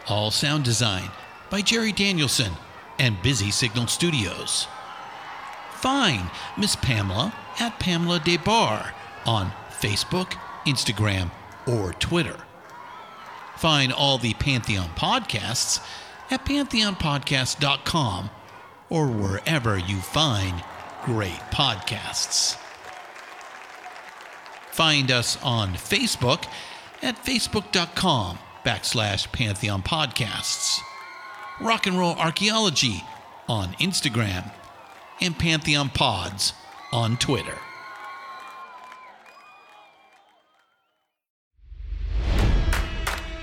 All 0.09 0.31
sound 0.31 0.65
design 0.65 1.11
by 1.51 1.61
Jerry 1.61 1.93
Danielson 1.93 2.53
and 2.99 3.21
Busy 3.23 3.51
Signal 3.51 3.87
Studios. 3.87 4.67
Find 5.75 6.31
Miss 6.57 6.77
Pamela 6.77 7.35
at 7.59 7.79
Pamela 7.79 8.21
Des 8.21 8.39
Barres 8.39 8.93
on 9.27 9.53
Facebook, 9.81 10.35
Instagram, 10.67 11.31
or 11.67 11.93
Twitter. 11.95 12.37
Find 13.57 13.93
all 13.93 14.19
the 14.19 14.35
Pantheon 14.35 14.89
podcasts 14.97 15.81
at 16.31 16.45
pantheonpodcast.com 16.45 18.31
or 18.89 19.07
wherever 19.07 19.79
you 19.79 19.97
find 19.99 20.63
great 21.05 21.41
podcasts. 21.51 22.57
Find 24.71 25.11
us 25.11 25.39
on 25.43 25.75
Facebook 25.75 26.47
at 27.03 27.17
facebook.com 27.23 28.39
backslash 28.65 29.31
Pantheon 29.33 29.83
Podcasts, 29.83 30.79
Rock 31.61 31.87
and 31.87 31.99
Roll 31.99 32.15
Archaeology 32.15 33.05
on 33.49 33.75
Instagram, 33.75 34.51
and 35.21 35.39
Pantheon 35.39 35.91
Pods 35.91 36.55
on 36.93 37.17
Twitter. 37.17 37.59